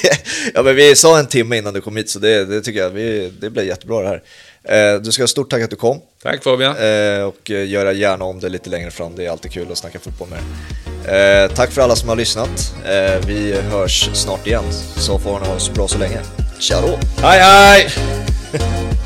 ja, 0.55 0.63
men 0.63 0.77
vi 0.77 0.97
sa 0.97 1.19
en 1.19 1.27
timme 1.27 1.57
innan 1.57 1.75
du 1.75 1.81
kom 1.81 1.97
hit, 1.97 2.11
så 2.11 2.19
det, 2.19 2.45
det 2.45 2.61
tycker 2.61 2.81
jag, 2.81 2.91
vi, 2.91 3.33
det 3.41 3.51
blev 3.51 3.67
jättebra 3.67 4.03
det 4.03 4.09
här. 4.09 4.23
Eh, 4.95 5.01
du 5.01 5.13
ska 5.13 5.23
ha 5.23 5.29
stort 5.29 5.51
tack 5.51 5.63
att 5.63 5.71
du 5.71 5.77
kom. 5.77 6.01
Tack 6.23 6.43
Fabian. 6.45 6.77
Eh, 6.77 7.23
och 7.25 7.51
eh, 7.51 7.69
göra 7.69 7.93
gärna 7.93 8.25
om 8.25 8.41
det 8.41 8.49
lite 8.49 8.71
längre 8.71 8.91
fram, 8.91 9.17
det 9.17 9.27
är 9.27 9.31
alltid 9.31 9.53
kul 9.53 9.73
att 9.73 9.79
snacka 9.79 9.99
fotboll 9.99 10.29
med 10.29 10.39
dig. 10.39 11.49
Tack 11.57 11.73
för 11.73 11.83
alla 11.83 11.97
som 11.97 12.09
har 12.09 12.17
lyssnat. 12.17 12.75
Vi 13.27 13.55
hörs 13.71 14.11
snart 14.15 14.47
igen, 14.47 14.65
så 14.97 15.19
får 15.19 15.41
ni 15.41 15.47
ha 15.47 15.55
det 15.55 15.61
så 15.61 15.73
bra 15.73 15.89
så 15.89 15.99
länge. 15.99 16.19
Tja 16.59 16.81
då! 16.81 16.99
Hej 17.23 17.41
hej! 17.41 17.89